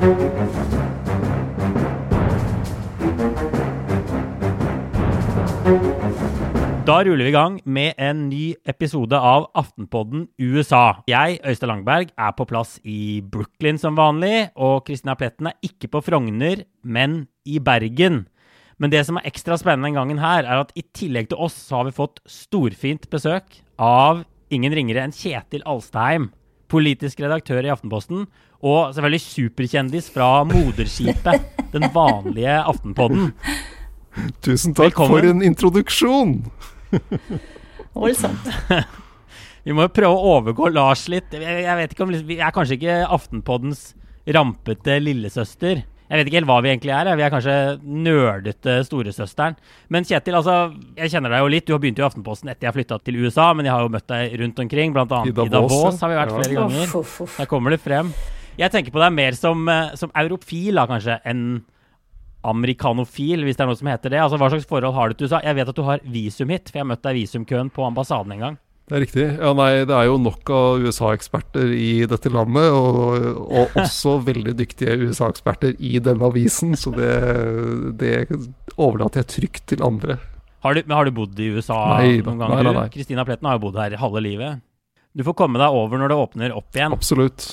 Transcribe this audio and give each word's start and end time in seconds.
Da 0.00 0.06
ruller 7.04 7.26
vi 7.26 7.28
i 7.28 7.34
gang 7.34 7.58
med 7.68 8.00
en 8.00 8.22
ny 8.30 8.54
episode 8.64 9.12
av 9.12 9.50
Aftenpodden 9.52 10.24
USA. 10.40 11.02
Jeg, 11.04 11.36
Øystein 11.44 11.68
Langberg, 11.68 12.14
er 12.16 12.32
på 12.32 12.48
plass 12.48 12.78
i 12.80 13.20
Brooklyn 13.20 13.76
som 13.76 14.00
vanlig, 14.00 14.48
og 14.56 14.86
Kristina 14.88 15.18
Pletten 15.20 15.52
er 15.52 15.68
ikke 15.68 15.92
på 15.92 16.00
Frogner, 16.08 16.64
men 16.80 17.26
i 17.44 17.60
Bergen. 17.60 18.24
Men 18.80 18.88
det 18.96 19.04
som 19.04 19.20
er 19.20 19.28
ekstra 19.28 19.60
spennende 19.60 19.90
den 19.90 20.00
gangen 20.00 20.24
her, 20.24 20.48
er 20.48 20.64
at 20.64 20.72
i 20.80 20.88
tillegg 20.96 21.28
til 21.28 21.44
oss, 21.44 21.60
så 21.68 21.82
har 21.82 21.90
vi 21.90 21.98
fått 22.00 22.24
storfint 22.24 23.04
besøk 23.12 23.60
av 23.76 24.24
ingen 24.48 24.72
ringere 24.72 25.04
enn 25.04 25.12
Kjetil 25.12 25.68
Alstheim, 25.68 26.32
politisk 26.70 27.20
redaktør 27.22 27.66
i 27.66 27.72
Aftenposten, 27.72 28.24
og 28.60 28.94
selvfølgelig 28.94 29.24
superkjendis 29.24 30.10
fra 30.14 30.30
moderskipet, 30.48 31.46
den 31.74 31.86
vanlige 31.94 32.56
Aftenpodden. 32.60 33.32
Tusen 34.44 34.74
takk 34.74 34.90
Velkommen. 34.90 35.12
for 35.14 35.30
en 35.30 35.44
introduksjon! 35.46 36.34
Voldsomt. 37.94 38.50
Vi 39.64 39.74
må 39.76 39.84
jo 39.86 39.92
prøve 39.92 40.16
å 40.16 40.34
overgå 40.38 40.70
Lars 40.72 41.04
litt. 41.12 41.34
Jeg, 41.36 41.64
jeg 41.66 41.78
vet 41.78 41.94
ikke 41.94 42.06
om 42.06 42.12
Vi 42.26 42.38
er 42.40 42.54
kanskje 42.54 42.78
ikke 42.78 43.00
Aftenpoddens 43.12 43.90
rampete 44.30 44.96
lillesøster. 45.02 45.84
Jeg 46.10 46.18
vet 46.18 46.26
ikke 46.26 46.38
helt 46.40 46.48
hva 46.50 46.56
vi 46.64 46.70
egentlig 46.72 46.90
er. 46.90 47.08
Vi 47.14 47.22
er 47.22 47.30
kanskje 47.30 47.56
nerdete 47.86 48.72
storesøsteren. 48.82 49.54
Men 49.94 50.02
Kjetil, 50.08 50.34
altså, 50.34 50.56
jeg 50.98 51.12
kjenner 51.12 51.30
deg 51.30 51.44
jo 51.44 51.50
litt. 51.54 51.66
Du 51.68 51.72
har 51.76 51.78
begynt 51.84 52.00
i 52.02 52.02
Aftenposten 52.02 52.50
etter 52.50 52.66
jeg 52.66 52.74
flytta 52.80 52.98
til 53.06 53.20
USA, 53.22 53.52
men 53.54 53.68
jeg 53.68 53.74
har 53.76 53.84
jo 53.86 53.92
møtt 53.94 54.08
deg 54.10 54.34
rundt 54.42 54.58
omkring. 54.64 54.92
Blant 54.96 55.14
annet 55.14 55.30
I 55.30 55.46
i 55.46 55.52
Davos, 55.54 56.00
har 56.02 56.10
vi 56.10 56.18
vært 56.18 56.32
Ja. 56.34 56.40
flere 56.42 56.58
ganger. 56.58 56.82
Uff, 56.88 56.96
uff, 56.98 57.20
uff. 57.28 57.36
Der 57.38 57.46
kommer 57.46 57.70
det 57.70 57.80
frem. 57.80 58.10
Jeg 58.58 58.72
tenker 58.74 58.90
på 58.90 58.98
deg 59.04 59.12
mer 59.14 59.32
som, 59.38 59.68
eh, 59.68 59.94
som 59.94 60.10
europfil, 60.10 60.74
da, 60.74 60.86
kanskje, 60.90 61.20
enn 61.24 61.62
amerikanofil, 62.42 63.44
hvis 63.44 63.56
det 63.58 63.64
er 63.64 63.68
noe 63.70 63.78
som 63.78 63.90
heter 63.90 64.10
det. 64.10 64.18
Altså, 64.20 64.38
Hva 64.40 64.50
slags 64.50 64.66
forhold 64.66 64.94
har 64.96 65.08
du 65.08 65.14
til 65.14 65.28
USA? 65.28 65.40
Jeg 65.44 65.54
vet 65.60 65.68
at 65.68 65.76
du 65.76 65.82
har 65.86 66.00
visum 66.04 66.48
hit, 66.50 66.70
for 66.70 66.78
jeg 66.80 66.86
har 66.86 66.90
møtt 66.96 67.02
deg 67.06 67.16
i 67.16 67.22
visumkøen 67.22 67.70
på 67.70 67.86
ambassaden 67.86 68.32
en 68.32 68.40
gang. 68.40 68.58
Det 68.90 68.96
er 68.96 69.02
riktig. 69.04 69.24
Ja, 69.38 69.52
nei, 69.54 69.84
det 69.86 69.94
er 69.94 70.08
jo 70.08 70.16
nok 70.18 70.50
av 70.50 70.82
USA-eksperter 70.82 71.68
i 71.70 72.02
dette 72.10 72.32
landet, 72.34 72.72
og, 72.74 73.36
og 73.46 73.76
også 73.78 74.16
veldig 74.26 74.56
dyktige 74.58 74.96
USA-eksperter 75.04 75.76
i 75.78 76.00
denne 76.02 76.26
avisen, 76.26 76.74
så 76.74 76.90
det, 76.96 77.12
det 78.00 78.16
overlater 78.74 79.22
jeg 79.22 79.30
trygt 79.36 79.68
til 79.70 79.86
andre. 79.86 80.18
Har 80.66 80.74
du, 80.74 80.82
men 80.82 80.96
har 80.98 81.06
du 81.06 81.14
bodd 81.14 81.38
i 81.38 81.52
USA 81.54 81.78
Nei 82.00 82.18
noen 82.18 82.42
ganger? 82.42 82.66
nei, 82.66 82.74
nei. 82.80 82.84
Kristina 82.92 83.22
Pletten 83.28 83.46
har 83.46 83.60
jo 83.60 83.64
bodd 83.68 83.78
her 83.78 83.94
halve 84.02 84.26
livet. 84.26 84.66
Du 85.14 85.22
får 85.26 85.38
komme 85.38 85.62
deg 85.62 85.78
over 85.84 86.02
når 86.02 86.10
det 86.10 86.20
åpner 86.26 86.58
opp 86.58 86.74
igjen. 86.74 86.98
Absolutt. 86.98 87.46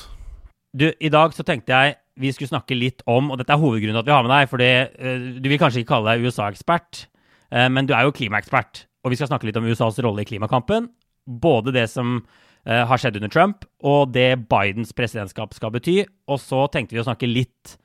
Du, 0.74 0.90
I 0.90 1.14
dag 1.14 1.38
så 1.38 1.46
tenkte 1.46 1.70
jeg 1.70 2.00
vi 2.18 2.34
skulle 2.34 2.50
snakke 2.50 2.74
litt 2.74 3.06
om, 3.06 3.30
og 3.30 3.38
dette 3.38 3.54
er 3.54 3.62
hovedgrunnen 3.62 3.94
til 3.94 4.02
at 4.02 4.10
vi 4.10 4.18
har 4.18 4.26
med 4.26 4.34
deg, 4.34 4.50
fordi 4.50 4.74
eh, 4.74 5.26
du 5.38 5.52
vil 5.54 5.62
kanskje 5.62 5.86
ikke 5.86 5.94
kalle 5.94 6.16
deg 6.16 6.26
USA-ekspert, 6.26 7.06
eh, 7.54 7.70
men 7.70 7.86
du 7.86 7.94
er 7.94 8.10
jo 8.10 8.16
klimaekspert. 8.18 8.88
Og 9.06 9.14
vi 9.14 9.20
skal 9.22 9.30
snakke 9.30 9.46
litt 9.46 9.60
om 9.62 9.70
USAs 9.70 10.02
rolle 10.02 10.26
i 10.26 10.28
klimakampen. 10.28 10.90
Både 11.28 11.74
det 11.76 11.86
som 11.92 12.22
uh, 12.24 12.84
har 12.90 13.02
skjedd 13.02 13.20
under 13.20 13.32
Trump, 13.34 13.68
og 13.84 14.16
det 14.16 14.48
Bidens 14.48 14.96
presidentskap 14.96 15.54
skal 15.58 15.76
bety. 15.76 16.02
Og 16.32 16.42
så 16.44 16.66
tenkte 16.72 16.98
vi 16.98 17.04
å 17.04 17.08
snakke 17.08 17.30
litt 17.30 17.78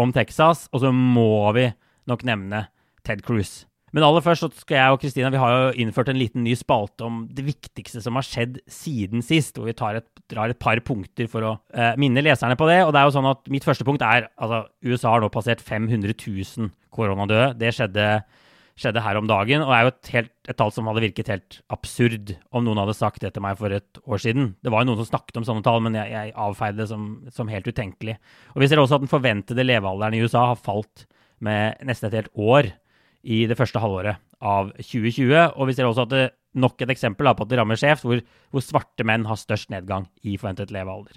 om 0.00 0.12
Texas, 0.16 0.66
og 0.72 0.82
så 0.82 0.92
må 0.92 1.52
vi 1.56 1.70
nok 2.08 2.24
nevne 2.26 2.66
Ted 3.06 3.24
Cruz. 3.26 3.64
Men 3.94 4.04
aller 4.04 4.20
først 4.20 4.44
så 4.44 4.48
skal 4.52 4.76
jeg 4.76 4.92
og 4.92 5.00
Kristina 5.00 5.30
vi 5.32 5.40
har 5.40 5.52
jo 5.54 5.68
innført 5.80 6.10
en 6.12 6.18
liten 6.18 6.42
ny 6.44 6.52
spalte 6.58 7.06
om 7.06 7.22
det 7.32 7.46
viktigste 7.46 8.02
som 8.04 8.18
har 8.18 8.26
skjedd 8.26 8.58
siden 8.68 9.22
sist. 9.24 9.56
Hvor 9.56 9.70
vi 9.70 9.72
et, 9.72 10.08
drar 10.28 10.52
et 10.52 10.60
par 10.60 10.80
punkter 10.84 11.30
for 11.32 11.46
å 11.46 11.52
eh, 11.72 11.94
minne 12.00 12.24
leserne 12.24 12.58
på 12.60 12.68
det. 12.68 12.82
Og 12.84 12.92
det 12.92 13.00
er 13.00 13.08
jo 13.08 13.14
sånn 13.14 13.30
at 13.30 13.48
mitt 13.52 13.64
første 13.64 13.86
punkt 13.88 14.04
er 14.04 14.28
altså 14.34 14.66
USA 14.84 15.14
har 15.14 15.24
nå 15.24 15.30
passert 15.32 15.64
500 15.64 16.12
000 16.12 16.68
koronadøde. 16.92 17.54
Det 17.62 17.72
skjedde, 17.78 18.10
skjedde 18.76 19.00
her 19.00 19.16
om 19.16 19.28
dagen, 19.28 19.64
og 19.64 19.72
er 19.72 19.86
jo 19.86 19.92
et, 19.94 20.08
helt, 20.12 20.32
et 20.50 20.58
tall 20.58 20.72
som 20.74 20.88
hadde 20.90 21.02
virket 21.06 21.30
helt 21.32 21.58
absurd 21.72 22.34
om 22.52 22.66
noen 22.66 22.80
hadde 22.82 22.96
sagt 22.98 23.22
det 23.24 23.32
til 23.32 23.44
meg 23.44 23.56
for 23.60 23.72
et 23.72 24.00
år 24.04 24.20
siden. 24.20 24.50
Det 24.60 24.72
var 24.72 24.84
jo 24.84 24.90
noen 24.90 25.00
som 25.00 25.08
snakket 25.08 25.40
om 25.40 25.46
sånne 25.48 25.64
tall, 25.64 25.80
men 25.86 25.96
jeg, 25.96 26.12
jeg 26.12 26.34
avfeide 26.46 26.82
det 26.82 26.88
som, 26.92 27.06
som 27.32 27.52
helt 27.52 27.68
utenkelig. 27.68 28.18
Og 28.52 28.60
vi 28.60 28.68
ser 28.68 28.82
også 28.82 28.98
at 28.98 29.06
den 29.06 29.12
forventede 29.12 29.64
levealderen 29.64 30.18
i 30.18 30.20
USA 30.24 30.50
har 30.52 30.60
falt 30.60 31.06
med 31.40 31.80
nesten 31.88 32.10
et 32.10 32.20
helt 32.20 32.32
år 32.36 32.70
i 33.26 33.42
det 33.48 33.56
første 33.58 33.80
halvåret 33.80 34.20
av 34.44 34.70
2020. 34.76 35.34
Og 35.56 35.70
vi 35.70 35.76
ser 35.76 35.88
også 35.88 36.04
at 36.04 36.12
det 36.12 36.24
nok 36.56 36.84
et 36.84 36.92
eksempel 36.92 37.32
på 37.32 37.44
at 37.44 37.52
det 37.52 37.60
rammer 37.60 37.80
skjevt, 37.80 38.04
hvor, 38.04 38.22
hvor 38.52 38.64
svarte 38.64 39.08
menn 39.08 39.26
har 39.28 39.40
størst 39.40 39.72
nedgang 39.72 40.08
i 40.24 40.36
forventet 40.36 40.72
levealder. 40.74 41.16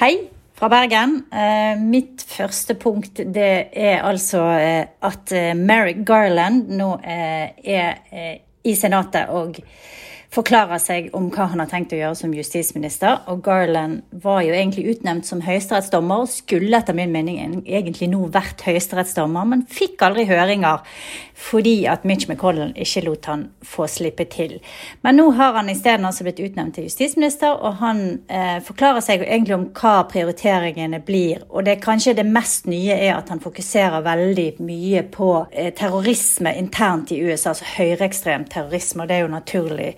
Hei 0.00 0.16
fra 0.54 0.70
Bergen. 0.70 1.18
Eh, 1.32 1.80
mitt 1.80 2.22
første 2.28 2.76
punkt 2.78 3.20
det 3.34 3.52
er 3.74 4.04
altså 4.06 4.44
eh, 4.54 4.86
at 5.04 5.34
eh, 5.34 5.52
Merrick 5.58 6.04
Garland 6.06 6.70
nå 6.74 6.94
er 7.02 7.98
i 8.64 8.74
Senatet 8.78 9.28
og 9.34 9.58
forklarer 10.34 10.80
seg 10.82 11.10
om 11.14 11.28
hva 11.32 11.46
han 11.52 11.62
har 11.62 11.70
tenkt 11.70 11.94
å 11.94 11.98
gjøre 11.98 12.18
som 12.18 12.34
justisminister. 12.34 13.20
Og 13.30 13.42
Garland 13.44 14.02
var 14.24 14.42
jo 14.46 14.54
egentlig 14.54 14.88
utnevnt 14.94 15.28
som 15.28 15.42
høyesterettsdommer 15.44 16.24
og 16.24 16.32
skulle 16.32 16.74
etter 16.78 16.96
min 16.96 17.14
mening 17.14 17.62
egentlig 17.62 18.10
nå 18.10 18.26
vært 18.34 18.64
høyesterettsdommer, 18.66 19.46
men 19.50 19.66
fikk 19.70 20.02
aldri 20.06 20.26
høringer 20.30 20.82
fordi 21.34 21.84
at 21.90 22.04
Mitch 22.06 22.28
McConnell 22.28 22.72
ikke 22.78 23.02
lot 23.08 23.26
han 23.26 23.48
få 23.66 23.88
slippe 23.90 24.26
til. 24.30 24.60
Men 25.02 25.18
nå 25.18 25.26
har 25.34 25.56
han 25.58 25.70
isteden 25.70 26.06
altså 26.06 26.26
blitt 26.26 26.42
utnevnt 26.44 26.76
til 26.78 26.86
justisminister, 26.86 27.56
og 27.58 27.80
han 27.80 28.02
eh, 28.30 28.60
forklarer 28.64 29.02
seg 29.04 29.24
egentlig 29.26 29.56
om 29.56 29.66
hva 29.74 29.96
prioriteringene 30.10 31.02
blir. 31.04 31.42
Og 31.50 31.66
det 31.66 31.80
kanskje 31.82 32.14
det 32.20 32.26
mest 32.28 32.68
nye 32.70 32.94
er 32.94 33.16
at 33.16 33.32
han 33.34 33.42
fokuserer 33.42 34.06
veldig 34.06 34.46
mye 34.62 35.02
på 35.14 35.30
eh, 35.50 35.72
terrorisme 35.74 36.54
internt 36.58 37.12
i 37.12 37.18
USA, 37.24 37.50
altså 37.50 37.66
høyreekstrem 37.74 38.46
terrorisme, 38.50 39.02
og 39.02 39.10
det 39.10 39.18
er 39.18 39.26
jo 39.26 39.34
naturlig 39.34 39.90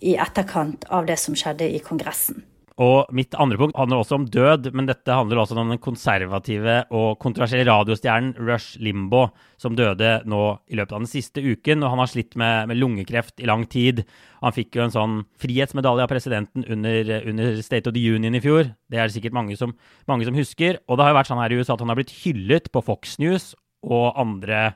i 0.00 0.16
etterkant 0.20 0.86
av 0.88 1.08
det 1.08 1.18
som 1.20 1.36
skjedde 1.36 1.68
i 1.68 1.82
Kongressen. 1.84 2.44
Og 2.80 3.10
mitt 3.12 3.34
andre 3.36 3.58
punkt 3.60 3.76
handler 3.76 4.00
også 4.00 4.16
om 4.16 4.24
død, 4.32 4.70
men 4.72 4.86
dette 4.88 5.12
handler 5.12 5.42
også 5.42 5.58
om 5.58 5.68
den 5.68 5.80
konservative 5.84 6.78
og 6.96 7.18
kontroversielle 7.20 7.68
radiostjernen 7.68 8.32
Rush 8.40 8.80
Limbo, 8.80 9.26
som 9.60 9.76
døde 9.76 10.14
nå 10.24 10.40
i 10.72 10.78
løpet 10.78 10.96
av 10.96 11.02
den 11.02 11.10
siste 11.10 11.44
uken. 11.44 11.84
og 11.84 11.92
Han 11.92 12.00
har 12.00 12.08
slitt 12.08 12.38
med, 12.40 12.70
med 12.72 12.80
lungekreft 12.80 13.44
i 13.44 13.50
lang 13.50 13.66
tid. 13.68 14.06
Han 14.40 14.56
fikk 14.56 14.78
jo 14.78 14.86
en 14.86 14.96
sånn 14.96 15.20
frihetsmedalje 15.42 16.06
av 16.06 16.12
presidenten 16.12 16.64
under, 16.64 17.12
under 17.28 17.60
State 17.60 17.90
of 17.90 17.96
the 17.98 18.06
Union 18.16 18.38
i 18.38 18.40
fjor. 18.40 18.72
Det 18.88 18.96
er 18.96 19.10
det 19.10 19.18
sikkert 19.18 19.36
mange 19.36 19.60
som, 19.60 19.76
mange 20.08 20.24
som 20.24 20.38
husker. 20.38 20.80
Og 20.88 20.96
det 20.96 21.04
har 21.04 21.12
jo 21.12 21.20
vært 21.20 21.34
sånn 21.34 21.44
her 21.44 21.52
i 21.52 21.60
USA 21.60 21.76
at 21.76 21.84
han 21.84 21.92
har 21.92 22.00
blitt 22.00 22.16
hyllet 22.22 22.72
på 22.72 22.86
Fox 22.86 23.18
News 23.20 23.52
og 23.84 24.14
andre 24.16 24.70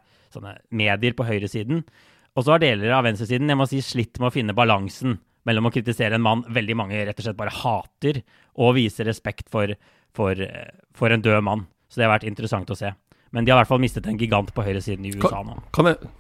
medier 0.75 1.17
på 1.17 1.25
høyresiden. 1.25 1.87
Og 2.34 2.43
så 2.43 2.55
har 2.55 2.62
deler 2.62 2.95
av 2.97 3.05
venstresiden 3.06 3.50
jeg 3.50 3.59
må 3.59 3.67
si, 3.71 3.81
slitt 3.84 4.19
med 4.19 4.31
å 4.31 4.34
finne 4.34 4.56
balansen 4.56 5.19
mellom 5.47 5.69
å 5.69 5.72
kritisere 5.75 6.17
en 6.17 6.25
mann 6.25 6.43
veldig 6.50 6.77
mange 6.78 7.05
rett 7.06 7.19
og 7.21 7.27
slett 7.27 7.39
bare 7.39 7.53
hater, 7.53 8.22
og 8.56 8.77
vise 8.78 9.05
respekt 9.06 9.50
for, 9.53 9.75
for, 10.17 10.41
eh, 10.41 10.73
for 10.97 11.12
en 11.12 11.23
død 11.23 11.44
mann. 11.44 11.67
Så 11.91 12.00
det 12.00 12.09
har 12.09 12.15
vært 12.17 12.27
interessant 12.31 12.71
å 12.73 12.78
se. 12.78 12.91
Men 13.34 13.44
de 13.44 13.53
har 13.53 13.59
i 13.59 13.62
hvert 13.62 13.73
fall 13.75 13.83
mistet 13.83 14.09
en 14.09 14.19
gigant 14.19 14.50
på 14.55 14.65
høyresiden 14.65 15.06
i 15.06 15.12
USA 15.15 15.43
nå. 15.44 15.59
Kan 15.77 15.91
jeg, 15.91 16.11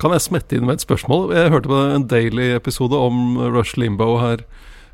kan 0.00 0.14
jeg 0.14 0.24
smette 0.24 0.56
inn 0.56 0.66
med 0.66 0.78
et 0.78 0.86
spørsmål? 0.86 1.32
Jeg 1.36 1.52
hørte 1.54 1.70
på 1.70 1.80
en 1.92 2.08
Daily-episode 2.10 2.98
om 3.08 3.38
Rush 3.52 3.78
Limbo 3.78 4.14
her, 4.22 4.46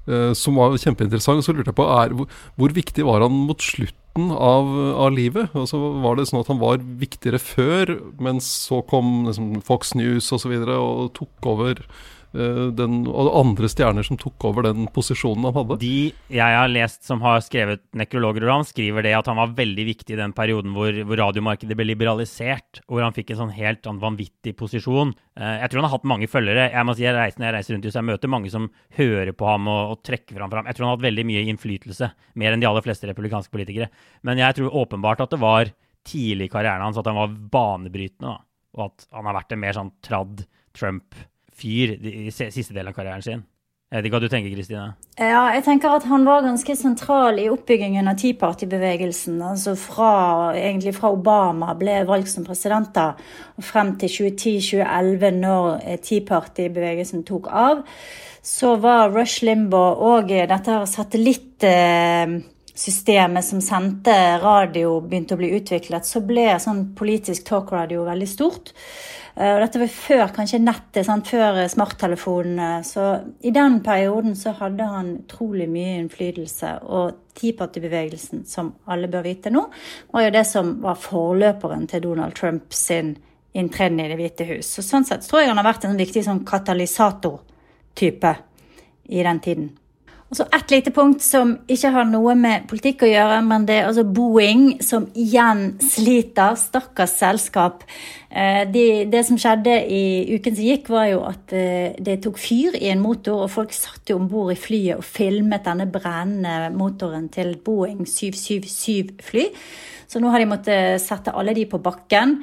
eh, 0.09 0.33
som 0.37 0.61
var 0.61 0.77
kjempeinteressant. 0.77 1.47
Så 1.47 1.55
lurte 1.55 1.71
jeg 1.73 1.79
på, 1.79 1.89
er, 1.95 2.17
hvor, 2.17 2.41
hvor 2.59 2.75
viktig 2.75 3.07
var 3.07 3.25
han 3.25 3.45
mot 3.49 3.65
slutten 3.65 4.04
av, 4.15 4.69
av 4.95 5.13
livet? 5.15 5.55
så 5.69 5.81
var 6.05 6.17
det 6.17 6.29
sånn 6.31 6.43
at 6.43 6.51
han 6.53 6.63
var 6.63 6.83
viktigere 7.01 7.41
før, 7.43 7.97
men 8.23 8.41
så 8.45 8.83
kom 8.87 9.25
liksom, 9.29 9.57
Fox 9.67 9.95
News 9.99 10.31
osv. 10.31 10.37
Og, 10.37 10.43
så 10.45 10.53
videre 10.53 10.79
og 10.79 11.15
tok 11.19 11.51
over 11.51 11.83
den, 12.35 13.05
og 13.07 13.31
andre 13.39 13.69
stjerner 13.71 14.07
som 14.07 14.19
tok 14.21 14.45
over 14.49 14.67
den 14.67 14.89
posisjonen 14.95 15.47
han 15.49 15.57
hadde? 15.57 15.79
De 15.83 16.13
jeg 16.35 16.57
har 16.59 16.71
lest 16.73 17.05
som 17.07 17.23
har 17.25 17.43
skrevet 17.45 17.85
nekrologer 17.97 18.47
om, 18.51 18.65
skriver 18.67 19.07
det 19.07 19.15
at 19.17 19.29
han 19.31 19.39
var 19.39 19.55
veldig 19.57 19.85
viktig 19.87 20.17
i 20.17 20.19
den 20.19 20.35
perioden 20.37 20.75
hvor, 20.75 20.97
hvor 21.07 21.21
radiomarkedet 21.21 21.77
ble 21.79 21.87
liberalisert, 21.93 22.83
hvor 22.91 23.05
han 23.05 23.15
fikk 23.17 23.33
en 23.35 23.45
sånn 23.45 23.55
helt 23.55 23.87
sånn 23.87 24.01
vanvittig 24.03 24.57
posisjon. 24.59 25.15
Eh, 25.39 25.61
jeg 25.63 25.71
tror 25.71 25.83
han 25.83 25.89
har 25.89 25.97
hatt 25.97 26.09
mange 26.11 26.31
følgere. 26.31 26.69
Jeg 26.73 26.89
må 26.89 26.97
si, 26.97 27.07
jeg 27.07 27.17
reiser, 27.17 27.41
når 27.41 27.49
jeg 27.49 27.57
reiser 27.59 27.77
rundt 27.77 27.87
i 27.87 27.93
så 27.95 28.01
jeg 28.01 28.09
møter 28.11 28.33
mange 28.35 28.53
som 28.53 28.69
hører 28.99 29.33
på 29.37 29.49
ham 29.49 29.71
og, 29.71 29.95
og 29.95 30.03
trekker 30.07 30.39
fram 30.39 30.51
for 30.51 30.61
ham. 30.61 30.71
Jeg 30.71 30.79
tror 30.79 30.87
han 30.87 30.93
har 30.93 30.99
hatt 30.99 31.07
veldig 31.09 31.27
mye 31.31 31.45
innflytelse, 31.53 32.11
mer 32.43 32.55
enn 32.57 32.65
de 32.65 32.71
aller 32.71 32.87
fleste 32.87 33.11
republikanske 33.11 33.55
politikere. 33.55 33.91
Men 34.27 34.43
jeg 34.43 34.59
tror 34.59 34.81
åpenbart 34.85 35.25
at 35.25 35.35
det 35.35 35.43
var 35.43 35.71
tidlig 36.05 36.51
i 36.51 36.53
karrieren 36.53 36.85
hans 36.85 36.99
at 37.01 37.09
han 37.09 37.21
var 37.21 37.39
banebrytende, 37.55 38.35
da. 38.35 38.43
og 38.79 38.91
at 38.91 39.07
han 39.15 39.31
har 39.31 39.39
vært 39.39 39.55
en 39.55 39.63
mer 39.63 39.79
sånn 39.79 39.95
tradd 40.05 40.45
Trump-fyr 41.55 41.99
i 42.07 42.31
siste 42.31 42.75
delen 42.75 42.89
av 42.89 42.95
karrieren 42.95 43.23
sin. 43.23 43.45
Jeg 43.93 44.01
vet 44.01 44.07
ikke 44.09 44.17
hva 44.17 44.25
du 44.25 44.33
tenker, 44.33 44.55
Kristine? 44.57 44.95
Ja, 45.21 45.53
jeg 45.55 45.63
tenker 45.63 45.93
at 45.95 46.07
han 46.09 46.25
var 46.27 46.43
ganske 46.43 46.75
sentral 46.75 47.39
i 47.39 47.51
oppbyggingen 47.53 48.09
av 48.11 48.17
Tea 48.19 48.35
Party-bevegelsen. 48.35 49.37
Altså 49.45 49.77
fra, 49.79 50.55
egentlig 50.57 50.97
fra 50.97 51.13
Obama 51.15 51.75
ble 51.79 52.01
valgt 52.09 52.33
som 52.33 52.45
president 52.45 52.91
da, 52.97 53.13
og 53.55 53.63
frem 53.63 53.95
til 54.01 54.11
2010-2011, 54.11 55.31
når 55.39 55.69
eh, 55.85 56.01
Tea 56.03 56.25
Party-bevegelsen 56.27 57.23
tok 57.29 57.47
av, 57.53 57.85
så 58.43 58.75
var 58.83 59.15
Rush 59.15 59.45
Limbaugh 59.47 60.03
og 60.03 60.33
eh, 60.33 60.49
dette 60.51 60.81
satellittsystemet 60.91 62.51
satellitt... 62.75 63.09
Eh, 63.15 63.43
som 63.47 63.61
sendte 63.63 64.17
radio, 64.43 64.97
begynte 65.05 65.37
å 65.37 65.39
bli 65.39 65.55
utviklet, 65.55 66.09
så 66.09 66.25
ble 66.25 66.57
sånn 66.59 66.89
politisk 66.99 67.47
talkradio 67.47 68.09
veldig 68.09 68.33
stort. 68.33 68.75
Eh, 69.35 69.51
og 69.51 69.61
dette 69.65 69.81
var 69.83 69.91
før 69.91 70.25
kanskje 70.37 70.61
nettet, 70.63 71.03
sant? 71.07 71.29
før 71.29 71.59
smarttelefonene. 71.71 72.71
Så 72.87 73.09
i 73.43 73.53
den 73.55 73.81
perioden 73.85 74.37
så 74.39 74.55
hadde 74.61 74.87
han 74.87 75.13
utrolig 75.25 75.69
mye 75.71 75.99
innflytelse. 76.03 76.77
Og 76.87 77.21
Tipartybevegelsen, 77.35 78.45
som 78.47 78.73
alle 78.87 79.11
bør 79.11 79.27
vite 79.27 79.51
nå, 79.51 79.65
var 80.15 80.29
jo 80.29 80.35
det 80.37 80.45
som 80.47 80.77
var 80.85 81.01
forløperen 81.03 81.89
til 81.91 82.05
Donald 82.07 82.37
Trump 82.39 82.73
sin 82.73 83.17
inntreden 83.55 84.01
i 84.03 84.09
Det 84.11 84.19
hvite 84.19 84.47
hus. 84.49 84.71
Så 84.71 84.83
sånn 84.83 85.07
sett 85.07 85.27
tror 85.27 85.43
jeg 85.43 85.51
han 85.51 85.59
har 85.59 85.67
vært 85.67 85.87
en 85.87 85.99
viktig 85.99 86.25
sånn 86.27 86.45
katalysatortype 86.47 88.37
i 89.15 89.23
den 89.23 89.41
tiden. 89.43 89.73
Så 90.35 90.45
Et 90.51 90.71
lite 90.71 90.91
punkt 90.91 91.23
som 91.23 91.53
ikke 91.71 91.91
har 91.95 92.07
noe 92.11 92.33
med 92.35 92.65
politikk 92.67 93.05
å 93.07 93.11
gjøre, 93.11 93.37
men 93.47 93.67
det 93.69 93.77
er 93.79 93.87
altså 93.87 94.03
Boeing 94.03 94.81
som 94.83 95.07
igjen 95.15 95.77
sliter. 95.79 96.57
Stakkars 96.59 97.15
selskap. 97.21 97.85
Eh, 98.31 98.65
de, 98.67 99.05
det 99.11 99.23
som 99.29 99.39
skjedde 99.39 99.77
i 99.87 100.35
uken 100.35 100.57
som 100.57 100.67
gikk, 100.67 100.91
var 100.91 101.07
jo 101.13 101.23
at 101.29 101.55
eh, 101.55 101.95
det 102.03 102.19
tok 102.25 102.41
fyr 102.43 102.75
i 102.81 102.91
en 102.91 103.03
motor, 103.05 103.45
og 103.45 103.55
folk 103.55 103.75
satt 103.77 104.11
jo 104.11 104.19
om 104.19 104.27
bord 104.31 104.51
i 104.57 104.59
flyet 104.59 104.99
og 104.99 105.07
filmet 105.07 105.69
denne 105.69 105.87
brennende 105.93 106.73
motoren 106.75 107.31
til 107.31 107.55
Boeing 107.63 108.03
777-fly. 108.03 109.49
Så 110.11 110.21
nå 110.23 110.31
har 110.31 110.43
de 110.43 110.51
måttet 110.51 111.03
sette 111.03 111.33
alle 111.35 111.55
de 111.57 111.65
på 111.71 111.81
bakken. 111.83 112.41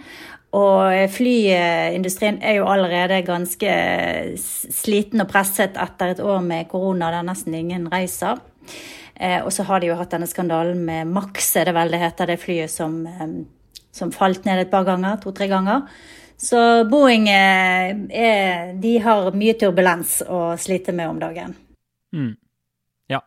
Og 0.52 1.12
flyindustrien 1.14 2.42
er 2.44 2.58
jo 2.58 2.68
allerede 2.68 3.22
ganske 3.24 3.76
sliten 4.36 5.24
og 5.24 5.30
presset 5.32 5.78
etter 5.80 6.12
et 6.12 6.24
år 6.24 6.42
med 6.44 6.68
korona 6.72 7.12
der 7.14 7.24
nesten 7.24 7.56
ingen 7.56 7.88
reiser. 7.92 8.42
Eh, 9.16 9.40
og 9.46 9.52
så 9.54 9.64
har 9.68 9.80
de 9.80 9.92
jo 9.92 9.96
hatt 10.00 10.12
denne 10.12 10.28
skandalen 10.28 10.82
med 10.84 11.10
Max, 11.14 11.54
er 11.56 11.70
det 11.70 11.76
vel 11.78 11.94
det 11.94 12.02
heter, 12.02 12.32
det 12.32 12.40
flyet 12.42 12.74
som, 12.74 13.06
eh, 13.08 13.36
som 13.94 14.12
falt 14.12 14.48
ned 14.48 14.64
et 14.64 14.72
par 14.72 14.84
ganger, 14.88 15.20
to-tre 15.22 15.48
ganger. 15.52 15.86
Så 16.42 16.60
Boeing 16.90 17.28
eh, 17.30 17.92
er, 18.10 18.72
de 18.82 18.96
har 19.04 19.30
mye 19.38 19.54
turbulens 19.62 20.20
å 20.26 20.58
slite 20.58 20.96
med 20.98 21.12
om 21.12 21.20
dagen. 21.22 21.54
Mm. 22.18 22.34
Ja. 23.14 23.22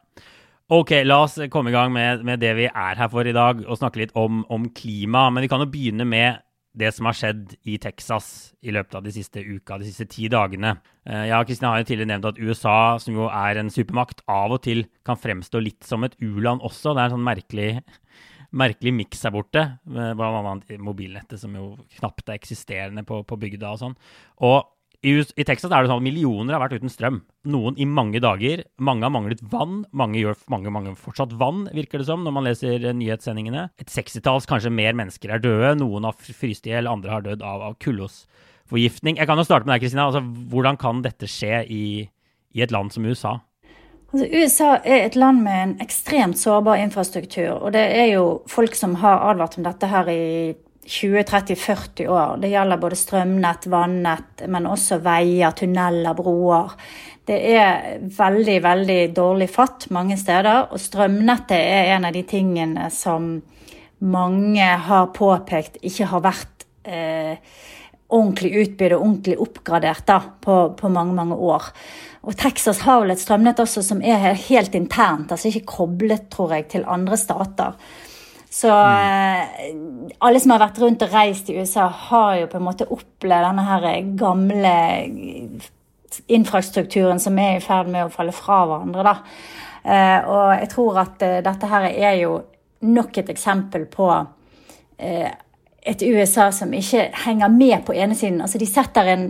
Ok, 0.75 0.97
la 1.07 1.21
oss 1.23 1.39
komme 1.53 1.71
i 1.71 1.77
gang 1.77 1.93
med, 1.95 2.25
med, 2.27 2.43
det 2.43 2.57
vi 2.59 2.67
er 2.67 2.99
her 2.99 3.13
for 3.13 3.25
i 3.25 3.37
dag, 3.37 3.63
og 3.63 3.79
snakke 3.79 4.03
litt 4.03 4.17
om, 4.19 4.43
om 4.51 4.67
klima. 4.75 5.29
Men 5.31 5.47
vi 5.47 5.53
kan 5.53 5.63
jo 5.63 5.71
begynne 5.71 6.09
med 6.09 6.43
det 6.75 6.91
som 6.95 7.07
har 7.07 7.17
skjedd 7.17 7.55
i 7.71 7.77
Texas 7.83 8.29
i 8.67 8.73
løpet 8.75 8.97
av 8.99 9.05
de 9.07 9.13
siste 9.15 9.43
uka, 9.43 9.79
de 9.79 9.87
siste 9.87 10.09
ti 10.11 10.27
dagene. 10.33 10.75
Eh, 11.07 11.29
jeg 11.31 11.37
og 11.39 11.49
Kristin 11.49 11.69
har 11.71 11.81
jo 11.81 11.89
tidligere 11.91 12.11
nevnt 12.11 12.31
at 12.33 12.41
USA, 12.43 12.79
som 13.03 13.15
jo 13.15 13.29
er 13.31 13.61
en 13.61 13.71
supermakt, 13.73 14.25
av 14.31 14.57
og 14.57 14.65
til 14.67 14.85
kan 15.07 15.21
fremstå 15.21 15.63
litt 15.63 15.87
som 15.87 16.07
et 16.07 16.17
u-land 16.23 16.65
også. 16.67 16.93
Det 16.93 17.05
er 17.05 17.13
en 17.13 17.17
sånn 17.17 17.29
merkelig, 17.29 17.69
merkelig 18.55 18.95
miks 18.99 19.23
her 19.27 19.35
borte, 19.35 19.65
bl.a. 19.87 20.31
annet 20.43 20.75
mobilnettet, 20.83 21.39
som 21.43 21.55
jo 21.55 21.75
knapt 22.01 22.27
er 22.29 22.41
eksisterende 22.41 23.07
på, 23.07 23.23
på 23.23 23.39
bygda 23.47 23.75
og 23.75 23.83
sånn. 23.85 23.99
Og 24.43 24.74
i, 25.05 25.13
I, 25.21 25.45
Texas 25.45 25.69
er 25.69 25.85
det 25.85 25.91
sånn 25.91 26.01
at 26.01 26.07
millioner 26.07 26.57
har 26.57 26.63
vært 26.63 26.81
uten 26.81 26.93
strøm. 26.93 27.19
Noen 27.53 27.77
i 27.77 27.85
mange 27.85 28.23
dager. 28.25 28.65
Mange 28.81 29.05
har 29.05 29.13
manglet 29.13 29.43
vann. 29.53 29.83
Mange 29.93 30.23
gjør 30.23 30.39
mange, 30.53 30.73
mange 30.73 30.95
fortsatt 30.97 31.35
vann, 31.41 31.67
virker 31.77 32.01
det 32.01 32.09
som, 32.09 32.25
når 32.25 32.35
man 32.37 32.47
leser 32.49 32.89
nyhetssendingene. 32.97 33.67
Et 33.81 33.93
sekstitalls, 33.93 34.49
kanskje 34.49 34.73
mer 34.73 34.97
mennesker 34.97 35.35
er 35.35 35.45
døde. 35.45 35.75
Noen 35.83 36.09
har 36.09 36.17
fryst 36.17 36.69
i 36.69 36.73
hjel, 36.73 36.89
andre 36.89 37.13
har 37.13 37.27
dødd 37.27 37.45
av, 37.45 37.67
av 37.69 37.79
kullosforgiftning. 37.85 39.21
Jeg 39.21 39.29
kan 39.29 39.41
jo 39.41 39.47
starte 39.47 39.69
med 39.69 39.77
deg, 39.77 39.85
Kristina. 39.85 40.09
Altså, 40.09 40.25
hvordan 40.55 40.81
kan 40.81 41.05
dette 41.05 41.29
skje 41.29 41.65
i, 41.69 41.85
i 42.57 42.65
et 42.65 42.73
land 42.73 42.95
som 42.95 43.05
USA? 43.05 43.37
Altså, 44.15 44.29
USA 44.31 44.71
er 44.87 45.05
et 45.05 45.21
land 45.21 45.45
med 45.45 45.63
en 45.67 45.77
ekstremt 45.85 46.41
sårbar 46.41 46.81
infrastruktur. 46.81 47.59
Og 47.61 47.77
det 47.77 47.85
er 47.93 48.15
jo 48.15 48.29
folk 48.49 48.77
som 48.79 48.97
har 49.05 49.21
advart 49.35 49.59
om 49.59 49.69
dette 49.69 49.91
her 49.91 50.09
i 50.09 50.25
20-30-40 50.87 52.09
år. 52.09 52.37
Det 52.43 52.53
gjelder 52.53 52.81
både 52.81 52.99
strømnett, 52.99 53.67
vannett, 53.73 54.45
men 54.53 54.69
også 54.69 55.01
veier, 55.05 55.55
tunneler, 55.57 56.15
broer. 56.19 56.75
Det 57.25 57.39
er 57.57 58.01
veldig, 58.13 58.59
veldig 58.65 59.01
dårlig 59.17 59.49
fatt 59.53 59.89
mange 59.95 60.19
steder. 60.21 60.69
Og 60.75 60.81
strømnettet 60.81 61.57
er 61.57 61.95
en 61.97 62.09
av 62.09 62.17
de 62.17 62.25
tingene 62.29 62.91
som 62.93 63.39
mange 64.05 64.67
har 64.89 65.13
påpekt 65.17 65.79
ikke 65.87 66.11
har 66.11 66.25
vært 66.25 66.67
eh, 66.85 67.39
ordentlig 68.13 68.53
utbydd 68.61 68.95
og 68.95 69.01
ordentlig 69.01 69.39
oppgradert 69.41 70.05
da, 70.09 70.19
på, 70.45 70.59
på, 70.77 70.91
mange, 70.93 71.17
mange 71.17 71.39
år. 71.41 71.71
Og 72.25 72.37
Texas 72.41 72.83
har 72.85 73.03
vel 73.03 73.15
et 73.15 73.23
strømnett 73.23 73.61
også 73.61 73.83
som 73.85 74.03
er 74.05 74.35
helt 74.47 74.77
internt, 74.77 75.33
altså 75.33 75.51
ikke 75.51 75.67
koblet, 75.79 76.29
tror 76.33 76.55
jeg, 76.57 76.69
til 76.73 76.87
andre 76.89 77.19
stater. 77.21 77.77
Så 78.55 78.71
mm. 78.71 80.11
alle 80.23 80.41
som 80.41 80.53
har 80.55 80.63
vært 80.63 80.79
rundt 80.83 81.03
og 81.03 81.15
reist 81.15 81.49
i 81.51 81.57
USA, 81.59 81.89
har 81.89 82.37
jo 82.39 82.51
på 82.53 82.61
en 82.61 82.67
måte 82.69 82.87
opplevd 82.87 83.49
denne 83.49 83.67
her 83.67 83.87
gamle 84.21 84.75
infrastrukturen 86.31 87.19
som 87.19 87.39
er 87.43 87.57
i 87.59 87.65
ferd 87.65 87.91
med 87.91 88.07
å 88.07 88.13
falle 88.15 88.35
fra 88.37 88.61
hverandre. 88.71 89.07
da. 89.09 89.17
Eh, 89.85 90.29
og 90.31 90.53
jeg 90.55 90.71
tror 90.71 91.01
at 91.03 91.25
eh, 91.27 91.41
dette 91.45 91.71
her 91.73 91.89
er 91.91 92.21
jo 92.23 92.37
nok 92.87 93.19
et 93.19 93.33
eksempel 93.33 93.89
på 93.91 94.09
et 94.95 96.03
USA 96.07 96.47
som 96.55 96.71
ikke 96.73 97.09
henger 97.25 97.51
med 97.51 97.81
på 97.85 97.97
ene 97.97 98.15
siden. 98.17 98.39
Altså 98.45 98.61
de 98.61 98.69
setter 98.69 99.09
en 99.11 99.25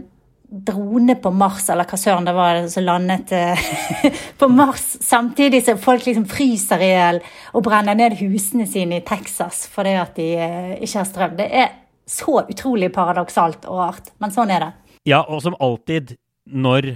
drone 0.48 1.16
på 1.18 1.30
Mars, 1.34 1.68
eller 1.72 1.88
hva 1.88 1.98
søren 1.98 2.26
det 2.28 2.34
var 2.36 2.60
som 2.70 2.84
landet 2.86 3.32
eh, 3.34 3.64
på 4.40 4.48
Mars, 4.52 4.84
samtidig 5.02 5.64
som 5.66 5.80
folk 5.80 6.04
liksom 6.06 6.26
fryser 6.30 6.84
i 6.84 6.90
hjel 6.92 7.22
og 7.54 7.64
brenner 7.66 7.96
ned 7.98 8.18
husene 8.20 8.66
sine 8.70 9.00
i 9.00 9.06
Texas 9.06 9.64
fordi 9.72 9.96
at 9.98 10.14
de 10.18 10.28
eh, 10.36 10.76
ikke 10.84 11.00
har 11.00 11.08
strøm. 11.08 11.34
Det 11.40 11.48
er 11.48 11.72
så 12.06 12.42
utrolig 12.44 12.92
paradoksalt 12.94 13.64
og 13.70 13.80
rart, 13.80 14.12
men 14.20 14.34
sånn 14.34 14.52
er 14.52 14.66
det. 14.66 14.72
Ja, 15.08 15.24
og 15.24 15.42
som 15.44 15.56
alltid 15.60 16.16
når 16.44 16.92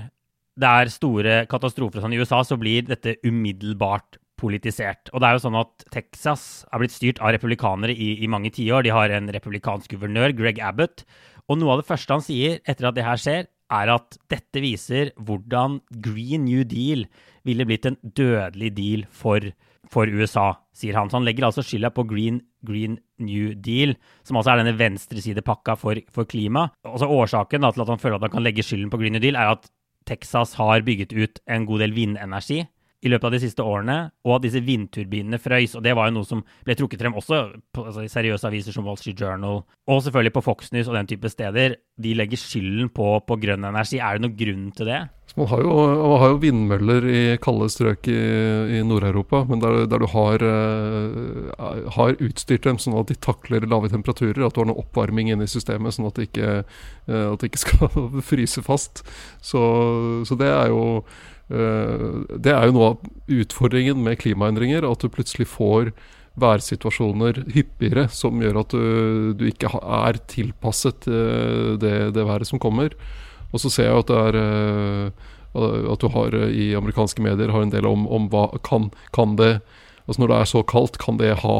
det 0.59 0.71
er 0.83 0.91
store 0.93 1.35
katastrofer 1.50 2.03
sånn 2.03 2.15
i 2.17 2.21
USA, 2.21 2.43
så 2.45 2.59
blir 2.61 2.87
dette 2.89 3.17
umiddelbart 3.25 4.18
politisert. 4.38 5.11
Og 5.12 5.23
det 5.23 5.29
er 5.29 5.37
jo 5.37 5.44
sånn 5.46 5.58
at 5.58 5.87
Texas 5.94 6.44
er 6.70 6.82
blitt 6.82 6.94
styrt 6.94 7.23
av 7.23 7.35
republikanere 7.35 7.94
i, 7.94 8.14
i 8.23 8.31
mange 8.31 8.52
tiår. 8.55 8.87
De 8.87 8.94
har 8.94 9.12
en 9.14 9.31
republikansk 9.35 9.94
guvernør, 9.94 10.37
Greg 10.38 10.61
Abbott, 10.64 11.05
og 11.49 11.61
noe 11.61 11.75
av 11.75 11.82
det 11.82 11.88
første 11.88 12.14
han 12.14 12.25
sier 12.25 12.61
etter 12.69 12.88
at 12.88 12.99
det 12.99 13.06
her 13.06 13.20
skjer, 13.20 13.49
er 13.69 13.90
at 13.93 14.17
dette 14.32 14.61
viser 14.64 15.11
hvordan 15.20 15.81
Green 16.05 16.46
New 16.46 16.62
Deal 16.69 17.05
ville 17.44 17.67
blitt 17.69 17.88
en 17.88 17.99
dødelig 18.00 18.70
deal 18.76 19.05
for, 19.12 19.44
for 19.93 20.08
USA, 20.08 20.50
sier 20.76 20.96
han. 20.96 21.11
Så 21.11 21.19
han 21.19 21.26
legger 21.29 21.49
altså 21.49 21.64
skylda 21.64 21.90
på 21.96 22.06
Green, 22.08 22.40
Green, 22.64 22.99
New 23.21 23.52
Deal, 23.57 23.95
som 24.25 24.40
altså 24.40 24.54
er 24.54 24.62
denne 24.62 24.76
venstresidepakka 24.78 25.76
for, 25.80 26.00
for 26.12 26.28
klima. 26.28 26.68
Altså 26.87 27.11
Årsaken 27.12 27.64
da, 27.64 27.73
til 27.75 27.85
at 27.85 27.92
han 27.92 28.00
føler 28.00 28.18
at 28.18 28.28
han 28.28 28.37
kan 28.38 28.47
legge 28.47 28.64
skylden 28.64 28.92
på 28.92 29.00
Green 29.00 29.16
New 29.16 29.25
Deal, 29.25 29.37
er 29.37 29.57
at 29.57 29.68
Texas 30.09 30.54
har 30.57 30.85
bygget 30.87 31.12
ut 31.12 31.40
en 31.52 31.68
god 31.68 31.85
del 31.85 31.97
vindenergi 31.97 32.62
i 33.05 33.11
løpet 33.12 33.28
av 33.28 33.35
de 33.35 33.40
siste 33.43 33.64
årene, 33.64 33.99
og 34.26 34.37
at 34.37 34.47
disse 34.47 34.62
vindturbinene 34.64 35.38
frøys. 35.43 35.76
Og 35.78 35.85
det 35.85 35.95
var 35.95 36.09
jo 36.09 36.17
noe 36.17 36.28
som 36.28 36.43
ble 36.67 36.75
trukket 36.78 37.05
frem 37.05 37.19
også 37.19 37.43
på 37.75 37.85
altså, 37.87 38.07
seriøse 38.11 38.49
aviser 38.49 38.75
som 38.75 38.88
Wall 38.88 38.99
Street 38.99 39.21
Journal, 39.21 39.62
og 39.88 40.02
selvfølgelig 40.05 40.35
på 40.35 40.47
Fox 40.49 40.73
News 40.75 40.90
og 40.90 40.99
den 40.99 41.11
type 41.11 41.31
steder. 41.33 41.78
De 41.99 42.17
legger 42.19 42.40
skylden 42.40 42.90
på, 42.95 43.12
på 43.26 43.38
grønn 43.38 43.69
energi. 43.69 44.02
Er 44.02 44.19
det 44.19 44.26
noen 44.26 44.38
grunn 44.38 44.67
til 44.75 44.90
det? 44.90 45.05
man 45.38 45.47
har 45.47 45.62
jo, 45.62 45.73
man 46.02 46.21
har 46.23 46.33
jo 46.33 46.40
vindmøller 46.43 47.07
i 47.07 47.21
kalde 47.43 47.69
strøk 47.71 48.09
i, 48.11 48.19
i 48.78 48.83
Nord-Europa, 48.87 49.45
men 49.49 49.62
der, 49.62 49.85
der, 49.90 50.02
du 50.02 50.09
har, 50.11 50.43
uh, 50.43 51.88
har, 51.95 52.17
utstyrt 52.25 52.67
dem 52.67 52.81
sånn 52.83 52.97
at 52.99 53.12
de 53.12 53.19
takler 53.23 53.67
lave 53.69 53.90
temperaturer, 53.93 54.43
at 54.47 54.57
du 54.57 54.62
har 54.62 54.71
noe 54.71 54.83
oppvarming 54.83 55.31
inne 55.33 55.47
i 55.47 55.52
systemet 55.52 55.95
sånn 55.95 56.09
at 56.11 56.19
det 56.19 56.31
ikke, 56.31 56.52
uh, 57.11 57.25
at 57.33 57.43
det 57.43 57.52
ikke 57.52 57.64
skal 57.64 58.09
fryse 58.33 58.64
fast. 58.67 59.05
Så, 59.45 59.62
så 60.28 60.38
det 60.40 60.50
er 60.50 60.73
jo 60.75 60.83
det 61.49 62.52
er 62.52 62.69
jo 62.69 62.75
noe 62.76 62.88
av 62.93 63.33
utfordringen 63.33 64.02
med 64.05 64.19
klimaendringer, 64.21 64.85
at 64.85 65.00
du 65.00 65.09
plutselig 65.09 65.47
får 65.49 65.95
værsituasjoner 66.38 67.43
hyppigere 67.55 68.07
som 68.12 68.38
gjør 68.43 68.61
at 68.62 68.75
du, 68.75 69.33
du 69.38 69.47
ikke 69.49 69.71
er 69.78 70.21
tilpasset 70.31 71.09
eh, 71.11 71.75
det, 71.81 71.97
det, 72.14 72.26
været 72.28 72.49
som 72.49 72.62
kommer. 72.62 72.95
Og 73.52 73.62
så 73.62 73.73
ser 73.73 73.90
jeg 73.90 74.05
at 74.05 74.12
det 74.12 74.21
er 74.28 74.40
eh, 74.43 75.26
at 75.59 76.05
du 76.05 76.11
har 76.12 76.35
i 76.52 76.71
amerikanske 76.76 77.25
medier 77.25 77.50
har 77.50 77.64
en 77.64 77.73
del 77.73 77.88
om, 77.88 78.05
om 78.12 78.28
hva 78.31 78.50
kan, 78.62 78.90
kan 79.17 79.37
det 79.40 79.59
Altså 80.09 80.23
Når 80.23 80.28
det 80.31 80.37
er 80.38 80.49
så 80.49 80.61
kaldt, 80.64 80.95
kan 80.97 81.19
det 81.21 81.35
ha 81.43 81.57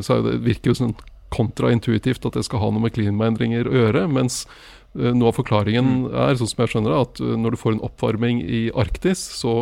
så 0.00 0.14
Det 0.24 0.38
virker 0.40 0.70
jo 0.70 0.76
sånn 0.78 0.94
kontraintuitivt 1.34 2.24
at 2.24 2.38
det 2.38 2.44
skal 2.46 2.62
ha 2.62 2.70
noe 2.72 2.80
med 2.86 2.94
klimaendringer 2.96 3.68
å 3.68 3.74
gjøre. 3.76 4.06
Mens 4.08 4.46
Eh, 4.46 4.83
noe 4.94 5.30
av 5.30 5.38
forklaringen 5.38 5.86
mm. 6.04 6.08
er, 6.26 6.38
sånn 6.38 6.50
som 6.50 6.64
jeg 6.64 6.72
skjønner 6.74 6.94
det, 6.94 7.02
at 7.08 7.22
eh, 7.24 7.36
når 7.42 7.54
du 7.54 7.60
får 7.60 7.74
en 7.74 7.84
oppvarming 7.88 8.42
i 8.42 8.64
Arktis, 8.78 9.22
så, 9.40 9.54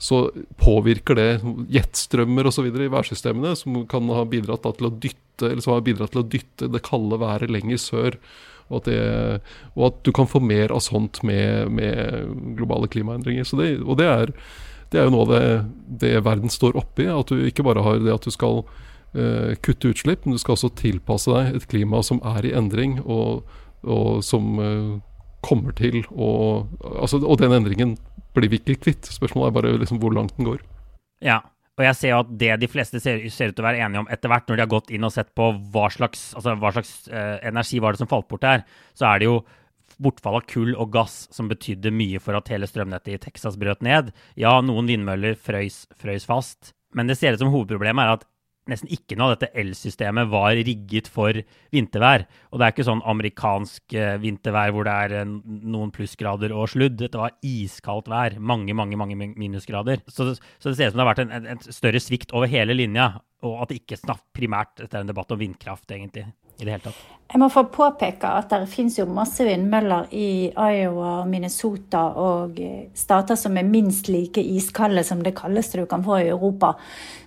så 0.00 0.22
påvirker 0.60 1.18
det 1.18 1.30
jetstrømmer 1.72 2.48
osv. 2.50 2.70
i 2.70 2.92
værsystemene, 2.92 3.56
som 3.58 3.82
kan 3.90 4.08
ha 4.14 4.24
bidratt 4.28 4.64
til 4.68 4.88
å 4.88 4.94
dytte 4.94 5.50
eller 5.50 5.64
som 5.64 5.76
har 5.76 5.84
bidratt 5.84 6.12
til 6.12 6.20
å 6.20 6.28
dytte 6.28 6.68
det 6.68 6.82
kalde 6.84 7.20
været 7.20 7.52
lenger 7.52 7.80
sør. 7.80 8.16
Og 8.70 8.82
at, 8.82 8.88
det, 8.88 8.98
og 9.74 9.86
at 9.88 10.02
du 10.06 10.12
kan 10.14 10.28
få 10.30 10.38
mer 10.44 10.70
av 10.70 10.82
sånt 10.84 11.22
med, 11.26 11.72
med 11.74 12.28
globale 12.58 12.90
klimaendringer. 12.92 13.48
Så 13.48 13.58
det, 13.58 13.72
og 13.82 13.98
det 13.98 14.06
er 14.06 14.34
det 14.90 14.98
er 14.98 15.06
jo 15.06 15.14
noe 15.14 15.26
av 15.26 15.32
det, 15.32 15.42
det 16.02 16.12
verden 16.26 16.50
står 16.50 16.78
oppi. 16.78 17.06
At 17.10 17.30
du 17.30 17.44
ikke 17.46 17.64
bare 17.66 17.82
har 17.86 18.00
det 18.02 18.14
at 18.14 18.26
du 18.26 18.34
skal 18.34 18.64
uh, 18.64 19.52
kutte 19.62 19.92
utslipp, 19.92 20.26
men 20.26 20.34
du 20.34 20.42
skal 20.42 20.56
også 20.56 20.72
tilpasse 20.78 21.30
deg 21.30 21.60
et 21.60 21.66
klima 21.70 22.02
som 22.06 22.22
er 22.26 22.48
i 22.48 22.54
endring, 22.58 22.98
og, 23.04 23.46
og 23.84 24.24
som 24.26 24.58
uh, 24.60 24.98
kommer 25.46 25.72
til 25.76 26.02
å 26.12 26.66
altså, 26.80 27.20
Og 27.24 27.38
den 27.40 27.54
endringen 27.56 27.94
blir 28.36 28.50
vi 28.52 28.60
ikke 28.60 28.80
kvitt. 28.84 29.08
Spørsmålet 29.08 29.50
er 29.50 29.56
bare 29.56 29.78
liksom 29.80 30.00
hvor 30.02 30.14
langt 30.14 30.36
den 30.36 30.48
går. 30.48 30.60
Ja, 31.24 31.40
og 31.80 31.86
jeg 31.86 31.96
ser 31.96 32.12
jo 32.12 32.20
at 32.20 32.32
det 32.40 32.50
de 32.60 32.68
fleste 32.68 33.00
ser, 33.00 33.22
ser, 33.32 33.50
ut 33.50 33.56
til 33.56 33.64
å 33.64 33.68
være 33.70 33.80
enige 33.86 34.02
om 34.02 34.10
etter 34.12 34.30
hvert, 34.30 34.46
når 34.48 34.58
de 34.58 34.64
har 34.66 34.74
gått 34.74 34.92
inn 34.92 35.06
og 35.06 35.14
sett 35.14 35.30
på 35.36 35.46
hva 35.72 35.86
slags, 35.92 36.30
altså, 36.36 36.54
hva 36.60 36.74
slags 36.76 36.92
eh, 37.08 37.38
energi 37.48 37.80
var 37.80 37.96
det 37.96 38.02
som 38.02 38.10
falt 38.10 38.28
bort 38.28 38.44
her, 38.44 38.66
så 38.92 39.08
er 39.08 39.22
det 39.22 39.30
jo 39.30 39.38
bortfall 40.00 40.38
av 40.38 40.44
kull 40.48 40.74
og 40.76 40.92
gass 40.92 41.22
som 41.32 41.48
betydde 41.50 41.92
mye 41.92 42.20
for 42.22 42.36
at 42.36 42.48
hele 42.52 42.68
strømnettet 42.68 43.16
i 43.16 43.20
Texas 43.20 43.56
brøt 43.60 43.84
ned. 43.84 44.12
Ja, 44.40 44.58
noen 44.64 44.88
vindmøller 44.88 45.36
frøys, 45.40 45.82
frøys 46.00 46.28
fast, 46.28 46.74
men 46.96 47.08
det 47.08 47.18
ser 47.20 47.36
ut 47.36 47.42
som 47.42 47.52
hovedproblemet 47.52 48.04
er 48.04 48.18
at 48.18 48.28
nesten 48.68 48.90
ikke 48.92 49.16
noe 49.18 49.30
av 49.30 49.38
dette 49.38 49.50
elsystemet 49.60 50.28
var 50.30 50.58
rigget 50.58 51.08
for 51.10 51.36
vintervær. 51.74 52.26
Og 52.50 52.60
det 52.60 52.66
er 52.66 52.74
ikke 52.74 52.86
sånn 52.86 53.02
amerikansk 53.08 53.96
eh, 53.96 54.16
vintervær 54.22 54.74
hvor 54.74 54.88
det 54.88 54.96
er 55.06 55.16
eh, 55.20 55.32
noen 55.46 55.92
plussgrader 55.94 56.54
og 56.54 56.70
sludd. 56.74 56.98
Dette 57.00 57.20
var 57.20 57.36
iskaldt 57.46 58.10
vær. 58.12 58.36
Mange, 58.38 58.76
mange 58.76 58.98
mange 59.00 59.16
minusgrader. 59.16 60.04
Så, 60.06 60.34
så 60.36 60.70
det 60.70 60.76
ser 60.78 60.90
ut 60.90 60.94
som 60.94 61.00
det 61.00 61.06
har 61.06 61.12
vært 61.12 61.24
en, 61.24 61.34
en, 61.38 61.48
en, 61.54 61.64
større 61.70 62.02
svikt 62.02 62.34
over 62.36 62.50
hele 62.50 62.76
linja, 62.76 63.12
og 63.46 63.62
at 63.62 63.72
det 63.72 63.80
ikke 63.82 63.98
snart 64.00 64.26
primært 64.36 64.84
er 64.84 65.00
en 65.00 65.10
debatt 65.10 65.32
om 65.32 65.40
vindkraft, 65.40 65.88
egentlig. 65.90 66.28
i 66.60 66.66
det 66.66 66.74
hele 66.74 66.84
tatt. 66.84 66.98
Jeg 67.30 67.40
må 67.40 67.46
få 67.48 67.62
påpeke 67.72 68.28
at 68.40 68.50
det 68.52 68.66
finnes 68.68 68.98
jo 68.98 69.06
masse 69.08 69.44
vindmøller 69.46 70.10
i 70.12 70.50
Iowa, 70.50 71.22
Minnesota 71.30 72.02
og 72.20 72.58
eh, 72.60 72.90
stater 72.98 73.38
som 73.38 73.56
er 73.56 73.68
minst 73.68 74.10
like 74.10 74.42
iskalde 74.42 75.04
som 75.06 75.22
det 75.24 75.36
kaldeste 75.38 75.80
du 75.80 75.86
kan 75.88 76.04
få 76.04 76.20
i 76.20 76.28
Europa. 76.32 76.74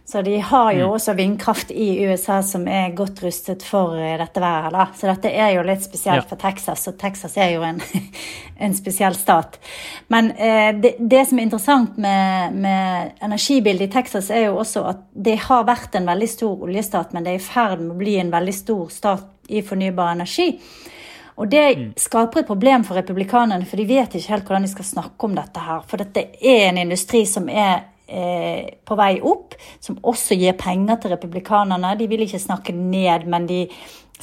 Så 0.06 0.22
de 0.22 0.40
har 0.40 0.74
jo 0.74 0.88
mm. 0.88 0.94
også 0.94 1.14
vindkraft 1.14 1.72
i 1.72 2.06
USA 2.06 2.42
som 2.44 2.66
er 2.68 2.92
godt 2.96 3.22
rustet 3.24 3.64
for 3.64 3.96
eh, 3.96 4.18
dette 4.20 4.42
været. 4.44 4.74
Da. 4.76 4.88
Så 5.00 5.08
dette 5.08 5.32
er 5.32 5.54
jo 5.56 5.64
litt 5.64 5.86
spesielt 5.86 6.26
ja. 6.26 6.28
for 6.28 6.40
Texas, 6.42 6.84
og 6.92 6.98
Texas 7.00 7.38
er 7.40 7.54
jo 7.56 7.64
en, 7.64 7.80
en 8.68 8.76
spesiell 8.76 9.16
stat. 9.16 9.56
Men 10.12 10.34
eh, 10.36 10.74
det, 10.76 10.98
det, 11.00 11.24
som 11.30 11.40
er 11.40 11.48
interessant 11.48 11.96
med, 12.04 12.58
med, 12.66 13.14
energibildet 13.24 13.88
i 13.88 13.94
Texas, 13.94 14.28
er 14.30 14.50
jo 14.50 14.60
også 14.60 14.84
at 14.92 15.06
det 15.16 15.38
har 15.46 15.64
vært 15.72 15.96
en 15.96 16.12
veldig 16.12 16.30
stor 16.34 16.68
oljestat, 16.68 17.16
men 17.16 17.24
det 17.24 17.38
er 17.38 17.40
i 17.40 17.46
ferd 17.48 17.80
med 17.80 17.96
å 17.96 18.02
bli 18.04 18.18
en 18.20 18.34
veldig 18.34 18.58
stor 18.60 18.92
stat 18.92 19.56
i 19.56 19.64
fornybar 19.64 20.18
energi. 20.18 20.50
Og 21.40 21.48
det 21.48 21.64
mm. 21.80 21.88
skaper 21.98 22.44
et 22.44 22.52
problem 22.52 22.84
for 22.84 23.00
republikanerne, 23.00 23.66
for 23.66 23.80
de 23.80 23.88
vet 23.88 24.20
ikke 24.20 24.36
helt 24.36 24.52
hvordan 24.52 24.68
de 24.68 24.76
skal 24.76 24.90
snakke 24.92 25.32
om 25.32 25.40
dette 25.40 25.64
her. 25.64 25.82
For 25.88 26.04
dette 26.04 26.28
er 26.44 26.68
en 26.68 26.84
industri 26.84 27.24
som 27.26 27.48
er 27.48 27.88
eh, 28.14 28.78
på 28.86 28.98
vei 29.00 29.18
opp, 29.26 29.58
som 29.82 29.98
også 30.00 30.38
gir 30.38 30.56
penger 30.60 31.02
til 31.02 31.16
republikanerne. 31.16 31.96
De 32.00 32.08
vil 32.12 32.26
ikke 32.28 32.42
snakke 32.42 32.76
ned, 32.78 33.26
men 33.30 33.50
de 33.50 33.66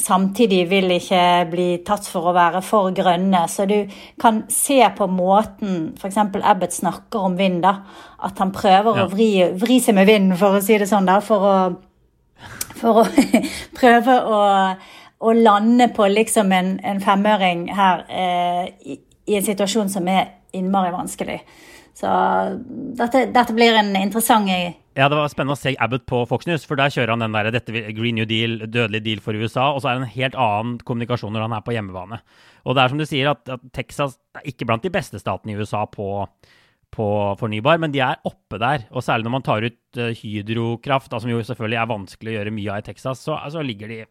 samtidig 0.00 0.64
vil 0.70 0.90
ikke 0.94 1.22
bli 1.50 1.68
tatt 1.86 2.06
for 2.08 2.30
å 2.30 2.34
være 2.36 2.62
for 2.64 2.92
grønne. 2.96 3.42
Så 3.50 3.66
du 3.68 3.76
kan 4.20 4.44
se 4.52 4.80
på 4.96 5.08
måten 5.10 5.92
f.eks. 5.98 6.18
Abbott 6.40 6.76
snakker 6.76 7.26
om 7.28 7.36
vind, 7.38 7.62
da. 7.64 7.76
At 8.26 8.40
han 8.40 8.54
prøver 8.54 9.02
ja. 9.02 9.04
å 9.04 9.12
vri, 9.12 9.30
vri, 9.60 9.80
seg 9.82 9.98
med 9.98 10.08
vinden, 10.10 10.38
for 10.40 10.58
å 10.58 10.64
si 10.64 10.78
det 10.80 10.88
sånn, 10.90 11.08
da. 11.08 11.20
For 11.24 11.46
å, 11.50 11.54
for 12.80 13.02
å 13.02 13.06
prøve 13.80 14.18
å, 14.20 14.42
å, 15.20 15.36
lande 15.36 15.90
på 15.96 16.08
liksom 16.10 16.52
en, 16.56 16.76
en 16.86 17.02
femøring 17.04 17.68
her 17.76 18.06
eh, 18.08 18.68
i, 18.84 19.00
i 19.30 19.40
en 19.40 19.46
situasjon 19.46 19.92
som 19.92 20.08
er 20.10 20.36
innmari 20.56 20.94
vanskelig. 20.94 21.40
Så 21.96 22.10
dette, 22.98 23.26
dette, 23.34 23.54
blir 23.56 23.74
en 23.76 23.90
interessant 23.98 24.48
Ja, 24.48 25.08
det 25.10 25.16
var 25.18 25.30
spennende 25.32 25.56
å 25.56 25.60
se 25.60 25.74
Abbott 25.82 26.06
på 26.08 26.22
Fox 26.30 26.46
News, 26.48 26.64
for 26.68 26.78
der 26.78 26.92
kjører 26.92 27.14
han 27.14 27.24
den 27.24 27.34
der 27.34 27.50
dette 27.54 27.74
Green 27.96 28.16
New 28.18 28.28
Deal, 28.28 28.60
dødelig 28.66 29.02
deal 29.04 29.24
for 29.24 29.36
USA, 29.36 29.70
og 29.74 29.82
så 29.82 29.90
er 29.90 29.98
det 29.98 30.06
en 30.06 30.14
helt 30.14 30.38
annen 30.38 30.78
kommunikasjon 30.86 31.34
når 31.34 31.46
han 31.46 31.56
er 31.58 31.66
på 31.66 31.74
hjemmebane. 31.74 32.20
Og 32.64 32.76
det 32.76 32.82
er 32.82 32.92
som 32.92 33.00
du 33.00 33.06
sier, 33.08 33.32
at, 33.32 33.42
at 33.52 33.66
Texas 33.76 34.16
er 34.38 34.48
ikke 34.52 34.68
blant 34.68 34.86
de 34.86 34.92
beste 34.92 35.20
statene 35.20 35.54
i 35.54 35.60
USA 35.60 35.82
på, 35.90 36.08
på 36.94 37.08
fornybar, 37.40 37.80
men 37.82 37.94
de 37.94 38.02
er 38.04 38.20
oppe 38.28 38.60
der. 38.62 38.86
Og 38.90 39.04
særlig 39.04 39.28
når 39.28 39.36
man 39.36 39.46
tar 39.46 39.66
ut 39.66 40.00
uh, 40.00 40.10
hydrokraft, 40.22 41.14
som 41.16 41.32
jo 41.32 41.42
selvfølgelig 41.46 41.80
er 41.82 41.92
vanskelig 41.92 42.32
å 42.32 42.38
gjøre 42.38 42.54
mye 42.56 42.72
av 42.74 42.82
i 42.84 42.88
Texas, 42.90 43.26
så 43.26 43.36
altså, 43.38 43.64
ligger 43.66 43.92
de 43.92 44.02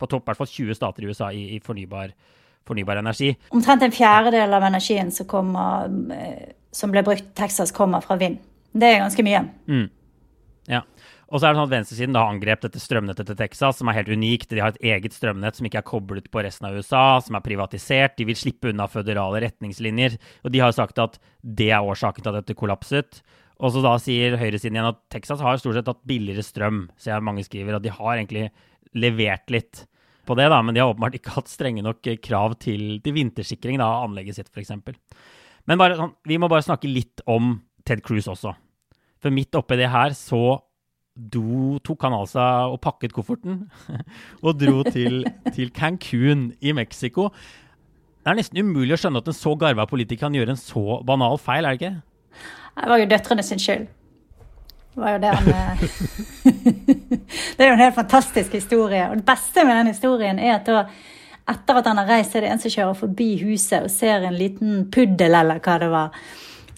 på 0.00 0.08
topp, 0.08 0.24
i 0.24 0.30
hvert 0.30 0.40
fall 0.40 0.52
20 0.52 0.78
stater 0.78 1.04
i 1.04 1.10
USA 1.10 1.30
i, 1.36 1.46
i 1.56 1.62
fornybar, 1.64 2.14
fornybar 2.70 3.02
energi. 3.02 3.34
Omtrent 3.54 3.84
en 3.84 3.94
fjerdedel 3.94 4.56
av 4.56 4.66
energien 4.70 5.12
som 5.14 5.28
kommer 5.30 5.90
uh, 6.14 6.48
som 6.72 6.92
ble 6.94 7.02
brukt 7.06 7.26
i 7.26 7.36
Texas, 7.38 7.74
kommer 7.74 8.02
fra 8.04 8.16
vind. 8.20 8.38
Det 8.72 8.86
er 8.86 9.02
ganske 9.02 9.24
mye. 9.26 9.42
Mm. 9.66 9.88
Ja. 10.70 10.84
Og 11.30 11.38
så 11.38 11.46
er 11.46 11.52
det 11.52 11.60
sånn 11.60 11.68
at 11.68 11.72
Venstresiden 11.72 12.14
da 12.16 12.24
angrep 12.26 12.62
dette 12.64 12.80
strømnettet 12.82 13.28
til 13.30 13.38
Texas, 13.38 13.78
som 13.78 13.90
er 13.90 14.00
helt 14.00 14.10
unikt. 14.10 14.50
De 14.50 14.62
har 14.62 14.74
et 14.74 14.88
eget 14.96 15.14
strømnett 15.14 15.58
som 15.58 15.66
ikke 15.66 15.78
er 15.78 15.86
koblet 15.86 16.26
på 16.30 16.42
resten 16.42 16.66
av 16.66 16.78
USA, 16.78 17.20
som 17.22 17.38
er 17.38 17.44
privatisert. 17.44 18.16
De 18.18 18.26
vil 18.26 18.38
slippe 18.38 18.72
unna 18.72 18.88
føderale 18.90 19.42
retningslinjer. 19.46 20.16
Og 20.42 20.54
de 20.54 20.62
har 20.62 20.74
sagt 20.74 20.98
at 21.02 21.20
det 21.42 21.70
er 21.70 21.86
årsaken 21.86 22.26
til 22.26 22.32
at 22.32 22.42
dette 22.42 22.58
kollapset. 22.58 23.22
Og 23.62 23.74
så 23.74 23.82
da 23.84 23.94
sier 24.02 24.38
høyresiden 24.40 24.78
igjen 24.78 24.90
at 24.90 24.98
Texas 25.12 25.42
har 25.44 25.60
stort 25.60 25.78
sett 25.78 25.90
hatt 25.92 26.02
billigere 26.08 26.42
strøm. 26.46 26.82
Så 26.98 27.12
jeg 27.12 27.26
mange 27.26 27.46
skriver 27.46 27.78
at 27.78 27.86
de 27.86 27.94
har 27.94 28.16
egentlig 28.16 28.48
levert 28.98 29.54
litt 29.54 29.84
på 30.28 30.36
det, 30.38 30.48
da, 30.52 30.60
men 30.62 30.76
de 30.76 30.82
har 30.82 30.92
åpenbart 30.92 31.16
ikke 31.18 31.34
hatt 31.36 31.50
strenge 31.50 31.84
nok 31.84 32.06
krav 32.24 32.56
til, 32.62 32.98
til 33.04 33.16
vintersikring 33.16 33.80
av 33.82 34.06
anlegget 34.06 34.38
sitt, 34.38 34.50
f.eks. 34.52 34.74
Men 35.68 35.80
bare, 35.80 35.98
sånn, 35.98 36.16
vi 36.28 36.38
må 36.40 36.48
bare 36.50 36.66
snakke 36.66 36.90
litt 36.90 37.22
om 37.30 37.58
Ted 37.88 38.02
Cruz 38.06 38.28
også. 38.30 38.54
For 39.20 39.34
midt 39.34 39.56
oppi 39.58 39.78
det 39.80 39.90
her 39.92 40.14
så 40.16 40.60
do, 41.14 41.78
tok 41.84 42.06
han 42.06 42.16
altså 42.16 42.42
og 42.72 42.78
pakket 42.84 43.12
kofferten 43.12 43.64
og 44.46 44.60
dro 44.60 44.84
til, 44.88 45.24
til 45.56 45.72
Cancún 45.76 46.50
i 46.60 46.72
Mexico. 46.76 47.28
Det 48.20 48.32
er 48.32 48.38
nesten 48.38 48.60
umulig 48.60 48.96
å 48.96 49.00
skjønne 49.00 49.22
at 49.22 49.30
en 49.32 49.36
så 49.36 49.54
garva 49.58 49.88
politiker 49.90 50.26
kan 50.26 50.36
gjøre 50.36 50.54
en 50.54 50.60
så 50.60 51.00
banal 51.06 51.40
feil, 51.40 51.66
er 51.66 51.76
det 51.76 51.80
ikke? 51.80 51.94
Det 52.80 52.92
var 52.92 53.00
jo 53.02 53.08
døtrene 53.10 53.44
sin 53.44 53.60
skyld. 53.60 53.88
Det 54.94 55.00
var 55.00 55.14
jo 55.14 55.18
det 55.22 55.30
han 55.38 55.48
eh, 55.54 55.82
Det 57.56 57.64
er 57.64 57.68
jo 57.68 57.76
en 57.76 57.84
helt 57.84 57.94
fantastisk 57.94 58.52
historie. 58.58 59.06
Og 59.10 59.20
det 59.20 59.26
beste 59.28 59.64
med 59.64 59.76
den 59.76 59.92
historien 59.94 60.38
er 60.42 60.58
at 60.58 60.68
da 60.68 60.84
etter 61.50 61.80
at 61.80 61.88
han 61.90 61.98
har 61.98 62.10
reist, 62.10 62.36
er 62.36 62.44
det 62.44 62.52
en 62.52 62.62
som 62.62 62.72
kjører 62.72 62.98
forbi 62.98 63.32
huset 63.42 63.86
og 63.86 63.90
ser 63.92 64.26
en 64.26 64.38
liten 64.38 64.86
puddel, 64.92 65.34
eller 65.34 65.58
hva 65.64 65.76
det 65.82 65.88
var, 65.90 66.20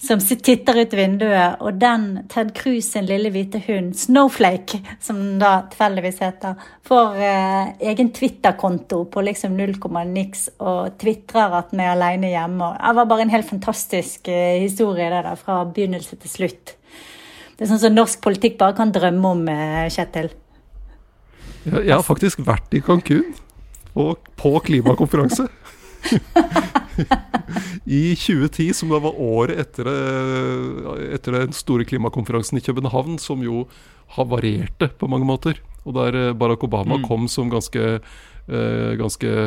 som 0.02 0.22
titter 0.22 0.80
ut 0.80 0.96
vinduet. 0.96 1.60
Og 1.60 1.78
den 1.80 2.06
Ted 2.32 2.54
Cruz 2.56 2.88
sin 2.94 3.06
lille 3.08 3.30
hvite 3.34 3.60
hund, 3.66 3.92
Snowflake, 3.98 4.80
som 5.02 5.20
den 5.20 5.38
da 5.42 5.52
tilfeldigvis 5.70 6.22
heter, 6.24 6.68
får 6.88 7.20
eh, 7.28 7.72
egen 7.92 8.12
Twitter-konto 8.16 9.04
på 9.12 9.24
liksom 9.28 9.56
0, 9.58 9.76
niks 10.10 10.48
og 10.58 10.96
tvitrer 11.02 11.58
at 11.60 11.72
den 11.74 11.84
er 11.84 11.94
alene 11.94 12.32
hjemme. 12.32 12.74
Det 12.78 12.94
var 12.98 13.10
bare 13.12 13.26
en 13.28 13.34
helt 13.36 13.50
fantastisk 13.50 14.28
eh, 14.32 14.60
historie 14.64 15.10
det 15.12 15.24
der, 15.28 15.36
fra 15.36 15.62
begynnelse 15.68 16.16
til 16.16 16.38
slutt. 16.38 16.76
Det 17.62 17.68
er 17.68 17.76
sånn 17.76 17.84
som 17.84 17.92
norsk 17.94 18.18
politikk 18.24 18.56
bare 18.58 18.74
kan 18.74 18.90
drømme 18.90 19.28
om, 19.36 19.42
eh, 19.46 19.86
Kjetil. 19.86 20.32
jeg 21.62 21.92
har 21.94 22.02
faktisk 22.02 22.40
vært 22.42 22.74
i 22.74 22.80
Cancún 22.82 23.36
på, 23.94 24.16
på 24.34 24.50
klimakonferanse. 24.66 25.46
I 27.86 28.16
2010, 28.18 28.72
som 28.74 28.90
da 28.90 28.98
var 28.98 29.14
året 29.14 29.62
etter, 29.62 29.92
etter, 31.14 31.38
den 31.38 31.54
store 31.54 31.86
klimakonferansen 31.86 32.58
i 32.58 32.64
København, 32.66 33.20
som 33.22 33.46
jo 33.46 33.68
havarerte 34.16 34.90
på 34.98 35.06
mange 35.06 35.30
måter, 35.30 35.62
og 35.86 35.94
der 36.00 36.18
eh, 36.18 36.34
Barack 36.34 36.66
Obama 36.66 36.98
mm. 36.98 37.06
kom 37.06 37.30
som 37.30 37.46
ganske, 37.46 38.02
eh, 38.02 38.92
ganske, 38.98 39.38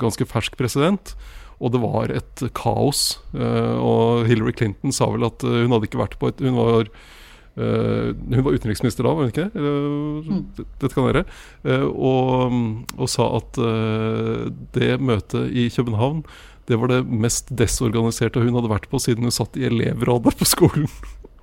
ganske 0.00 0.32
fersk 0.32 0.56
president. 0.56 1.12
Og 1.60 1.76
det 1.76 1.84
var 1.84 2.08
et 2.08 2.48
kaos. 2.56 3.18
Eh, 3.36 3.76
og 3.76 4.24
Hillary 4.32 4.56
Clinton 4.56 4.96
sa 4.96 5.12
vel 5.12 5.28
at 5.28 5.44
hun 5.44 5.76
hadde 5.76 5.92
ikke 5.92 6.06
vært 6.06 6.16
på 6.16 6.32
et 6.32 6.40
Hun 6.40 6.56
var 6.56 6.94
Uh, 7.58 8.14
hun 8.14 8.44
var 8.46 8.54
utenriksminister 8.54 9.04
da, 9.04 9.12
var 9.14 9.26
hun 9.26 9.32
ikke 9.32 9.48
det? 9.50 9.64
Mm. 10.30 10.44
Dette 10.78 10.92
kan 10.94 11.08
være. 11.08 11.24
Uh, 11.66 11.88
og, 11.90 12.54
og, 12.96 13.10
sa 13.10 13.26
at 13.40 13.58
uh, 13.58 14.46
det 14.76 14.94
møtet 15.02 15.50
i 15.50 15.66
København 15.74 16.22
det 16.70 16.78
var 16.78 16.92
det 16.92 17.00
mest 17.02 17.48
desorganiserte 17.58 18.42
hun 18.44 18.54
hadde 18.54 18.70
vært 18.70 18.86
på 18.92 19.00
siden 19.02 19.26
hun 19.26 19.34
satt 19.34 19.56
i 19.58 19.64
elevrådet 19.66 20.36
på 20.38 20.46
skolen. 20.46 20.86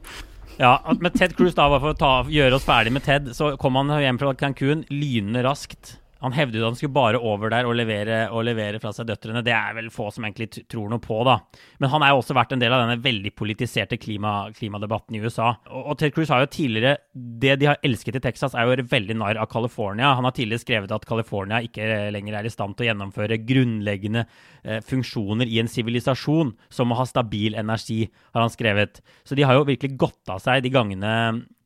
ja, 0.63 0.77
med 1.01 1.17
Ted 1.17 1.35
Cruz, 1.35 1.57
da, 1.57 1.67
for 1.73 1.91
å 1.91 1.97
ta, 1.99 2.11
gjøre 2.31 2.55
oss 2.55 2.67
ferdig 2.67 2.93
med 2.95 3.03
Ted, 3.03 3.33
så 3.35 3.55
kom 3.59 3.75
han 3.75 3.91
hjem 3.99 4.21
fra 4.21 4.31
Cancún 4.39 4.85
lynende 4.87 5.43
raskt. 5.43 5.97
Han 6.23 6.35
hevdet 6.35 6.61
at 6.61 6.71
han 6.71 6.77
skulle 6.79 6.95
bare 6.95 7.19
over 7.21 7.51
der 7.53 7.67
og 7.69 7.75
levere, 7.77 8.19
og 8.33 8.45
levere, 8.47 8.81
fra 8.81 8.93
seg 8.95 9.09
døtrene. 9.09 9.43
Det 9.45 9.53
er 9.53 9.75
vel 9.77 9.89
få 9.93 10.09
som 10.13 10.25
egentlig 10.25 10.65
tror 10.69 10.89
noe 10.91 11.03
på, 11.03 11.19
da. 11.27 11.37
Men 11.81 11.91
han 11.93 12.05
er 12.05 12.13
jo 12.13 12.21
også 12.21 12.37
vært 12.37 12.55
en 12.55 12.63
del 12.63 12.73
av 12.73 12.83
denne 12.83 12.99
veldig 13.03 13.33
politiserte 13.37 13.99
klima, 14.01 14.35
klimadebatten 14.57 15.17
i 15.17 15.21
USA. 15.23 15.53
Og, 15.69 15.91
og 15.93 15.99
Ted 15.99 16.15
Cruz 16.15 16.31
har 16.33 16.43
jo 16.43 16.51
tidligere 16.53 16.97
Det 17.13 17.57
de 17.59 17.69
har 17.69 17.81
elsket 17.85 18.17
i 18.19 18.23
Texas, 18.23 18.55
er 18.55 18.67
jo 18.67 18.87
veldig 18.89 19.17
narr 19.19 19.41
av 19.41 19.49
California. 19.51 20.13
Han 20.17 20.27
har 20.27 20.35
tidligere 20.37 20.63
skrevet 20.63 20.95
at 20.95 21.07
California 21.07 21.61
ikke 21.65 22.11
lenger 22.13 22.39
er 22.39 22.47
i 22.47 22.53
stand 22.53 22.77
til 22.77 22.87
å 22.87 22.89
gjennomføre 22.91 23.39
grunnleggende 23.47 24.25
eh, 24.63 24.81
funksjoner 24.85 25.49
i 25.49 25.61
en 25.61 25.71
sivilisasjon, 25.71 26.53
som 26.73 26.91
å 26.91 26.99
ha 26.99 27.05
stabil 27.07 27.57
energi, 27.57 28.05
har 28.33 28.43
han 28.43 28.53
skrevet. 28.53 29.01
Så 29.27 29.37
de 29.37 29.45
har 29.47 29.57
jo 29.57 29.67
virkelig 29.67 29.97
godt 29.99 30.33
av 30.33 30.41
seg 30.43 30.65
de 30.65 30.73
gangene 30.73 31.13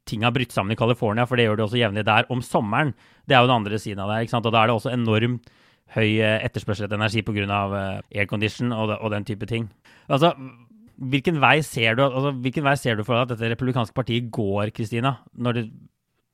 ting 0.10 0.26
har 0.26 0.34
brutt 0.36 0.54
sammen 0.54 0.74
i 0.74 0.80
California, 0.80 1.28
for 1.30 1.38
det 1.38 1.48
gjør 1.48 1.60
det 1.60 1.66
også 1.68 1.80
jevnlig 1.80 2.06
der 2.08 2.30
om 2.34 2.42
sommeren. 2.46 2.94
Det 3.28 3.36
er 3.36 3.44
jo 3.44 3.50
den 3.50 3.60
andre 3.60 3.80
siden 3.80 4.02
av 4.04 4.12
det. 4.12 4.24
ikke 4.24 4.36
sant? 4.36 4.48
Og 4.50 4.56
da 4.56 4.64
er 4.64 4.72
det 4.72 4.78
også 4.78 4.94
enormt 4.94 5.52
høy 5.96 6.10
eh, 6.24 6.40
etterspørsel 6.48 6.88
etter 6.88 7.00
energi 7.00 7.24
pga. 7.28 7.46
Eh, 7.46 8.20
aircondition 8.24 8.74
og, 8.76 8.96
og 8.98 9.14
den 9.14 9.28
type 9.28 9.48
ting. 9.50 9.70
Altså, 10.12 10.34
hvilken 11.12 11.40
vei 11.42 11.58
ser 11.66 11.98
du, 11.98 12.06
altså, 12.08 12.34
hvilken 12.44 12.66
vei 12.66 12.76
ser 12.80 12.98
du 12.98 13.06
for 13.06 13.18
deg 13.18 13.26
at 13.26 13.34
dette 13.36 13.54
republikanske 13.54 13.98
partiet 13.98 14.30
går, 14.34 14.74
Kristina? 14.76 15.18
Når, 15.38 15.64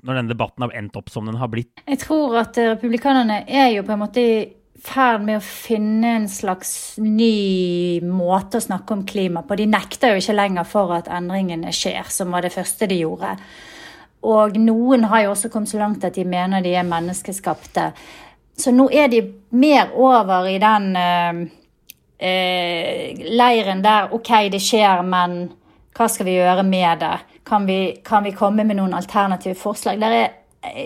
når 0.04 0.22
denne 0.22 0.34
debatten 0.34 0.66
har 0.66 0.76
endt 0.78 0.98
opp 1.00 1.12
som 1.14 1.28
den 1.28 1.40
har 1.42 1.52
blitt? 1.52 1.84
Jeg 1.88 2.02
tror 2.04 2.40
at 2.44 2.58
republikanerne 2.76 3.44
er 3.48 3.72
jo 3.76 3.86
på 3.88 3.96
en 3.96 4.04
måte 4.06 4.26
ferd 4.84 5.24
med 5.26 5.40
å 5.40 5.44
finne 5.44 6.14
en 6.20 6.28
slags 6.30 6.72
ny 7.02 8.00
måte 8.06 8.60
å 8.60 8.64
snakke 8.64 8.94
om 8.94 9.06
klima 9.08 9.44
på. 9.44 9.58
De 9.58 9.68
nekter 9.70 10.14
jo 10.14 10.22
ikke 10.22 10.38
lenger 10.38 10.68
for 10.70 10.94
at 10.98 11.10
endringene 11.12 11.74
skjer, 11.76 12.08
som 12.14 12.34
var 12.36 12.46
det 12.46 12.54
første 12.56 12.90
de 12.90 13.02
gjorde. 13.02 13.34
Og 14.28 14.58
noen 14.62 15.06
har 15.12 15.26
jo 15.26 15.34
også 15.34 15.52
kommet 15.54 15.72
så 15.72 15.82
langt 15.82 16.06
at 16.06 16.18
de 16.18 16.26
mener 16.28 16.64
de 16.66 16.74
er 16.76 16.88
menneskeskapte. 16.88 17.92
Så 18.58 18.74
nå 18.74 18.88
er 18.90 19.12
de 19.12 19.22
mer 19.54 19.94
over 19.94 20.50
i 20.50 20.58
den 20.62 20.90
eh, 20.98 21.42
eh, 22.18 23.24
leiren 23.38 23.84
der 23.86 24.14
OK, 24.18 24.34
det 24.52 24.62
skjer, 24.64 25.04
men 25.06 25.44
hva 25.98 26.10
skal 26.10 26.30
vi 26.30 26.38
gjøre 26.38 26.66
med 26.66 27.02
det? 27.02 27.16
Kan 27.48 27.66
vi, 27.70 27.80
kan 28.06 28.26
vi 28.26 28.36
komme 28.36 28.66
med 28.68 28.80
noen 28.80 28.98
alternative 28.98 29.56
forslag? 29.58 30.02
Der 30.02 30.18
er 30.18 30.34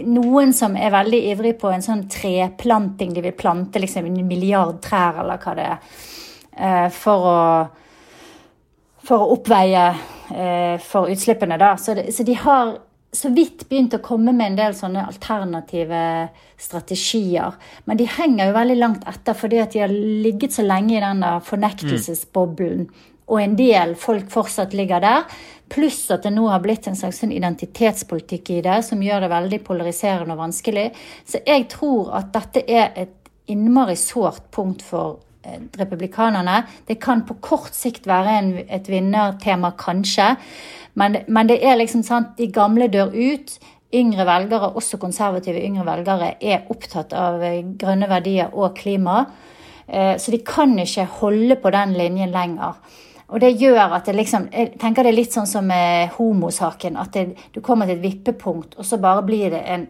noen 0.07 0.53
som 0.53 0.75
er 0.77 0.93
veldig 0.93 1.21
ivrig 1.31 1.55
på 1.61 1.71
en 1.71 1.83
sånn 1.83 2.05
treplanting. 2.11 3.13
De 3.15 3.23
vil 3.25 3.37
plante 3.37 3.81
liksom 3.81 4.07
en 4.09 4.21
milliard 4.27 4.79
trær, 4.83 5.21
eller 5.23 5.41
hva 5.41 5.55
det 5.57 5.67
er, 5.69 5.97
eh, 6.57 6.87
for 6.95 7.27
å, 7.31 7.41
for 9.07 9.25
å 9.25 9.35
oppveie 9.37 9.89
eh, 9.89 10.77
for 10.83 11.11
utslippene, 11.11 11.59
da. 11.61 11.75
Så, 11.77 11.97
de, 11.97 12.07
så 12.13 12.25
de 12.27 12.37
har 12.43 12.75
så 13.11 13.29
vidt 13.35 13.65
begynt 13.67 13.95
å 13.97 14.03
komme 14.03 14.31
med 14.31 14.53
en 14.53 14.59
del 14.59 14.75
sånne 14.75 15.03
alternative 15.03 16.01
strategier. 16.61 17.57
Men 17.85 17.99
de 17.99 18.07
henger 18.07 18.47
jo 18.47 18.55
veldig 18.55 18.77
langt 18.79 19.07
etter 19.09 19.35
fordi 19.35 19.59
at 19.59 19.73
de 19.73 19.83
har 19.83 19.91
ligget 19.91 20.55
så 20.55 20.63
lenge 20.63 20.95
i 20.95 21.03
den 21.03 21.25
fornektelsesboblen. 21.43 22.85
Og 23.31 23.39
en 23.39 23.57
del 23.59 23.95
folk 23.99 24.31
fortsatt 24.31 24.75
ligger 24.75 25.03
der. 25.03 25.27
Pluss 25.71 26.03
at 26.11 26.25
det 26.25 26.33
nå 26.35 26.49
har 26.51 26.59
blitt 26.63 26.89
en 26.89 26.97
slags 26.99 27.21
sånn 27.21 27.31
identitetspolitikk 27.31 28.49
i 28.57 28.61
det, 28.65 28.81
som 28.83 29.01
gjør 29.03 29.23
det 29.23 29.31
veldig 29.31 29.59
polariserende 29.63 30.35
og 30.35 30.43
vanskelig. 30.43 30.89
Så 31.23 31.39
jeg 31.47 31.69
tror 31.71 32.11
at 32.19 32.31
dette 32.35 32.65
er 32.67 32.91
et 32.99 33.17
innmari 33.51 33.95
sårt 33.99 34.49
punkt 34.51 34.83
for 34.83 35.19
eh, 35.47 35.61
republikanerne. 35.79 36.61
Det 36.87 36.99
kan 37.03 37.23
på 37.27 37.39
kort 37.43 37.75
sikt 37.77 38.07
være 38.09 38.37
en, 38.41 38.53
et 38.67 38.89
vinnertema, 38.91 39.73
kanskje. 39.79 40.33
Men, 40.99 41.21
men, 41.27 41.47
det 41.47 41.61
er 41.63 41.79
liksom 41.79 42.03
sant, 42.03 42.35
de 42.37 42.49
gamle 42.51 42.89
dør 42.91 43.15
ut. 43.15 43.55
Yngre 43.95 44.23
velgere, 44.27 44.71
også 44.79 44.99
konservative 44.99 45.59
yngre 45.59 45.83
velgere, 45.87 46.33
er 46.39 46.67
opptatt 46.71 47.15
av 47.15 47.43
eh, 47.43 47.63
grønne 47.79 48.11
verdier 48.11 48.51
og 48.51 48.75
klima. 48.79 49.23
Eh, 49.87 50.15
så 50.19 50.35
de 50.35 50.43
kan 50.47 50.75
ikke 50.79 51.07
holde 51.19 51.57
på 51.59 51.71
den 51.75 51.95
linjen 51.99 52.35
lenger. 52.35 52.79
Og 53.31 53.39
det 53.39 53.53
gjør 53.61 53.95
at 53.95 54.09
det 54.09 54.17
liksom 54.17 54.49
Jeg 54.51 54.73
tenker 54.79 55.07
det 55.07 55.13
er 55.13 55.19
litt 55.21 55.35
sånn 55.35 55.47
som 55.47 55.67
med 55.67 56.11
homosaken. 56.17 56.99
At 56.99 57.15
det, 57.15 57.37
du 57.55 57.61
kommer 57.63 57.87
til 57.87 57.99
et 57.99 58.05
vippepunkt, 58.05 58.75
og 58.77 58.87
så 58.87 58.99
bare 59.01 59.23
blir 59.27 59.51
det 59.53 59.63
en 59.71 59.87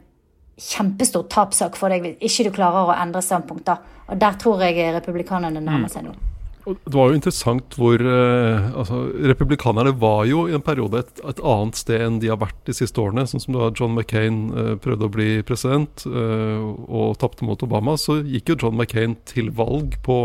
kjempestor 0.61 1.25
tapssak 1.31 1.77
for 1.79 1.89
deg 1.89 2.03
hvis 2.05 2.35
ikke 2.37 2.51
du 2.51 2.57
klarer 2.59 2.91
å 2.91 2.97
endre 2.97 3.23
standpunkt. 3.25 3.65
da. 3.65 3.79
Og 4.11 4.19
der 4.21 4.37
tror 4.37 4.61
jeg 4.61 4.91
republikanerne 4.93 5.63
nærmer 5.63 5.89
seg 5.89 6.05
nå. 6.05 6.13
Det 6.61 6.93
var 6.93 7.09
jo 7.09 7.17
interessant 7.17 7.73
hvor 7.73 7.97
uh, 7.97 8.67
altså, 8.77 8.99
Republikanerne 9.31 9.95
var 9.97 10.27
jo 10.29 10.43
i 10.45 10.53
en 10.53 10.61
periode 10.61 10.99
et, 11.01 11.21
et, 11.25 11.39
annet 11.41 11.79
sted 11.79 12.03
enn 12.05 12.19
de 12.21 12.29
har 12.29 12.37
vært 12.43 12.59
de 12.69 12.75
siste 12.77 13.01
årene. 13.01 13.25
Sånn 13.25 13.41
som 13.41 13.57
da 13.57 13.71
John 13.73 13.95
McCain 13.95 14.43
uh, 14.53 14.75
prøvde 14.81 15.07
å 15.07 15.13
bli 15.15 15.29
president 15.47 16.05
uh, 16.05 16.61
og 16.85 17.17
tapte 17.23 17.47
mot 17.47 17.65
Obama, 17.65 17.97
så 17.97 18.19
gikk 18.21 18.53
jo 18.53 18.59
John 18.67 18.77
McCain 18.77 19.17
til 19.25 19.49
valg 19.57 19.97
på 20.05 20.19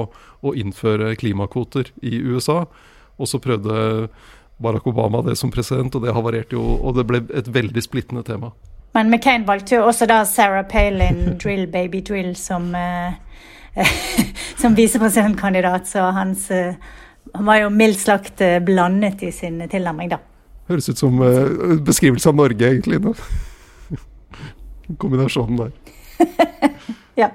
å 0.44 0.52
innføre 0.52 1.14
klimakvoter 1.16 1.88
i 2.04 2.20
USA. 2.20 2.66
Og 3.16 3.28
så 3.30 3.40
prøvde 3.42 4.08
Barack 4.62 4.86
Obama 4.86 5.22
det 5.22 5.36
som 5.36 5.50
president, 5.52 5.94
og 5.94 6.04
det 6.04 6.14
havarerte 6.16 6.56
jo. 6.56 6.62
Og 6.80 6.96
det 6.96 7.06
ble 7.08 7.22
et 7.36 7.48
veldig 7.52 7.82
splittende 7.84 8.24
tema. 8.26 8.52
Men 8.96 9.10
McCain 9.12 9.44
valgte 9.44 9.76
jo 9.76 9.86
også 9.90 10.08
da 10.08 10.22
Sarah 10.24 10.64
Palin, 10.68 11.36
Drill 11.42 11.66
Baby 11.72 12.00
Drill, 12.00 12.32
som, 12.36 12.70
uh, 12.72 13.12
som 14.60 14.76
visepresidentkandidat. 14.76 15.88
Så 15.88 16.04
hans, 16.16 16.48
uh, 16.50 16.72
han 17.34 17.48
var 17.48 17.60
jo 17.60 17.72
mildt 17.72 18.00
sagt 18.00 18.40
uh, 18.40 18.56
blandet 18.64 19.26
i 19.26 19.32
sin 19.34 19.60
tilnærming, 19.68 20.14
da. 20.14 20.22
Høres 20.70 20.88
ut 20.88 20.98
som 20.98 21.20
uh, 21.20 21.76
beskrivelse 21.84 22.32
av 22.32 22.40
Norge, 22.40 22.72
egentlig. 22.72 23.02
nå. 23.04 23.12
Kombinasjonen 25.02 25.60
der. 25.60 25.74
ja. 27.20 27.34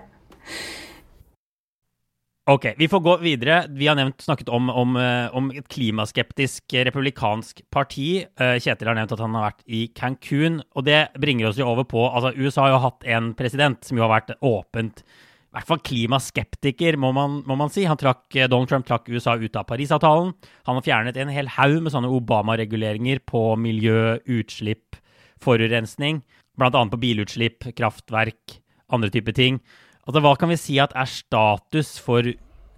Ok, 2.51 2.65
vi 2.77 2.87
får 2.91 2.99
gå 2.99 3.13
videre. 3.21 3.61
Vi 3.69 3.87
har 3.87 3.95
nevnt, 3.95 4.19
snakket 4.21 4.49
om, 4.51 4.67
om, 4.69 4.95
eh, 4.99 5.35
om, 5.35 5.45
et 5.55 5.67
klimaskeptisk 5.71 6.73
republikansk 6.83 7.61
parti. 7.71 8.25
Eh, 8.27 8.57
Kjetil 8.59 8.89
har 8.89 8.97
nevnt 8.97 9.13
at 9.15 9.21
han 9.23 9.37
har 9.37 9.45
vært 9.45 9.61
i 9.71 9.85
Cancún. 9.95 10.57
Og 10.75 10.83
det 10.83 11.13
bringer 11.21 11.47
oss 11.47 11.61
jo 11.61 11.69
over 11.69 11.85
på 11.87 12.01
altså 12.09 12.33
USA 12.35 12.65
har 12.65 12.73
jo 12.73 12.81
hatt 12.83 13.05
en 13.07 13.29
president 13.39 13.79
som 13.87 13.95
jo 13.95 14.03
har 14.03 14.11
vært 14.11 14.33
åpent 14.43 14.99
i 14.99 15.55
hvert 15.55 15.67
fall 15.67 15.79
klimaskeptiker, 15.83 16.95
må 16.99 17.09
man, 17.15 17.37
må 17.47 17.55
man 17.59 17.71
si. 17.71 17.85
Trakk, 17.85 18.25
eh, 18.35 18.49
Donald 18.51 18.71
Trump 18.71 18.87
trakk 18.87 19.07
USA 19.07 19.37
ut 19.39 19.55
av 19.55 19.69
Parisavtalen. 19.69 20.33
Han 20.67 20.79
har 20.79 20.85
fjernet 20.85 21.19
en 21.19 21.31
hel 21.31 21.51
haug 21.55 21.77
med 21.85 21.95
sånne 21.95 22.11
Obama-reguleringer 22.11 23.23
på 23.31 23.45
miljø, 23.59 24.17
utslipp, 24.27 24.99
forurensning. 25.39 26.19
Blant 26.59 26.75
annet 26.75 26.95
på 26.95 26.99
bilutslipp, 27.03 27.67
kraftverk, 27.79 28.59
andre 28.91 29.11
typer 29.11 29.35
ting. 29.39 29.61
Altså, 30.07 30.21
hva 30.23 30.35
kan 30.39 30.49
vi 30.51 30.59
si 30.59 30.79
at 30.81 30.95
er 30.97 31.09
status 31.09 31.97
for 32.01 32.25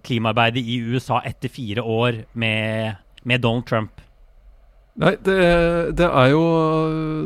klimaarbeidet 0.04 0.60
i 0.60 0.80
USA 0.84 1.22
etter 1.24 1.52
fire 1.52 1.82
år 1.82 2.24
med, 2.36 2.98
med 3.24 3.44
Donald 3.44 3.66
Trump? 3.68 4.02
Nei, 5.00 5.16
det, 5.26 5.38
det, 5.98 6.06
er 6.06 6.28
jo 6.30 6.42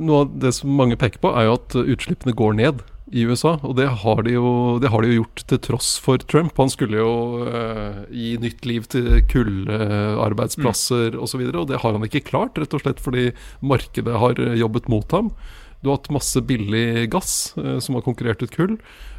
Noe 0.00 0.22
av 0.24 0.30
det 0.40 0.54
som 0.56 0.70
mange 0.72 0.96
peker 0.96 1.20
på, 1.20 1.34
er 1.36 1.48
jo 1.48 1.58
at 1.58 1.76
utslippene 1.82 2.36
går 2.36 2.56
ned 2.62 2.86
i 3.12 3.24
USA. 3.28 3.56
Og 3.64 3.76
det 3.78 3.88
har 4.02 4.22
de 4.24 4.34
jo, 4.36 4.48
har 4.80 5.04
de 5.04 5.12
jo 5.12 5.22
gjort 5.22 5.44
til 5.50 5.60
tross 5.64 5.90
for 6.00 6.20
Trump. 6.30 6.56
Han 6.60 6.72
skulle 6.72 7.00
jo 7.00 7.44
eh, 7.48 8.02
gi 8.12 8.32
nytt 8.40 8.68
liv 8.68 8.88
til 8.92 9.20
kullarbeidsplasser 9.32 11.16
mm. 11.16 11.20
osv. 11.20 11.44
Og, 11.44 11.52
så 11.52 11.62
og 11.62 11.70
det 11.70 11.80
har 11.84 11.96
han 11.96 12.08
ikke 12.08 12.26
klart, 12.28 12.60
rett 12.60 12.76
og 12.76 12.84
slett 12.84 13.00
fordi 13.04 13.30
markedet 13.64 14.20
har 14.24 14.42
jobbet 14.60 14.90
mot 14.92 15.16
ham. 15.16 15.32
Du 15.80 15.90
har 15.90 16.00
hatt 16.00 16.10
masse 16.14 16.40
billig 16.42 17.08
gass 17.12 17.54
eh, 17.60 17.78
som 17.84 17.96
har 17.98 18.06
konkurrert 18.06 18.42
ut 18.44 18.54
kull. 18.54 18.76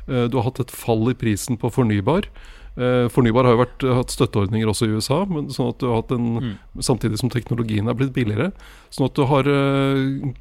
Eh, 0.09 0.25
du 0.29 0.39
har 0.39 0.49
hatt 0.49 0.63
et 0.63 0.73
fall 0.73 1.11
i 1.11 1.17
prisen 1.17 1.59
på 1.59 1.71
fornybar. 1.73 2.27
Eh, 2.79 3.07
fornybar 3.11 3.45
har 3.45 3.55
jo 3.55 3.61
vært, 3.63 3.85
hatt 3.97 4.13
støtteordninger 4.13 4.69
også 4.71 4.87
i 4.87 4.97
USA, 4.97 5.23
men 5.29 5.49
sånn 5.53 5.71
at 5.73 5.81
du 5.81 5.87
har 5.89 6.01
hatt 6.01 6.13
en, 6.15 6.27
mm. 6.39 6.53
samtidig 6.85 7.19
som 7.21 7.31
teknologien 7.33 7.89
er 7.89 7.97
blitt 7.97 8.13
billigere. 8.15 8.51
Sånn 8.93 9.09
at 9.09 9.17
du 9.17 9.25
har 9.29 9.49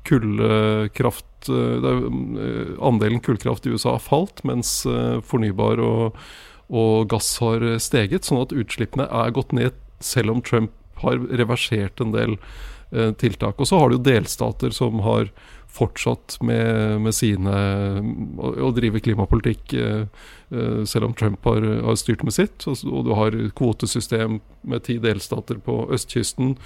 kullkraft 0.09 1.25
Andelen 1.49 3.21
kullkraft 3.23 3.69
i 3.69 3.71
USA 3.71 3.93
har 3.95 4.03
falt, 4.03 4.43
mens 4.49 4.81
fornybar 5.25 5.79
og, 5.79 6.17
og, 6.67 7.07
gass 7.11 7.37
har 7.39 7.63
steget. 7.79 8.27
Sånn 8.27 8.43
at 8.43 8.55
utslippene 8.57 9.07
er 9.07 9.35
gått 9.37 9.55
ned, 9.55 9.77
selv 10.03 10.35
om 10.35 10.43
Trump 10.43 10.75
har 11.05 11.21
reversert 11.31 12.03
en 12.03 12.11
del 12.17 12.35
tiltak. 13.23 13.61
Og 13.63 13.71
så 13.71 13.79
har 13.79 13.93
du 13.93 14.03
delstater 14.03 14.75
som 14.75 14.99
har 15.07 15.31
fortsatt 15.69 16.39
med, 16.45 17.01
med 17.05 17.15
sine 17.15 17.55
Å 18.39 18.71
drive 18.77 19.03
klimapolitikk 19.05 19.75
eh, 19.77 20.05
eh, 20.51 20.83
selv 20.89 21.11
om 21.11 21.17
Trump 21.17 21.45
har, 21.49 21.65
har, 21.85 21.99
styrt 22.01 22.25
med 22.27 22.35
sitt. 22.37 22.67
Og, 22.71 22.81
og 22.89 23.09
du 23.09 23.15
har 23.19 23.37
kvotesystem 23.59 24.41
med 24.69 24.87
ti 24.89 24.99
delstater 25.03 25.61
på 25.65 25.83
østkysten. 25.95 26.57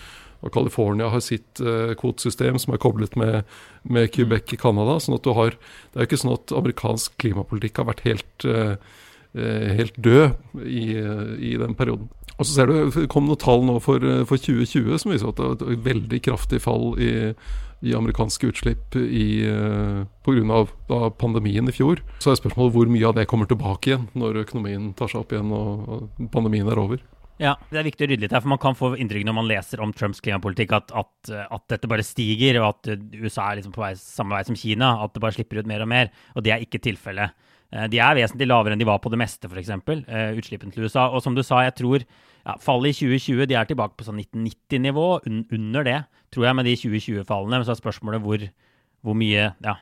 Og 0.42 0.50
California 0.54 1.06
har 1.06 1.22
sitt 1.22 1.60
uh, 1.62 1.92
kvotesystem 1.94 2.56
som 2.58 2.72
er 2.74 2.80
koblet 2.82 3.14
med, 3.14 3.44
med 3.86 4.08
Quebec 4.10 4.56
i 4.56 4.58
Canada. 4.58 4.96
sånn 4.98 5.14
at 5.14 5.26
du 5.26 5.30
har, 5.38 5.54
Det 5.54 6.00
er 6.00 6.02
jo 6.02 6.10
ikke 6.10 6.22
sånn 6.24 6.34
at 6.34 6.54
amerikansk 6.58 7.14
klimapolitikk 7.22 7.78
har 7.78 7.86
vært 7.92 8.02
helt, 8.08 8.46
helt 9.78 10.00
død 10.02 10.58
i, 10.66 10.88
i, 10.98 11.52
den 11.62 11.76
perioden. 11.78 12.10
Og 12.34 12.42
så 12.42 12.56
ser 12.56 12.66
du, 12.66 12.90
Det 12.90 13.06
kom 13.12 13.30
noen 13.30 13.38
tall 13.38 13.62
nå 13.68 13.78
for, 13.84 14.02
for 14.26 14.42
2020 14.42 14.98
som 14.98 15.14
viser 15.14 15.30
at 15.30 15.38
det 15.38 15.46
var 15.46 15.62
et 15.62 15.86
veldig 15.86 16.20
kraftig 16.26 16.58
fall 16.66 16.90
i 16.98 17.12
i 17.82 17.94
amerikanske 17.98 18.50
utslipp 18.52 18.96
uh, 18.96 20.02
pga. 20.24 21.00
pandemien 21.18 21.68
i 21.68 21.74
fjor. 21.74 22.02
Så 22.22 22.32
er 22.32 22.38
spørsmålet 22.40 22.76
hvor 22.76 22.92
mye 22.92 23.08
av 23.08 23.16
det 23.18 23.28
kommer 23.30 23.50
tilbake 23.50 23.92
igjen 23.92 24.06
når 24.18 24.44
økonomien 24.44 24.92
tar 24.98 25.10
seg 25.10 25.24
opp 25.24 25.34
igjen 25.34 25.50
og, 25.56 26.08
pandemien 26.34 26.68
er 26.70 26.80
over. 26.80 27.02
Ja, 27.42 27.56
det 27.72 27.80
er 27.80 27.86
viktig 27.88 28.06
å 28.06 28.10
rydde 28.10 28.22
litt 28.22 28.34
her, 28.36 28.42
for 28.44 28.52
man 28.52 28.60
kan 28.62 28.76
få 28.78 28.92
inntrykk 29.00 29.24
når 29.26 29.34
man 29.34 29.48
leser 29.50 29.80
om 29.82 29.90
Trumps 29.96 30.20
klimapolitikk 30.22 30.74
at, 30.76 30.92
at, 30.94 31.30
at 31.42 31.64
dette 31.72 31.88
bare 31.90 32.04
stiger, 32.06 32.60
og 32.60 32.68
at 32.68 32.92
USA 33.16 33.48
er 33.48 33.58
liksom 33.58 33.74
på 33.74 33.82
vei, 33.82 33.94
samme 33.98 34.36
vei 34.36 34.44
som 34.46 34.58
Kina, 34.58 34.92
at 35.02 35.16
det 35.16 35.22
bare 35.24 35.34
slipper 35.34 35.58
ut 35.58 35.70
mer 35.70 35.82
og 35.82 35.90
mer. 35.90 36.12
Og 36.36 36.44
det 36.46 36.52
er 36.54 36.62
ikke 36.62 36.82
tilfellet. 36.84 37.34
Eh, 37.72 37.88
de 37.92 38.00
er 38.04 38.18
vesentlig 38.18 38.48
lavere 38.50 38.76
enn 38.76 38.82
de 38.82 38.88
var 38.88 39.00
på 39.02 39.10
det 39.12 39.20
meste, 39.20 39.48
f.eks. 39.48 39.72
Uh, 39.72 40.36
utslippene 40.38 40.74
til 40.74 40.86
USA. 40.86 41.08
Og 41.10 41.24
som 41.24 41.36
du 41.36 41.42
sa, 41.46 41.64
jeg 41.66 41.76
tror 41.80 42.04
ja, 42.42 42.56
fallet 42.62 42.92
i 42.92 42.98
2020 43.06 43.48
de 43.50 43.56
er 43.58 43.68
tilbake 43.70 43.96
på 43.98 44.06
sånn 44.06 44.20
1990-nivå. 44.22 45.06
Un 45.28 45.42
under 45.54 45.86
det, 45.86 45.98
tror 46.34 46.48
jeg, 46.48 46.58
med 46.58 46.68
de 46.68 46.76
2020-fallene. 46.80 47.58
Men 47.58 47.66
så 47.68 47.74
er 47.74 47.82
spørsmålet 47.82 48.24
hvor, 48.24 48.46
hvor 49.06 49.18
mye 49.18 49.50
ja, 49.52 49.76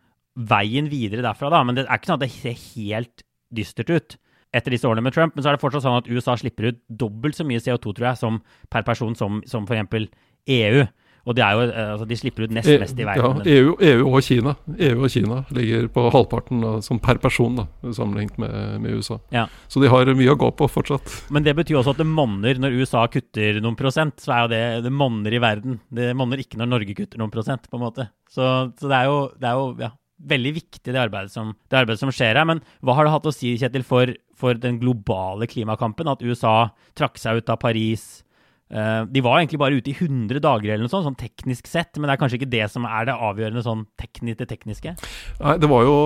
veien 0.51 0.91
videre 0.93 1.25
derfra, 1.25 1.53
da. 1.53 1.63
Men 1.65 1.79
det 1.79 1.87
er 1.87 2.01
ikke 2.01 2.13
sånn 2.13 2.21
at 2.21 2.27
det 2.27 2.35
ser 2.35 2.59
helt 2.75 3.25
dystert 3.55 3.93
ut 3.93 4.19
etter 4.57 4.75
disse 4.75 4.89
årene 4.89 5.05
med 5.07 5.15
Trump. 5.15 5.37
Men 5.37 5.45
så 5.45 5.51
er 5.51 5.57
det 5.57 5.63
fortsatt 5.63 5.87
sånn 5.87 6.01
at 6.01 6.11
USA 6.11 6.37
slipper 6.39 6.71
ut 6.71 6.81
dobbelt 7.03 7.39
så 7.39 7.47
mye 7.47 7.63
CO2, 7.63 7.95
tror 7.97 8.11
jeg, 8.11 8.21
som 8.21 8.41
per 8.73 8.85
person 8.87 9.17
som, 9.19 9.41
som 9.49 9.69
f.eks. 9.69 10.11
EU. 10.51 10.85
Og 11.29 11.37
de, 11.37 11.45
jo, 11.45 11.67
eh, 11.69 11.91
altså 11.95 12.07
de, 12.09 12.19
slipper 12.19 12.47
ut 12.47 12.55
nest 12.55 12.71
e- 12.71 12.79
mest 12.81 12.99
i 12.99 13.07
verden. 13.07 13.43
Ja, 13.45 13.59
EU, 13.59 13.75
EU, 13.91 14.07
og 14.09 14.25
Kina 14.25 14.55
EU 14.79 15.05
og 15.05 15.13
Kina 15.13 15.43
ligger 15.57 15.89
på 15.93 16.07
halvparten 16.15 16.65
da, 16.65 16.73
som 16.85 17.01
per 17.03 17.21
person 17.23 17.61
da, 17.61 17.67
sammenlignet 17.97 18.41
med, 18.41 18.57
med 18.85 18.99
USA. 18.99 19.21
Ja. 19.35 19.47
Så 19.71 19.83
de 19.83 19.91
har 19.93 20.11
mye 20.17 20.35
å 20.35 20.39
gå 20.41 20.51
på 20.57 20.69
fortsatt. 20.71 21.17
Men 21.35 21.47
det 21.47 21.57
betyr 21.59 21.81
også 21.81 21.95
at 21.95 22.03
det 22.03 22.09
monner 22.09 22.61
når 22.61 22.81
USA 22.81 23.05
kutter 23.13 23.61
noen 23.63 23.79
prosent. 23.79 24.19
Så 24.23 24.35
er 24.35 24.45
jo 24.45 24.53
det 24.55 24.65
det 24.87 24.95
monner 24.95 25.37
i 25.37 25.43
verden. 25.43 25.81
Det 25.93 26.13
monner 26.17 26.41
ikke 26.43 26.61
når 26.61 26.75
Norge 26.75 26.97
kutter 26.99 27.21
noen 27.21 27.33
prosent, 27.33 27.69
på 27.71 27.79
en 27.79 27.85
måte. 27.85 28.11
Så, 28.31 28.45
så 28.79 28.91
det 28.91 28.97
er 28.97 29.11
jo, 29.11 29.19
det 29.41 29.49
er 29.51 29.59
jo 29.59 29.67
ja, 29.81 29.91
veldig 30.31 30.53
viktig, 30.57 30.93
det 30.93 31.01
arbeidet, 31.01 31.33
som, 31.33 31.55
det 31.71 31.79
arbeidet, 31.81 32.01
som, 32.03 32.13
skjer 32.15 32.39
her. 32.39 32.49
Men 32.49 32.63
hva 32.85 32.97
har 32.99 33.07
det 33.07 33.15
hatt 33.15 33.29
å 33.29 33.35
si, 33.35 33.55
Kjetil, 33.61 33.87
for, 33.87 34.13
for 34.39 34.59
den 34.61 34.81
globale 34.83 35.49
klimakampen? 35.51 36.11
At 36.11 36.25
USA 36.25 36.71
trakk 36.99 37.21
seg 37.21 37.41
ut 37.41 37.53
av 37.53 37.61
Paris? 37.63 38.23
Uh, 38.71 39.03
de 39.11 39.19
var 39.25 39.41
egentlig 39.41 39.59
bare 39.59 39.79
ute 39.81 39.91
i 39.91 39.97
100 39.97 40.39
dager, 40.45 40.71
eller 40.71 40.87
noe 40.87 40.93
sånt, 40.93 41.09
sånn 41.09 41.19
teknisk 41.19 41.67
sett. 41.67 41.97
Men 41.97 42.07
det 42.07 42.15
er 42.15 42.21
kanskje 42.23 42.39
ikke 42.39 42.53
det 42.53 42.69
som 42.71 42.87
er 42.87 43.09
det 43.09 43.17
avgjørende 43.17 43.65
sånn 43.67 43.83
tekni 43.99 44.37
det 44.39 44.47
tekniske? 44.53 44.95
Nei, 45.41 45.55
det 45.59 45.71
var 45.71 45.87
jo 45.89 45.97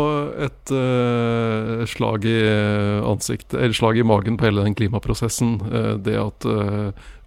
et 0.47 0.73
uh, 0.73 1.85
slag 1.91 2.25
i 2.29 2.39
ansiktet, 3.05 3.59
eller 3.59 3.77
slag 3.77 4.01
i 4.01 4.07
magen 4.09 4.41
på 4.41 4.49
hele 4.49 4.65
den 4.65 4.77
klimaprosessen. 4.79 5.59
Uh, 5.69 5.91
det 6.05 6.17
at, 6.21 6.49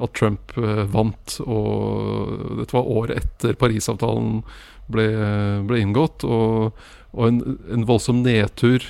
at 0.02 0.14
Trump 0.18 0.56
vant, 0.94 1.38
og 1.46 2.58
dette 2.62 2.74
var 2.74 2.90
året 2.98 3.22
etter 3.22 3.58
Parisavtalen 3.60 4.42
ble, 4.92 5.10
ble 5.70 5.84
inngått. 5.86 6.26
og 6.26 6.88
og 7.18 7.24
en, 7.32 7.38
en, 7.74 7.86
voldsom 7.88 8.20
nedtur 8.22 8.84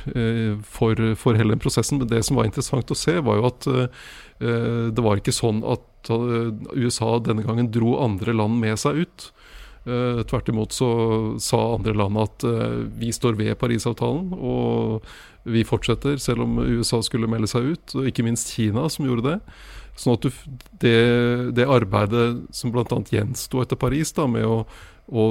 for, 0.68 1.00
for 1.16 1.38
hele 1.38 1.54
den 1.54 1.62
prosessen. 1.64 2.02
Men 2.02 2.10
det 2.12 2.24
som 2.28 2.36
var 2.36 2.48
interessant 2.50 2.90
å 2.92 2.98
se, 2.98 3.14
var 3.24 3.38
jo 3.38 3.46
at 3.48 3.68
det 4.42 5.06
var 5.06 5.22
ikke 5.22 5.32
sånn 5.32 5.62
at 5.64 5.86
Eh, 5.97 5.97
USA 6.10 7.18
denne 7.24 7.46
gangen 7.46 7.72
dro 7.74 7.98
andre 8.04 8.36
land 8.36 8.60
med 8.62 8.80
seg 8.80 9.04
ut. 9.06 9.32
Uh, 9.88 10.20
tvert 10.28 10.50
imot 10.52 10.74
så 10.76 10.88
sa 11.40 11.62
andre 11.78 11.94
land 11.96 12.20
at 12.20 12.44
uh, 12.44 12.84
vi 13.00 13.14
står 13.16 13.38
ved 13.40 13.56
Parisavtalen, 13.56 14.34
og 14.36 15.06
vi 15.48 15.64
fortsetter 15.64 16.18
selv 16.20 16.44
om 16.44 16.58
USA 16.60 17.00
skulle 17.06 17.30
melde 17.32 17.48
seg 17.48 17.72
ut. 17.72 17.96
Og 17.96 18.10
ikke 18.10 18.26
minst 18.28 18.52
Kina 18.52 18.90
som 18.92 19.08
gjorde 19.08 19.30
det. 19.30 19.38
Sånn 19.98 20.18
at 20.18 20.28
det, 20.84 20.98
det, 21.58 21.70
arbeidet 21.72 22.28
som 22.54 22.74
bl.a. 22.74 23.00
gjensto 23.10 23.64
etter 23.64 23.80
Paris, 23.80 24.12
da, 24.14 24.28
med 24.30 24.44
å, 24.46 24.60
å, 25.08 25.24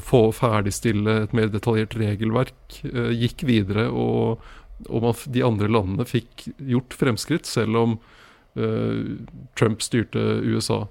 få 0.00 0.28
ferdigstille 0.32 1.24
et 1.26 1.34
mer 1.36 1.50
detaljert 1.52 1.98
regelverk, 1.98 2.78
gikk 3.18 3.44
videre. 3.50 3.90
Og, 3.90 4.46
og 4.86 5.04
man, 5.04 5.18
de 5.34 5.44
andre 5.44 5.68
landene 5.68 6.06
fikk 6.08 6.46
gjort 6.62 6.96
fremskritt, 7.02 7.50
selv 7.50 7.82
om 7.82 7.98
Eh, 7.98 8.23
Trump 8.54 9.82
styrte 9.82 10.20
USA. 10.46 10.84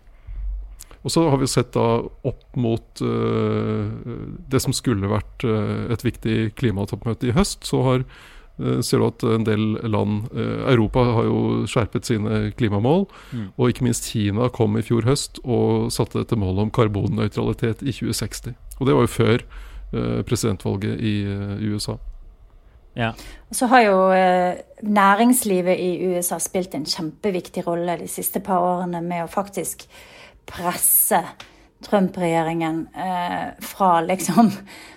Og 1.04 1.12
så 1.12 1.26
har 1.30 1.39
vi 1.41 1.49
sett 1.52 1.73
da 1.76 1.88
opp 2.04 2.43
mot 2.60 3.02
uh, 3.04 3.91
det 4.52 4.62
som 4.63 4.76
skulle 4.76 5.12
vært 5.12 5.43
uh, 5.47 5.91
et 5.91 6.06
viktig 6.06 6.54
klimatoppmøte 6.60 7.28
i 7.28 7.36
høst, 7.36 7.67
så 7.67 7.82
har, 7.88 8.06
ser 8.86 9.02
du 9.02 9.08
at 9.08 9.23
en 9.26 9.45
del 9.47 9.63
land 9.89 10.28
Europa 10.69 11.02
har 11.15 11.26
jo 11.26 11.38
skjerpet 11.65 12.06
sine 12.06 12.52
klimamål. 12.54 13.08
Mm. 13.34 13.47
Og 13.58 13.71
ikke 13.71 13.88
minst 13.88 14.12
Kina 14.12 14.45
kom 14.54 14.78
i 14.78 14.84
fjor 14.86 15.08
høst 15.10 15.41
og 15.41 15.89
satte 15.91 16.21
dette 16.21 16.38
målet 16.38 16.67
om 16.67 16.73
karbonnøytralitet 16.78 17.82
i 17.82 17.89
2060. 17.89 18.54
Og 18.78 18.86
det 18.86 18.93
var 18.93 19.08
jo 19.08 19.15
før 19.15 19.47
presidentvalget 20.30 21.02
i 21.02 21.15
USA. 21.73 21.97
Ja. 22.97 23.13
Og 23.49 23.58
så 23.58 23.69
har 23.71 23.86
jo 23.88 23.97
eh, 24.13 24.62
næringslivet 24.86 25.79
i 25.79 26.12
USA 26.13 26.38
spilt 26.41 26.75
en 26.77 26.86
kjempeviktig 26.86 27.65
rolle 27.67 27.97
de 28.03 28.10
siste 28.12 28.41
par 28.43 28.62
årene 28.62 29.01
med 29.01 29.25
å 29.25 29.32
faktisk 29.32 29.88
presse 30.49 31.23
Trump-regjeringen 31.84 32.86
eh, 32.95 33.47
fra 33.63 33.97
liksom 34.06 34.51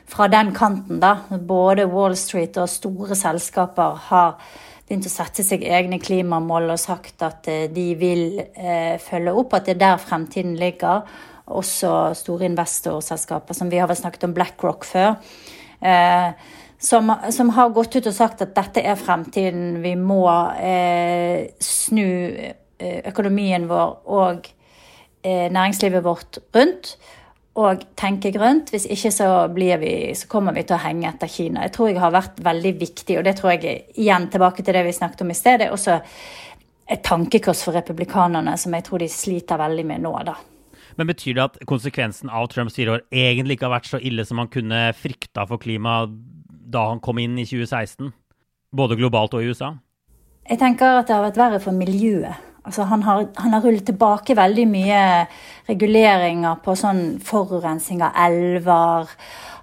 fra 0.06 0.28
den 0.30 0.54
kanten, 0.54 1.00
da. 1.02 1.16
Både 1.28 1.87
Wall 1.90 2.16
Street 2.16 2.56
og 2.62 2.70
store 2.70 3.16
selskaper 3.18 3.98
har 4.09 4.37
begynt 4.87 5.09
å 5.09 5.11
sette 5.11 5.42
seg 5.42 5.64
egne 5.66 5.98
klimamål 6.02 6.70
og 6.76 6.80
sagt 6.80 7.24
at 7.26 7.48
eh, 7.50 7.66
de 7.72 7.88
vil 7.98 8.38
eh, 8.38 8.94
følge 9.02 9.35
opp, 9.35 9.56
at 9.56 9.66
det 9.66 9.76
er 9.76 9.82
der 9.82 10.02
fremtiden 10.02 10.54
ligger. 10.61 11.02
Også 11.46 11.90
store 12.18 12.48
investorselskaper, 12.48 13.54
som 13.54 13.70
vi 13.70 13.78
har 13.82 13.90
vel 13.90 13.98
snakket 13.98 14.28
om 14.28 14.35
BlackRock 14.35 14.87
før. 14.87 15.16
Eh, 15.82 16.30
som, 16.79 17.12
som, 17.31 17.51
har 17.57 17.73
gått 17.75 17.97
ut 17.97 18.07
og 18.07 18.15
sagt 18.15 18.43
at 18.45 18.55
dette 18.57 18.83
er 18.85 18.99
fremtiden. 19.01 19.81
Vi 19.85 19.95
må 19.99 20.25
eh, 20.61 21.53
snu 21.62 22.09
eh, 22.37 22.99
økonomien 23.09 23.69
vår 23.71 23.95
og 24.12 24.49
eh, 25.23 25.47
næringslivet 25.53 26.05
vårt 26.05 26.41
rundt. 26.57 26.97
Og 27.57 27.87
tenke 27.97 28.35
grønt. 28.35 28.69
Hvis 28.75 28.85
ikke 28.93 29.11
så, 29.15 29.29
vi, 29.57 29.93
så, 30.12 30.29
kommer 30.29 30.53
vi 30.53 30.67
til 30.69 30.77
å 30.77 30.83
henge 30.83 31.09
etter 31.09 31.31
Kina. 31.33 31.65
Jeg 31.65 31.73
tror 31.73 31.89
jeg 31.89 32.03
har 32.03 32.12
vært 32.12 32.43
veldig 32.45 32.75
viktig, 32.83 33.17
og 33.17 33.25
det 33.25 33.39
tror 33.39 33.55
jeg 33.55 33.79
igjen 33.97 34.29
tilbake 34.33 34.65
til 34.65 34.77
det 34.77 34.85
vi 34.85 34.93
snakket 34.93 35.25
om 35.25 35.33
i 35.33 35.39
sted. 35.39 35.62
Det 35.62 35.71
er 35.71 35.79
også 35.79 35.97
et 36.87 37.03
tankekors 37.03 37.65
for 37.65 37.75
republikanerne 37.75 38.53
som 38.61 38.77
jeg 38.77 38.85
tror 38.87 39.03
de 39.03 39.09
sliter 39.11 39.59
veldig 39.59 39.87
med 39.89 40.05
nå. 40.05 40.12
da. 40.29 40.37
Men 40.97 41.09
betyr 41.11 41.37
det 41.37 41.45
at 41.45 41.57
konsekvensen 41.69 42.31
av 42.33 42.47
Trumps 42.53 42.77
fire 42.77 42.99
år 42.99 43.03
egentlig 43.12 43.57
ikke 43.57 43.69
har 43.69 43.79
vært 43.79 43.89
så 43.91 44.01
ille 44.01 44.25
som 44.29 44.39
man 44.41 44.53
kunne 44.53 44.91
frykta 44.97 45.45
for 45.49 45.61
klimaet 45.61 46.12
da 46.66 46.88
han 46.90 47.02
kom 47.02 47.20
inn 47.22 47.38
i 47.38 47.46
2016? 47.46 48.11
Både 48.76 48.98
globalt 48.98 49.37
og 49.37 49.44
i 49.44 49.50
USA? 49.50 49.72
Jeg 50.46 50.61
tenker 50.61 51.00
at 51.00 51.09
det 51.09 51.16
har 51.16 51.24
vært 51.24 51.40
verre 51.40 51.62
for 51.62 51.74
miljøet. 51.74 52.42
Altså, 52.66 52.83
han, 52.90 53.02
har, 53.07 53.29
han 53.38 53.55
har 53.55 53.62
rullet 53.62 53.87
tilbake 53.87 54.35
veldig 54.35 54.64
mye 54.66 55.00
reguleringer 55.68 56.59
på 56.64 56.74
sånn 56.79 57.02
forurensning 57.22 58.02
av 58.02 58.18
elver. 58.26 59.12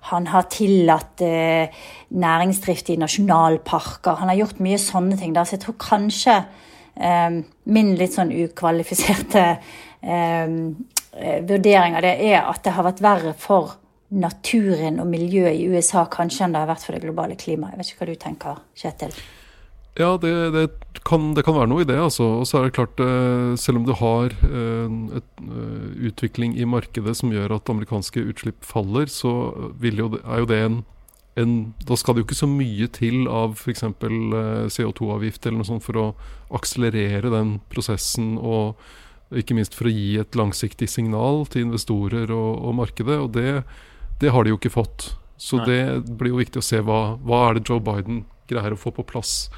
Han 0.07 0.29
har 0.31 0.47
tillatt 0.51 1.23
eh, 1.23 1.83
næringsdrift 2.15 2.93
i 2.93 2.99
nasjonalparker. 3.01 4.21
Han 4.21 4.31
har 4.31 4.39
gjort 4.39 4.63
mye 4.63 4.79
sånne 4.79 5.19
ting. 5.19 5.35
Der. 5.35 5.47
Så 5.47 5.57
jeg 5.57 5.65
tror 5.65 5.77
kanskje 5.83 6.37
eh, 6.95 7.41
min 7.75 7.93
litt 7.99 8.15
sånn 8.15 8.31
ukvalifiserte 8.31 9.45
eh, 9.51 10.57
eh 11.13 11.39
vurdering 11.45 11.93
av 11.93 12.01
det 12.01 12.15
er 12.25 12.47
at 12.49 12.63
det 12.65 12.71
har 12.73 12.87
vært 12.87 13.03
verre 13.03 13.35
for 13.37 13.75
naturen 14.13 14.99
og 15.01 15.07
miljøet 15.09 15.57
i 15.57 15.69
USA 15.71 16.05
kanskje 16.11 16.45
enn 16.45 16.55
det 16.55 16.61
har 16.63 16.69
vært 16.69 16.85
for 16.85 16.95
det 16.95 17.03
globale 17.05 17.37
klimaet. 17.39 17.73
Jeg 17.73 17.79
vet 17.79 17.93
ikke 17.93 18.03
hva 18.03 18.09
du 18.11 18.19
tenker, 18.21 18.61
Kjetil? 18.77 19.15
Ja, 19.93 20.15
det, 20.17 20.31
det, 20.55 20.63
kan, 21.05 21.35
det 21.37 21.43
kan, 21.45 21.53
være 21.53 21.69
noe 21.69 21.83
i 21.83 21.87
det. 21.87 21.99
altså. 22.01 22.25
Og 22.41 22.47
så 22.49 22.59
er 22.59 22.65
det 22.65 22.77
klart, 22.77 23.01
eh, 23.03 23.53
selv 23.61 23.81
om 23.81 23.85
du 23.85 23.93
har 23.97 24.33
eh, 24.47 24.95
eh, 25.19 25.91
utvikling 26.09 26.55
i 26.57 26.65
markedet 26.65 27.13
som 27.19 27.33
gjør 27.33 27.59
at 27.59 27.69
amerikanske 27.69 28.23
utslipp 28.31 28.65
faller, 28.65 29.05
så 29.11 29.53
jo, 29.77 30.09
er 30.17 30.41
jo 30.41 30.49
det 30.49 30.59
en, 30.65 30.81
en, 31.37 31.53
Da 31.85 31.97
skal 31.99 32.15
det 32.15 32.23
jo 32.23 32.29
ikke 32.31 32.41
så 32.41 32.49
mye 32.49 32.89
til 32.89 33.29
av 33.29 33.53
f.eks. 33.53 33.85
CO2-avgift 34.73 35.45
eller 35.45 35.61
noe 35.61 35.69
sånt 35.69 35.85
for 35.85 36.01
å 36.01 36.09
akselerere 36.57 37.33
den 37.33 37.59
prosessen. 37.69 38.37
og 38.41 38.81
ikke 39.33 39.55
minst 39.57 39.73
for 39.73 39.89
å 39.89 39.93
gi 39.93 40.19
et 40.21 40.35
langsiktig 40.37 40.85
signal 40.89 41.47
til 41.49 41.67
investorer 41.67 42.29
og, 42.33 42.65
og 42.65 42.75
markedet. 42.81 43.17
og 43.17 43.33
det 43.33 43.63
det 44.21 44.31
har 44.33 44.45
de 44.45 44.53
jo 44.53 44.59
ikke 44.59 44.73
fått. 44.73 45.13
Så 45.43 45.59
Nei. 45.59 45.65
det 45.67 46.15
blir 46.19 46.33
jo 46.33 46.39
viktig 46.39 46.61
å 46.61 46.65
se 46.65 46.79
hva, 46.85 47.17
hva 47.23 47.47
er 47.49 47.57
det 47.57 47.65
Joe 47.67 47.83
Biden 47.83 48.23
greier 48.49 48.75
å 48.75 48.79
få 48.79 48.93
på 48.95 49.05
plass 49.07 49.49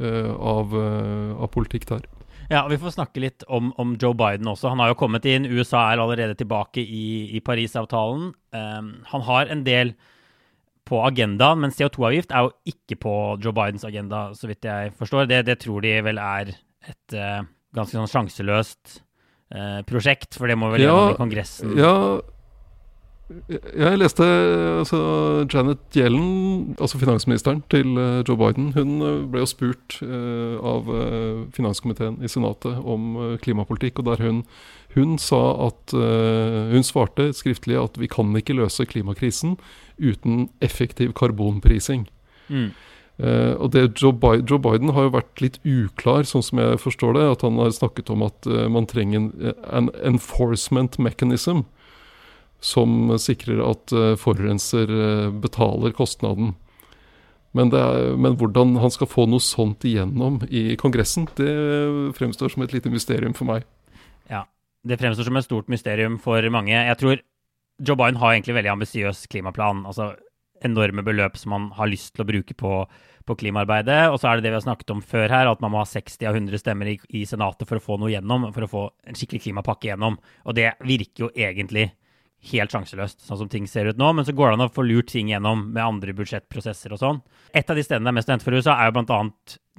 uh, 0.00 0.32
av, 0.36 0.74
uh, 0.74 1.38
av, 1.38 1.48
politikk 1.54 1.88
der. 1.88 2.06
Ja, 2.50 2.64
Vi 2.68 2.78
får 2.78 2.96
snakke 2.98 3.22
litt 3.22 3.46
om, 3.48 3.70
om, 3.80 3.94
Joe 4.00 4.16
Biden 4.18 4.50
også. 4.50 4.70
Han 4.72 4.82
har 4.82 4.92
jo 4.92 4.98
kommet 5.00 5.26
inn. 5.28 5.48
USA 5.48 5.86
er 5.90 6.02
allerede 6.02 6.36
tilbake 6.38 6.82
i, 6.82 7.30
i 7.36 7.40
Parisavtalen. 7.44 8.32
Um, 8.52 8.90
han 9.08 9.24
har 9.28 9.52
en 9.52 9.62
del 9.66 9.94
på 10.88 10.98
agendaen, 11.06 11.62
men 11.62 11.72
CO2-avgift 11.72 12.34
er 12.34 12.48
jo 12.48 12.52
ikke 12.68 12.98
på 13.00 13.14
Joe 13.40 13.54
Bidens 13.56 13.86
agenda, 13.88 14.26
så 14.36 14.50
vidt 14.50 14.66
jeg 14.68 14.92
forstår. 14.98 15.30
Det, 15.30 15.44
det 15.48 15.60
tror 15.62 15.80
de 15.86 15.94
vel 16.04 16.20
er 16.20 16.52
et 16.90 17.16
uh, 17.16 17.40
ganske 17.74 17.96
sånn 17.96 18.10
sjanseløst 18.10 19.00
prosjekt, 19.84 20.38
for 20.40 20.48
det 20.48 20.54
må 20.56 20.70
vel 20.72 20.80
ja, 20.80 20.86
gjennom 20.88 21.10
i 21.12 21.16
Kongressen? 21.18 21.74
Ja, 21.76 21.90
Jeg 23.48 23.98
leste 23.98 24.26
altså, 24.80 24.98
Janet 25.52 25.96
Yellen, 25.96 26.76
altså 26.80 27.00
finansministeren 27.00 27.62
til 27.72 27.96
uh, 27.98 28.20
Joe 28.28 28.36
Biden. 28.40 28.72
Hun 28.76 29.02
uh, 29.02 29.24
ble 29.30 29.42
jo 29.42 29.50
spurt 29.50 29.98
uh, 30.02 30.58
av 30.60 30.88
finanskomiteen 31.56 32.20
i 32.22 32.30
Senatet 32.30 32.78
om 32.78 33.36
klimapolitikk. 33.42 34.00
Og 34.02 34.10
der 34.10 34.24
hun, 34.24 34.42
hun 34.94 35.18
sa 35.18 35.42
at 35.68 35.94
Hun 36.72 36.84
svarte 36.84 37.32
skriftlig 37.32 37.78
at 37.80 37.98
vi 38.00 38.08
kan 38.10 38.32
ikke 38.36 38.56
løse 38.56 38.84
klimakrisen 38.86 39.56
uten 40.00 40.48
effektiv 40.60 41.12
karbonprising. 41.16 42.08
Mm. 42.48 42.72
Uh, 43.20 43.54
og 43.60 43.72
det 43.72 44.02
Joe 44.02 44.12
Biden, 44.12 44.46
Joe 44.50 44.58
Biden, 44.58 44.90
har 44.96 45.06
jo 45.06 45.12
vært 45.14 45.42
litt 45.44 45.58
uklar, 45.68 46.24
sånn 46.26 46.42
som 46.42 46.58
jeg 46.62 46.80
forstår 46.80 47.18
det. 47.18 47.26
At 47.36 47.44
han 47.46 47.60
har 47.60 47.74
snakket 47.74 48.10
om 48.10 48.24
at 48.26 48.48
uh, 48.48 48.64
man 48.72 48.88
trenger 48.90 49.20
en, 49.20 49.52
en, 49.68 49.90
enforcement 50.14 50.98
mechanism 50.98 51.66
som 52.62 53.12
sikrer 53.18 53.62
at 53.66 53.94
uh, 53.94 54.14
forurenser 54.20 54.90
betaler 55.42 55.94
kostnaden. 55.96 56.54
Men, 57.52 57.68
er, 57.76 58.14
men, 58.16 58.38
hvordan 58.40 58.78
han 58.80 58.92
skal 58.94 59.10
få 59.10 59.26
noe 59.28 59.42
sånt 59.44 59.84
igjennom 59.84 60.38
i 60.48 60.72
Kongressen, 60.80 61.26
det 61.36 61.50
fremstår 62.16 62.54
som 62.54 62.64
et 62.64 62.72
lite 62.72 62.92
mysterium 62.92 63.34
for 63.36 63.50
meg. 63.50 63.66
Ja, 64.30 64.46
det 64.88 64.96
fremstår 65.02 65.28
som 65.28 65.36
et 65.36 65.44
stort 65.44 65.68
mysterium 65.72 66.16
for 66.22 66.40
mange. 66.54 66.72
Jeg 66.72 66.98
tror 67.02 67.20
Joe 67.82 67.98
Biden 67.98 68.20
har 68.22 68.32
egentlig 68.32 68.56
veldig 68.56 68.72
ambisiøs 68.72 69.26
klimaplan. 69.28 69.84
altså 69.86 70.14
enorme 70.64 71.02
beløp 71.02 71.36
som 71.38 71.54
man 71.54 71.70
har 71.76 71.90
lyst 71.90 72.14
til 72.14 72.24
å 72.24 72.28
bruke 72.28 72.54
på, 72.58 72.72
på 73.26 73.36
klimaarbeidet. 73.40 74.12
Og 74.12 74.20
så 74.20 74.30
er 74.30 74.38
det 74.38 74.46
det 74.46 74.52
vi 74.54 74.60
har 74.60 74.66
snakket 74.66 74.94
om 74.94 75.02
før 75.04 75.32
her, 75.32 75.50
at 75.50 75.62
man 75.64 75.74
må 75.74 75.82
ha 75.82 75.88
60 75.88 76.28
av 76.28 76.38
100 76.38 76.62
stemmer 76.62 76.92
i, 76.92 76.96
i 77.10 77.24
Senatet 77.28 77.68
for 77.68 77.78
å 77.78 77.84
få 77.84 77.98
noe 78.00 78.12
gjennom, 78.12 78.48
for 78.54 78.66
å 78.66 78.70
få 78.70 78.84
en 79.08 79.18
skikkelig 79.18 79.42
klimapakke 79.48 79.90
gjennom. 79.90 80.18
Og 80.46 80.56
det 80.58 80.72
virker 80.86 81.26
jo 81.26 81.32
egentlig 81.34 81.90
helt 82.50 82.74
sjanseløst, 82.74 83.20
sånn 83.22 83.38
som 83.44 83.50
ting 83.50 83.68
ser 83.70 83.86
ut 83.90 83.98
nå. 84.00 84.08
Men 84.16 84.26
så 84.26 84.34
går 84.34 84.50
det 84.50 84.58
an 84.58 84.66
å 84.66 84.72
få 84.74 84.84
lurt 84.86 85.12
ting 85.12 85.30
gjennom 85.30 85.68
med 85.70 85.82
andre 85.84 86.14
budsjettprosesser 86.18 86.94
og 86.94 87.02
sånn. 87.02 87.20
Et 87.54 87.68
av 87.68 87.78
de 87.78 87.84
stedene 87.86 88.08
det 88.08 88.12
er 88.12 88.18
mest 88.18 88.32
vent 88.32 88.44
for 88.44 88.56
USA, 88.56 88.74
er 88.74 88.90
jo 88.90 88.96
bl.a. 88.96 89.18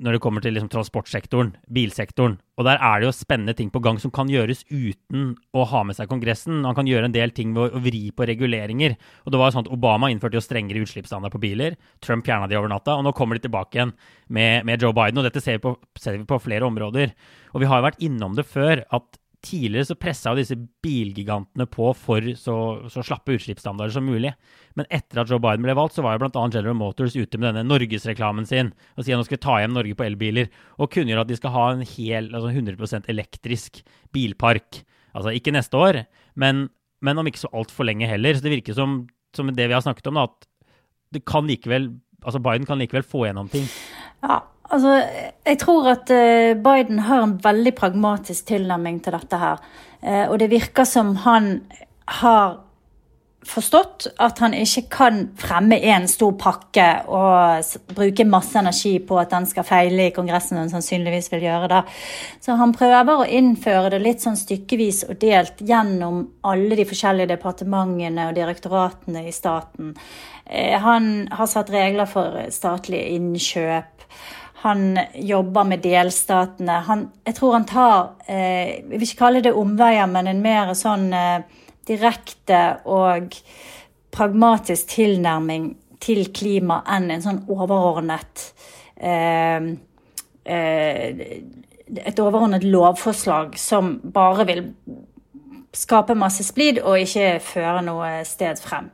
når 0.04 0.16
det 0.16 0.22
kommer 0.24 0.44
til 0.44 0.56
liksom 0.56 0.72
transportsektoren, 0.72 1.52
bilsektoren. 1.76 2.38
Og 2.56 2.68
der 2.68 2.80
er 2.80 3.02
det 3.02 3.10
jo 3.10 3.16
spennende 3.18 3.56
ting 3.58 3.72
på 3.74 3.82
gang 3.84 4.00
som 4.00 4.14
kan 4.16 4.32
gjøres 4.32 4.64
uten 4.70 5.34
å 5.58 5.66
ha 5.74 5.82
med 5.84 5.98
seg 5.98 6.08
Kongressen. 6.12 6.62
Man 6.64 6.78
kan 6.78 6.88
gjøre 6.88 7.10
en 7.10 7.16
del 7.16 7.34
ting 7.36 7.52
ved 7.58 7.76
å 7.76 7.82
vri 7.84 8.06
på 8.16 8.28
reguleringer. 8.30 8.96
Og 9.26 9.34
det 9.34 9.42
var 9.42 9.50
jo 9.50 9.58
sånn 9.58 9.66
at 9.68 9.74
Obama 9.74 10.12
innførte 10.14 10.40
jo 10.40 10.46
strengere 10.46 10.86
utslippsstandard 10.86 11.34
på 11.34 11.42
biler. 11.44 11.76
Trump 12.06 12.28
fjerna 12.30 12.48
de 12.48 12.60
over 12.60 12.72
natta. 12.72 12.96
Og 12.96 13.04
nå 13.08 13.16
kommer 13.18 13.38
de 13.38 13.48
tilbake 13.48 13.80
igjen 13.80 13.96
med, 14.30 14.64
med 14.70 14.86
Joe 14.86 14.96
Biden. 14.96 15.20
Og 15.20 15.28
dette 15.28 15.44
ser 15.44 15.60
vi, 15.60 15.66
på, 15.66 15.76
ser 16.00 16.16
vi 16.16 16.24
på 16.30 16.40
flere 16.46 16.70
områder. 16.70 17.12
Og 17.52 17.66
vi 17.66 17.70
har 17.70 17.82
jo 17.82 17.90
vært 17.90 18.06
innom 18.06 18.38
det 18.38 18.48
før 18.48 18.86
at 18.94 19.20
tidligere 19.44 19.88
så 19.90 19.98
pressa 20.00 20.32
jo 20.32 20.40
disse 20.40 20.56
bilgigantene 20.84 21.66
på 21.70 21.90
for 21.98 22.26
så, 22.40 22.56
så, 22.92 23.04
slappe 23.06 23.36
utslippsstandarder 23.36 23.94
som 23.96 24.06
mulig. 24.08 24.32
Men 24.80 24.88
etter 24.94 25.22
at 25.22 25.32
Joe 25.32 25.42
Biden 25.44 25.66
ble 25.66 25.76
valgt, 25.78 25.98
så 25.98 26.06
var 26.06 26.16
jo 26.16 26.24
bl.a. 26.24 26.46
General 26.54 26.78
Motors 26.78 27.18
ute 27.18 27.40
med 27.40 27.50
denne 27.50 27.66
norgesreklamen 27.68 28.48
sin 28.50 28.72
og 28.96 29.04
sier 29.04 29.18
at 29.18 29.22
nå 29.22 29.28
skal 29.28 29.38
vi 29.38 29.44
ta 29.46 29.58
hjem 29.62 29.76
Norge 29.76 29.98
på 30.00 30.06
elbiler. 30.08 30.50
Og 30.80 30.92
kunngjør 30.94 31.24
at 31.26 31.32
de 31.32 31.40
skal 31.40 31.56
ha 31.56 31.66
en 31.74 31.84
hel, 31.96 32.32
altså 32.32 32.54
100% 32.54 33.12
elektrisk 33.12 33.84
bilpark. 34.16 34.84
Altså 35.14 35.36
ikke 35.36 35.54
neste 35.54 35.78
år, 35.78 36.02
men, 36.40 36.66
men 37.04 37.20
om 37.20 37.30
ikke 37.30 37.44
så 37.44 37.52
altfor 37.54 37.90
lenge 37.90 38.10
heller. 38.10 38.38
Så 38.38 38.46
det 38.46 38.56
virker 38.56 38.78
som, 38.78 39.04
som 39.36 39.52
det 39.52 39.68
vi 39.68 39.76
har 39.76 39.84
snakket 39.86 40.10
om, 40.10 40.22
da, 40.22 40.30
at 40.32 40.74
det 41.14 41.26
kan 41.30 41.46
likevel, 41.50 41.92
altså 42.24 42.42
Biden 42.42 42.66
kan 42.70 42.82
likevel 42.82 43.06
få 43.06 43.28
gjennom 43.28 43.52
ting. 43.52 43.68
Ja, 44.24 44.40
Altså, 44.74 44.98
jeg 45.46 45.60
tror 45.62 45.88
at 45.92 46.10
eh, 46.10 46.58
Biden 46.58 47.04
har 47.06 47.24
en 47.24 47.38
veldig 47.44 47.76
pragmatisk 47.78 48.48
tilnærming 48.50 49.04
til 49.06 49.14
dette 49.14 49.38
her. 49.38 49.64
Eh, 50.02 50.26
og 50.26 50.40
det 50.42 50.50
virker 50.50 50.88
som 50.90 51.16
han 51.28 51.60
har 52.20 52.64
forstått 53.48 54.08
at 54.24 54.40
han 54.40 54.54
ikke 54.56 54.86
kan 54.92 55.18
fremme 55.40 55.78
en 55.92 56.08
stor 56.08 56.34
pakke 56.40 56.86
og 57.12 57.94
bruke 57.96 58.26
masse 58.28 58.56
energi 58.60 58.96
på 59.04 59.18
at 59.20 59.34
den 59.34 59.48
skal 59.50 59.68
feile 59.68 60.08
i 60.08 60.14
Kongressen, 60.16 60.62
og 60.62 60.72
sannsynligvis 60.72 61.30
vil 61.34 61.48
gjøre 61.48 61.70
det. 61.74 61.82
Så 62.44 62.58
han 62.60 62.76
prøver 62.76 63.14
å 63.14 63.28
innføre 63.28 63.94
det 63.94 64.02
litt 64.04 64.24
sånn 64.24 64.40
stykkevis 64.40 65.04
og 65.10 65.20
delt 65.22 65.64
gjennom 65.64 66.24
alle 66.48 66.80
de 66.80 66.88
forskjellige 66.88 67.34
departementene 67.36 68.30
og 68.30 68.38
direktoratene 68.40 69.26
i 69.28 69.36
staten. 69.36 69.94
Eh, 70.46 70.80
han 70.80 71.28
har 71.32 71.48
satt 71.48 71.72
regler 71.74 72.10
for 72.10 72.40
statlige 72.52 73.14
innkjøp. 73.18 73.93
Han 74.64 75.00
jobber 75.14 75.68
med 75.68 75.82
delstatene. 75.84 76.78
Han, 76.88 77.08
jeg 77.28 77.36
tror 77.36 77.58
han 77.58 77.66
tar 77.68 77.98
eh, 78.32 78.80
Jeg 78.80 78.86
vil 78.94 79.04
ikke 79.04 79.20
kalle 79.26 79.44
det 79.44 79.52
omveier, 79.60 80.08
men 80.08 80.30
en 80.32 80.44
mer 80.44 80.72
sånn 80.80 81.10
eh, 81.12 81.44
direkte 81.88 82.62
og 82.88 83.36
pragmatisk 84.14 84.94
tilnærming 84.94 85.74
til 86.04 86.30
klima 86.36 86.82
enn 86.96 87.10
en 87.12 87.26
sånn 87.26 87.42
overordnet 87.52 88.46
eh, 88.96 89.68
eh, 90.48 91.24
Et 91.94 92.24
overordnet 92.24 92.64
lovforslag 92.64 93.58
som 93.60 93.98
bare 94.16 94.48
vil 94.48 94.64
skape 95.76 96.16
masse 96.16 96.46
splid 96.48 96.80
og 96.80 97.04
ikke 97.04 97.36
føre 97.44 97.84
noe 97.84 98.16
sted 98.28 98.62
frem. 98.64 98.88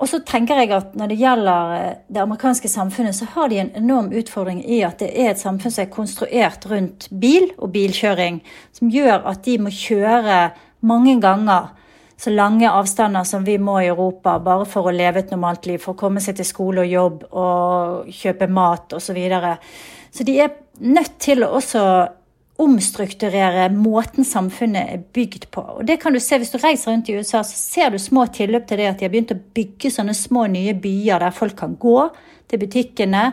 Og 0.00 0.08
så 0.08 0.22
tenker 0.24 0.62
jeg 0.62 0.72
at 0.72 0.94
Når 0.96 1.10
det 1.12 1.18
gjelder 1.20 1.74
eh, 1.76 1.98
det 2.08 2.22
amerikanske 2.22 2.68
samfunnet, 2.68 3.14
så 3.16 3.28
har 3.34 3.48
de 3.48 3.60
en 3.60 3.74
enorm 3.76 4.12
utfordring 4.16 4.62
i 4.64 4.80
at 4.86 4.98
det 5.02 5.10
er 5.12 5.30
et 5.32 5.40
samfunn 5.40 5.72
som 5.72 5.84
er 5.84 5.92
konstruert 5.92 6.66
rundt 6.70 7.08
bil 7.10 7.50
og 7.58 7.72
bilkjøring, 7.74 8.40
som 8.72 8.90
gjør 8.90 9.28
at 9.28 9.44
de 9.44 9.58
må 9.60 9.72
kjøre 9.74 10.50
mange 10.80 11.20
ganger 11.20 11.76
så 12.20 12.30
lange 12.30 12.68
avstander 12.68 13.24
som 13.24 13.44
vi 13.44 13.56
må 13.58 13.78
i 13.80 13.88
Europa, 13.88 14.38
bare 14.44 14.66
for 14.68 14.88
å 14.88 14.92
leve 14.92 15.22
et 15.22 15.30
normalt 15.32 15.64
liv, 15.68 15.80
for 15.80 15.94
å 15.94 16.00
komme 16.00 16.20
seg 16.20 16.36
til 16.36 16.48
skole 16.48 16.84
og 16.84 16.92
jobb 16.92 17.22
og 17.30 18.10
kjøpe 18.12 18.48
mat 18.52 18.92
osv. 18.92 19.06
Så, 19.06 19.14
videre. 19.16 19.54
så 20.12 20.26
de 20.28 20.34
er 20.44 20.50
nødt 20.84 21.16
til 21.20 21.44
å 21.44 21.54
også 21.56 21.84
omstrukturere 22.60 23.68
måten 23.72 24.26
samfunnet 24.26 24.92
er 24.94 25.02
bygd 25.14 25.48
på. 25.54 25.64
Og 25.78 25.86
det 25.88 26.00
kan 26.02 26.12
du 26.12 26.20
se 26.20 26.38
Hvis 26.38 26.52
du 26.52 26.58
reiser 26.58 26.92
rundt 26.92 27.08
i 27.08 27.16
USA, 27.16 27.42
så 27.42 27.56
ser 27.56 27.90
du 27.90 27.98
små 27.98 28.26
tilløp 28.26 28.66
til 28.68 28.78
det 28.78 28.90
at 28.90 29.00
de 29.00 29.06
har 29.06 29.12
begynt 29.12 29.34
å 29.34 29.42
bygge 29.54 29.90
sånne 29.92 30.14
små 30.14 30.46
nye 30.46 30.74
byer 30.74 31.20
der 31.24 31.34
folk 31.36 31.56
kan 31.56 31.76
gå 31.80 31.98
til 32.50 32.62
butikkene. 32.62 33.24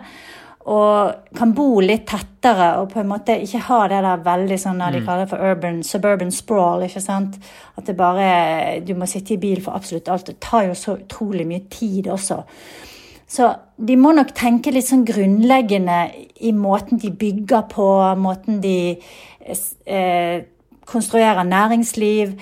Og 0.68 1.30
kan 1.38 1.54
bo 1.56 1.80
litt 1.80 2.04
tettere 2.10 2.74
og 2.82 2.90
på 2.92 3.00
en 3.00 3.08
måte 3.08 3.38
ikke 3.40 3.62
ha 3.70 3.78
det 3.88 4.02
der 4.04 4.26
veldig 4.26 4.58
sånn 4.60 4.82
de 4.92 5.00
kaller 5.06 5.24
det 5.24 5.32
for 5.32 5.46
urban, 5.52 5.80
suburban 5.84 6.34
sprawl. 6.36 6.84
ikke 6.84 7.04
sant? 7.04 7.38
At 7.78 7.88
det 7.88 7.96
bare, 7.96 8.82
du 8.84 8.92
må 8.96 9.08
sitte 9.08 9.38
i 9.38 9.40
bil 9.40 9.62
for 9.64 9.80
absolutt 9.80 10.12
alt. 10.12 10.28
Det 10.28 10.42
tar 10.44 10.68
jo 10.68 10.76
så 10.76 10.98
utrolig 11.00 11.48
mye 11.48 11.64
tid 11.72 12.12
også. 12.12 12.42
Så 13.28 13.50
de 13.78 13.98
må 14.00 14.14
nok 14.16 14.32
tenke 14.38 14.72
litt 14.72 14.88
sånn 14.88 15.06
grunnleggende 15.08 15.98
i 16.40 16.54
måten 16.56 17.02
de 17.02 17.12
bygger 17.12 17.66
på, 17.74 17.88
måten 18.20 18.62
de 18.64 18.78
eh, 19.86 20.46
konstruerer 20.88 21.44
næringsliv, 21.44 22.38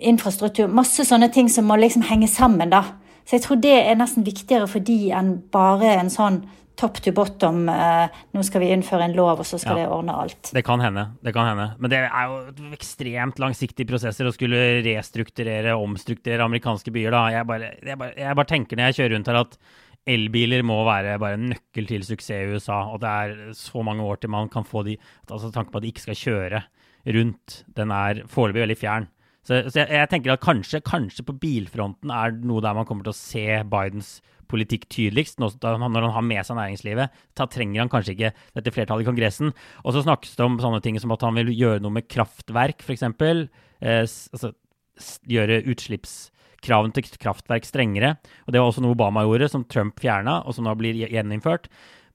infrastruktur 0.00 0.70
Masse 0.72 1.04
sånne 1.04 1.28
ting 1.32 1.50
som 1.52 1.68
må 1.68 1.76
liksom 1.78 2.02
henge 2.08 2.28
sammen, 2.30 2.72
da. 2.72 2.82
Så 3.30 3.36
jeg 3.36 3.44
tror 3.44 3.60
det 3.62 3.76
er 3.78 3.94
nesten 3.94 4.24
viktigere 4.26 4.66
for 4.66 4.82
de 4.82 5.12
enn 5.14 5.36
bare 5.54 5.92
en 6.00 6.08
sånn 6.10 6.40
top 6.80 6.96
to 7.04 7.12
bottom. 7.14 7.68
Eh, 7.70 8.16
nå 8.34 8.42
skal 8.42 8.64
vi 8.64 8.70
innføre 8.74 9.06
en 9.06 9.14
lov, 9.14 9.44
og 9.44 9.46
så 9.46 9.60
skal 9.60 9.78
ja, 9.78 9.84
det 9.84 9.92
ordne 9.94 10.16
alt. 10.18 10.50
Det 10.56 10.64
kan 10.66 10.82
hende. 10.82 11.04
det 11.22 11.34
kan 11.36 11.46
hende. 11.46 11.68
Men 11.78 11.92
det 11.92 12.00
er 12.08 12.32
jo 12.32 12.72
ekstremt 12.74 13.38
langsiktige 13.38 13.86
prosesser 13.86 14.26
å 14.26 14.34
skulle 14.34 14.80
restrukturere, 14.82 15.76
omstrukturere 15.78 16.48
amerikanske 16.48 16.90
byer. 16.90 17.14
da. 17.14 17.22
Jeg 17.36 17.48
bare, 17.52 17.70
jeg 17.86 18.00
bare, 18.02 18.16
jeg 18.18 18.40
bare 18.40 18.50
tenker 18.50 18.80
når 18.80 18.90
jeg 18.90 18.98
kjører 18.98 19.14
rundt 19.14 19.30
her 19.30 19.40
at 19.44 19.56
elbiler 20.10 20.66
må 20.66 20.80
være 20.88 21.14
bare 21.22 21.38
en 21.38 21.50
nøkkel 21.52 21.86
til 21.86 22.08
suksess 22.08 22.34
i 22.34 22.58
USA. 22.58 22.82
Og 22.90 22.98
det 23.04 23.14
er 23.14 23.54
så 23.54 23.86
mange 23.86 24.02
år 24.02 24.18
til 24.18 24.34
man 24.34 24.50
kan 24.50 24.66
få 24.66 24.82
de 24.90 24.98
altså 25.30 25.54
Tanken 25.54 25.70
på 25.70 25.78
at 25.78 25.86
de 25.86 25.94
ikke 25.94 26.08
skal 26.08 26.22
kjøre 26.24 26.64
rundt, 27.14 27.62
den 27.78 27.94
er 27.94 28.26
foreløpig 28.28 28.66
veldig 28.66 28.80
fjern. 28.82 29.06
Så, 29.46 29.62
så 29.72 29.80
jeg, 29.80 29.88
jeg, 29.96 30.08
tenker 30.12 30.34
at 30.34 30.44
kanskje, 30.44 30.82
kanskje 30.84 31.24
på 31.26 31.36
bilfronten 31.40 32.12
er 32.12 32.34
noe 32.44 32.62
der 32.64 32.76
man 32.76 32.86
kommer 32.88 33.06
til 33.06 33.14
å 33.14 33.20
se 33.20 33.46
Bidens 33.70 34.18
politikk 34.50 34.88
tydeligst. 34.90 35.38
Når 35.40 35.78
han 35.80 35.96
har 36.16 36.26
med 36.26 36.46
seg 36.46 36.58
næringslivet, 36.58 37.20
da 37.38 37.46
trenger 37.50 37.84
han 37.84 37.92
kanskje 37.92 38.16
ikke 38.16 38.32
dette 38.58 38.74
flertallet 38.74 39.06
i 39.06 39.10
Kongressen. 39.10 39.54
Og 39.84 39.94
så 39.94 40.04
snakkes 40.04 40.34
det 40.36 40.46
om 40.46 40.58
sånne 40.62 40.82
ting 40.84 40.98
som 41.00 41.14
at 41.14 41.24
han 41.26 41.38
vil 41.38 41.52
gjøre 41.54 41.84
noe 41.84 42.00
med 42.00 42.08
kraftverk, 42.10 42.84
f.eks. 42.84 43.06
Eh, 43.06 44.02
altså 44.04 44.52
gjøre 45.30 45.62
utslippskravene 45.70 46.96
til 46.96 47.08
kraftverk 47.22 47.68
strengere. 47.68 48.16
Og 48.46 48.52
Det 48.52 48.60
var 48.60 48.72
også 48.72 48.84
noe 48.84 48.96
Obama 48.96 49.24
gjorde, 49.24 49.48
som 49.52 49.64
Trump 49.64 50.00
fjerna, 50.02 50.40
og 50.44 50.56
som 50.56 50.66
nå 50.66 50.74
blir 50.78 50.98
gjeninnført. 51.06 51.70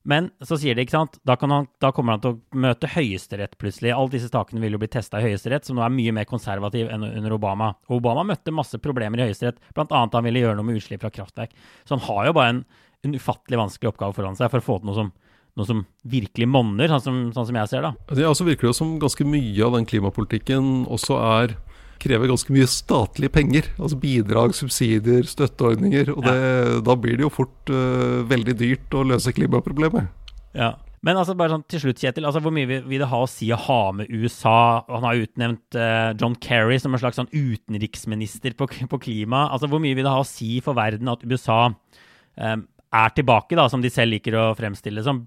Men 0.06 0.30
så 0.46 0.58
sier 0.62 0.78
de, 0.78 0.84
ikke 0.86 0.94
sant, 0.94 1.18
da, 1.26 1.34
han, 1.42 1.66
da 1.82 1.90
kommer 1.96 2.16
han 2.16 2.22
til 2.22 2.36
å 2.36 2.62
møte 2.62 2.90
Høyesterett 2.94 3.58
plutselig. 3.62 3.90
Alle 3.96 4.14
disse 4.14 4.30
sakene 4.30 4.62
vil 4.62 4.78
jo 4.78 4.82
bli 4.84 4.90
testa 4.94 5.18
i 5.18 5.26
Høyesterett, 5.26 5.66
som 5.66 5.80
nå 5.80 5.82
er 5.86 5.94
mye 5.94 6.14
mer 6.14 6.28
konservativ 6.30 6.92
enn 6.94 7.08
under 7.08 7.34
Obama. 7.34 7.72
Og 7.90 7.98
Obama 7.98 8.26
møtte 8.30 8.54
masse 8.54 8.78
problemer 8.84 9.22
i 9.22 9.26
Høyesterett, 9.26 9.58
bl.a. 9.74 9.88
han 9.90 10.28
ville 10.28 10.44
gjøre 10.44 10.60
noe 10.60 10.68
med 10.68 10.78
utslipp 10.78 11.02
fra 11.02 11.14
kraftverk. 11.14 11.56
Så 11.90 11.98
han 11.98 12.06
har 12.06 12.30
jo 12.30 12.36
bare 12.38 12.54
en, 12.54 12.64
en 13.08 13.18
ufattelig 13.18 13.62
vanskelig 13.64 13.96
oppgave 13.96 14.18
foran 14.20 14.38
seg 14.38 14.54
for 14.54 14.62
å 14.62 14.68
få 14.68 14.78
til 14.78 14.92
noe 14.92 15.00
som, 15.00 15.12
noe 15.58 15.70
som 15.72 15.82
virkelig 16.14 16.52
monner, 16.54 16.94
sånn 16.94 17.06
som, 17.08 17.22
sånn 17.34 17.50
som, 17.50 17.60
jeg 17.64 17.74
ser 17.74 17.88
det. 17.88 17.94
Det 18.14 18.50
virker 18.52 18.70
det 18.70 18.78
som 18.78 18.98
ganske 19.02 19.26
mye 19.26 19.66
av 19.66 19.80
den 19.80 19.90
klimapolitikken 19.90 20.86
også 20.86 21.18
er 21.18 21.58
krever 22.02 22.32
ganske 22.32 22.54
mye 22.54 22.68
statlige 22.70 23.34
penger. 23.34 23.70
Altså 23.80 24.00
bidrag, 24.02 24.56
subsidier, 24.58 25.28
støtteordninger. 25.30 26.12
Og 26.16 26.26
det, 26.26 26.40
da 26.88 26.98
blir 27.00 27.20
det 27.20 27.28
jo 27.28 27.34
fort 27.34 27.74
uh, 27.74 28.24
veldig 28.28 28.58
dyrt 28.60 28.98
å 28.98 29.06
løse 29.14 29.34
klimaproblemet. 29.36 30.12
Ja. 30.56 30.76
Men 31.06 31.20
altså 31.22 31.36
bare 31.38 31.54
sånn 31.54 31.66
til 31.70 31.84
slutt, 31.84 32.02
Kjetil. 32.02 32.26
altså 32.26 32.42
Hvor 32.42 32.54
mye 32.56 32.80
vil 32.82 33.02
det 33.02 33.10
ha 33.12 33.20
å 33.22 33.30
si 33.30 33.52
å 33.54 33.60
ha 33.68 33.82
med 33.94 34.10
USA? 34.10 34.82
Han 34.90 35.06
har 35.06 35.22
utnevnt 35.22 35.78
uh, 35.78 36.16
John 36.18 36.38
Kerry 36.42 36.80
som 36.82 36.96
en 36.96 37.02
slags 37.02 37.20
sånn 37.22 37.30
utenriksminister 37.30 38.56
på, 38.58 38.68
på, 38.90 39.02
klima. 39.04 39.46
altså 39.54 39.70
Hvor 39.70 39.84
mye 39.84 39.98
vil 39.98 40.08
det 40.08 40.14
ha 40.14 40.24
å 40.24 40.28
si 40.28 40.58
for 40.66 40.78
verden 40.78 41.12
at 41.14 41.26
USA 41.28 41.68
um, 41.70 42.66
er 42.96 43.14
tilbake, 43.14 43.58
da, 43.60 43.68
som 43.70 43.84
de 43.84 43.92
selv 43.94 44.16
liker 44.16 44.40
å 44.40 44.50
fremstille 44.58 45.06
som? 45.06 45.22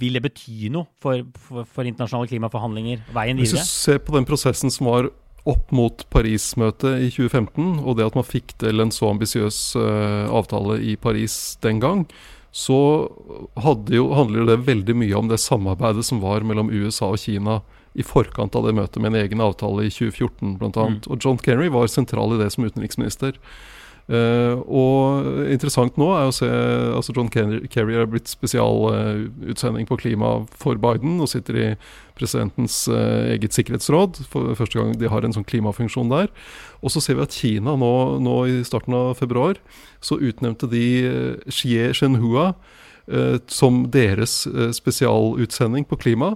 Vil 0.00 0.16
det 0.16 0.22
bety 0.24 0.70
noe 0.72 0.88
for, 1.02 1.26
for, 1.36 1.68
for 1.68 1.88
internasjonale 1.88 2.30
klimaforhandlinger? 2.30 3.04
Veien 3.12 3.36
videre? 3.36 3.60
Hvis 3.60 3.68
du 3.68 3.82
ser 3.92 4.00
på 4.06 4.16
den 4.16 4.26
prosessen 4.28 4.72
som 4.72 4.88
var 4.88 5.10
opp 5.48 5.72
mot 5.74 6.04
Paris-møtet 6.14 7.02
i 7.02 7.08
2015, 7.10 7.80
og 7.82 7.96
det 7.98 8.06
at 8.06 8.18
man 8.18 8.26
fikk 8.26 8.54
til 8.62 8.82
en 8.82 8.92
så 8.94 9.10
ambisiøs 9.10 9.58
uh, 9.74 10.30
avtale 10.30 10.78
i 10.86 10.94
Paris 11.00 11.56
den 11.64 11.82
gang, 11.82 12.06
så 12.52 12.78
jo, 13.88 14.06
handler 14.12 14.46
det 14.46 14.62
veldig 14.68 14.94
mye 15.00 15.16
om 15.16 15.30
det 15.30 15.40
samarbeidet 15.40 16.04
som 16.04 16.20
var 16.22 16.44
mellom 16.44 16.70
USA 16.70 17.08
og 17.14 17.22
Kina 17.22 17.62
i 17.96 18.04
forkant 18.04 18.54
av 18.56 18.66
det 18.66 18.74
møtet 18.76 19.00
med 19.00 19.12
en 19.12 19.22
egen 19.22 19.40
avtale 19.44 19.86
i 19.86 19.92
2014 19.92 20.58
bl.a. 20.60 20.70
Mm. 20.72 20.98
Og 21.08 21.16
John 21.18 21.40
Kerry 21.40 21.70
var 21.72 21.88
sentral 21.92 22.36
i 22.36 22.40
det 22.40 22.50
som 22.54 22.68
utenriksminister. 22.68 23.36
Uh, 24.10 24.58
og 24.66 25.46
interessant 25.54 25.94
nå 26.00 26.08
er 26.16 26.26
å 26.26 26.34
se 26.34 26.48
altså 26.48 27.14
John 27.14 27.30
Kerry 27.30 27.94
er 27.94 28.08
blitt 28.10 28.26
spesialutsending 28.28 29.86
uh, 29.86 29.88
på 29.88 29.98
klima 30.00 30.32
for 30.58 30.80
Biden 30.82 31.20
og 31.22 31.30
sitter 31.30 31.58
i 31.60 31.68
presidentens 32.18 32.82
uh, 32.90 33.30
eget 33.30 33.54
sikkerhetsråd. 33.54 34.24
For 34.32 34.58
første 34.58 34.80
gang 34.80 34.96
de 34.98 35.10
har 35.12 35.24
en 35.24 35.36
sånn 35.36 35.46
klimafunksjon 35.46 36.10
der. 36.12 36.32
Og 36.82 36.92
så 36.94 37.04
ser 37.04 37.20
vi 37.20 37.26
at 37.26 37.38
Kina 37.38 37.76
nå, 37.78 37.94
nå 38.26 38.36
i 38.50 38.60
starten 38.66 38.98
av 38.98 39.14
februar 39.22 39.60
så 40.02 40.18
utnevnte 40.18 40.66
de 40.70 40.86
Xie 41.46 41.92
Shenhua 41.94 42.52
som 43.50 43.80
deres 43.90 44.44
spesialutsending 44.78 45.82
på 45.90 45.96
klima. 45.98 46.28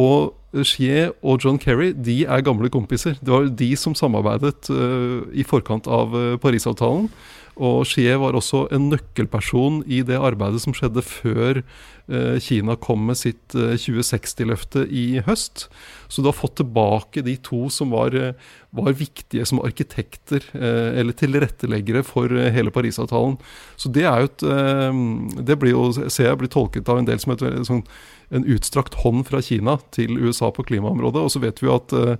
Og 0.00 0.30
Xie 0.66 1.10
og 1.22 1.44
John 1.44 1.60
Kerry 1.62 1.92
de 1.94 2.24
er 2.26 2.46
gamle 2.46 2.70
kompiser. 2.72 3.18
Det 3.22 3.30
var 3.30 3.46
de 3.54 3.70
som 3.78 3.94
samarbeidet 3.94 4.70
uh, 4.72 5.22
i 5.30 5.46
forkant 5.46 5.86
av 5.90 6.16
uh, 6.16 6.34
Parisavtalen. 6.42 7.06
Og 7.60 7.84
Xie 7.86 8.14
var 8.18 8.34
også 8.34 8.64
en 8.72 8.88
nøkkelperson 8.90 9.82
i 9.84 10.00
det 10.06 10.18
arbeidet 10.18 10.62
som 10.62 10.74
skjedde 10.74 11.04
før 11.06 11.60
uh, 11.60 12.36
Kina 12.42 12.74
kom 12.82 13.04
med 13.10 13.20
sitt 13.20 13.54
2060-løfte 13.54 14.86
i 14.88 15.22
høst. 15.26 15.68
Så 16.10 16.22
du 16.22 16.30
har 16.30 16.38
fått 16.38 16.56
tilbake 16.58 17.22
de 17.26 17.36
to 17.46 17.68
som 17.70 17.92
var, 17.94 18.16
var 18.74 18.96
viktige 18.98 19.44
som 19.46 19.60
arkitekter 19.62 20.42
eller 20.58 21.14
tilretteleggere 21.14 22.02
for 22.02 22.32
hele 22.50 22.72
Parisavtalen. 22.74 23.36
Så 23.78 23.92
det 23.94 24.08
er 24.10 24.24
jo 24.24 24.30
et 24.32 24.46
Det 25.46 25.58
blir 25.60 25.76
jo, 25.76 25.84
ser 26.10 26.32
jeg 26.32 26.40
blir 26.40 26.50
tolket 26.50 26.90
av 26.90 26.98
en 26.98 27.06
del 27.06 27.22
som 27.22 27.36
et 27.36 27.46
sånn 27.68 27.84
en 28.30 28.46
utstrakt 28.46 28.94
hånd 29.02 29.26
fra 29.28 29.42
Kina 29.42 29.76
til 29.94 30.18
USA 30.20 30.50
på 30.54 30.64
klimaområdet. 30.66 31.24
Og 31.24 31.32
så 31.32 31.42
vet 31.42 31.60
vi 31.62 31.70
at 31.72 31.94
uh, 31.96 32.14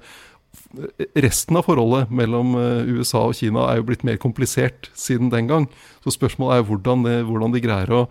resten 1.18 1.58
av 1.58 1.66
forholdet 1.68 2.10
mellom 2.14 2.56
uh, 2.58 2.88
USA 2.90 3.26
og 3.28 3.36
Kina 3.38 3.68
er 3.70 3.80
jo 3.80 3.86
blitt 3.90 4.04
mer 4.06 4.20
komplisert 4.22 4.90
siden 4.98 5.32
den 5.32 5.50
gang. 5.50 5.68
Så 6.04 6.14
spørsmålet 6.16 6.60
er 6.60 6.68
hvordan, 6.68 7.06
det, 7.06 7.16
hvordan 7.28 7.54
de 7.54 7.64
greier 7.64 7.94
å 7.94 8.02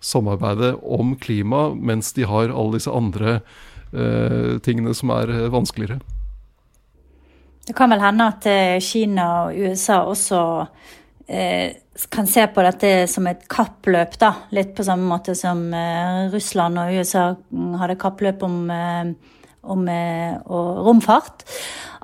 samarbeide 0.00 0.74
om 0.80 1.12
klima 1.20 1.68
mens 1.76 2.14
de 2.16 2.24
har 2.24 2.54
alle 2.54 2.78
disse 2.78 2.92
andre 2.92 3.40
uh, 3.92 4.56
tingene 4.64 4.96
som 4.96 5.12
er 5.16 5.34
vanskeligere. 5.52 6.00
Det 7.68 7.76
kan 7.76 7.92
vel 7.92 8.00
hende 8.02 8.26
at 8.32 8.46
Kina 8.82 9.26
og 9.44 9.58
USA 9.60 10.00
også 10.08 10.40
eh, 11.30 11.76
kan 12.08 12.26
se 12.26 12.46
på 12.46 12.62
dette 12.64 13.06
som 13.10 13.26
et 13.30 13.42
kappløp, 13.50 14.16
da. 14.20 14.32
Litt 14.56 14.72
på 14.76 14.86
samme 14.86 15.08
måte 15.10 15.34
som 15.38 15.62
eh, 15.74 16.30
Russland 16.32 16.80
og 16.80 16.94
USA 16.96 17.24
hadde 17.82 17.98
kappløp 18.00 18.44
om, 18.46 18.60
eh, 18.70 19.10
om 19.62 19.88
eh, 19.88 20.36
romfart. 20.48 21.44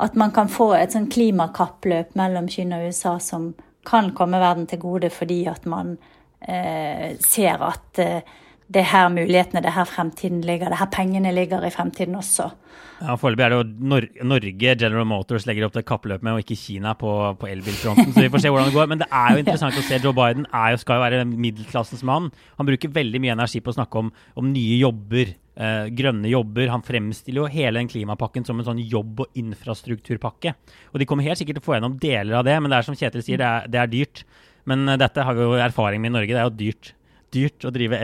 At 0.03 0.19
man 0.19 0.35
kan 0.37 0.51
få 0.53 0.73
et 0.77 0.93
sånn 0.93 1.09
klimakappløp 1.13 2.17
mellom 2.19 2.51
Kina 2.53 2.83
og 2.83 2.91
USA 2.93 3.17
som 3.23 3.55
kan 3.87 4.11
komme 4.19 4.43
verden 4.43 4.67
til 4.67 4.83
gode 4.83 5.13
fordi 5.15 5.45
at 5.49 5.67
man 5.71 5.95
eh, 6.43 7.15
ser 7.23 7.63
at 7.63 8.03
eh, 8.03 8.37
det 8.73 8.83
er 8.83 8.91
her 8.91 9.09
mulighetene, 9.15 9.63
det 9.63 9.71
er 9.71 9.77
her 9.77 9.89
fremtiden 9.89 10.41
ligger, 10.43 10.71
det 10.71 10.79
er 10.79 10.83
her 10.83 10.93
pengene 10.95 11.31
ligger 11.35 11.63
i 11.67 11.71
fremtiden 11.71 12.17
også. 12.19 12.49
Ja, 12.97 13.15
Foreløpig 13.21 13.45
er 13.45 13.53
det 13.53 13.57
jo 13.59 13.87
Nor 13.91 14.05
Norge 14.25 14.73
General 14.81 15.05
Motors 15.09 15.45
legger 15.47 15.67
opp 15.67 15.75
til 15.75 15.85
kappløp 15.87 16.23
med, 16.25 16.33
og 16.33 16.43
ikke 16.43 16.57
Kina 16.57 16.95
på, 16.97 17.11
på 17.37 17.49
elbilfronten. 17.51 18.15
Så 18.15 18.25
vi 18.25 18.31
får 18.33 18.43
se 18.43 18.53
hvordan 18.53 18.71
det 18.71 18.77
går. 18.77 18.89
Men 18.89 19.03
det 19.03 19.09
er 19.13 19.35
jo 19.35 19.41
interessant 19.43 19.77
å 19.77 19.85
se. 19.85 19.99
Joe 20.01 20.17
Biden 20.17 20.47
jo, 20.49 20.79
skal 20.81 20.99
jo 20.99 21.05
være 21.05 21.27
middelklassens 21.29 22.05
mann. 22.09 22.31
Han 22.57 22.69
bruker 22.69 22.95
veldig 22.95 23.21
mye 23.21 23.35
energi 23.37 23.61
på 23.61 23.75
å 23.75 23.77
snakke 23.77 24.01
om, 24.01 24.09
om 24.41 24.49
nye 24.49 24.79
jobber. 24.81 25.35
Eh, 25.57 25.91
grønne 25.99 26.33
jobber. 26.33 26.73
Han 26.73 26.85
fremstiller 26.85 27.43
jo 27.43 27.53
hele 27.53 27.83
den 27.83 27.93
klimapakken 27.93 28.49
som 28.49 28.59
en 28.61 28.69
sånn 28.71 28.81
jobb- 28.81 29.27
og 29.27 29.39
infrastrukturpakke. 29.45 30.57
Og 30.95 31.01
de 31.01 31.09
kommer 31.09 31.29
helt 31.29 31.41
sikkert 31.41 31.61
til 31.61 31.67
å 31.67 31.69
få 31.69 31.77
gjennom 31.77 32.01
deler 32.01 32.41
av 32.41 32.49
det, 32.49 32.57
men 32.61 32.73
det 32.73 32.81
er 32.81 32.89
som 32.89 32.97
Kjetil 32.97 33.25
sier, 33.25 33.41
det 33.41 33.49
er, 33.49 33.71
det 33.73 33.83
er 33.83 33.93
dyrt. 33.93 34.25
Men 34.69 34.89
uh, 34.89 34.97
dette 35.01 35.25
har 35.25 35.37
vi 35.37 35.45
jo 35.45 35.61
erfaring 35.61 36.03
med 36.03 36.15
i 36.15 36.17
Norge. 36.17 36.33
Det 36.33 36.43
er 36.43 36.49
jo 36.49 36.59
dyrt, 36.61 36.93
dyrt 37.37 37.69
å 37.69 37.73
drive, 37.77 38.01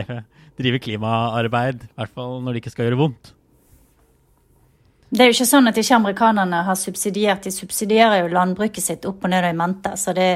drive 0.59 0.81
klimaarbeid. 0.83 1.87
I 1.87 2.01
hvert 2.01 2.13
fall 2.13 2.37
når 2.43 2.53
det 2.53 2.63
ikke 2.63 2.73
skal 2.75 2.89
gjøre 2.89 2.99
vondt. 2.99 3.33
Det 5.13 5.21
er 5.21 5.29
jo 5.29 5.35
ikke 5.35 5.45
sånn 5.45 5.69
at 5.69 5.77
ikke 5.77 5.97
amerikanerne 5.99 6.63
har 6.65 6.77
subsidiert. 6.79 7.43
De 7.45 7.51
subsidierer 7.53 8.23
jo 8.23 8.31
landbruket 8.33 8.81
sitt 8.81 9.03
opp 9.05 9.21
og 9.21 9.29
ned 9.29 9.45
og 9.45 9.53
i 9.53 9.57
mente. 9.59 9.91
Så 9.99 10.09
det, 10.17 10.29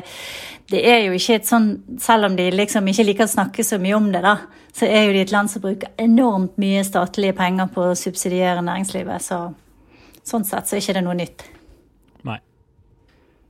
det, 0.69 0.83
er 0.85 0.99
jo 1.07 1.15
ikke 1.17 1.39
et 1.39 1.49
sånn 1.49 1.71
Selv 2.01 2.27
om 2.27 2.35
de 2.37 2.45
liksom 2.53 2.85
ikke 2.85 3.07
liker 3.07 3.25
å 3.25 3.31
snakke 3.31 3.65
så 3.65 3.79
mye 3.81 3.95
om 3.97 4.11
det, 4.13 4.21
da, 4.21 4.35
så 4.77 4.85
er 4.85 5.07
jo 5.07 5.15
de 5.15 5.23
et 5.25 5.33
land 5.33 5.49
som 5.49 5.63
bruker 5.65 5.89
enormt 5.97 6.61
mye 6.61 6.85
statlige 6.85 7.33
penger 7.39 7.71
på 7.73 7.87
å 7.89 7.97
subsidiere 7.97 8.61
næringslivet. 8.61 9.25
Så 9.25 9.41
sånn 10.21 10.45
sett 10.45 10.69
så 10.69 10.77
er 10.77 10.85
ikke 10.85 10.97
det 10.99 11.05
noe 11.07 11.17
nytt. 11.23 11.47
Nei. 12.29 12.37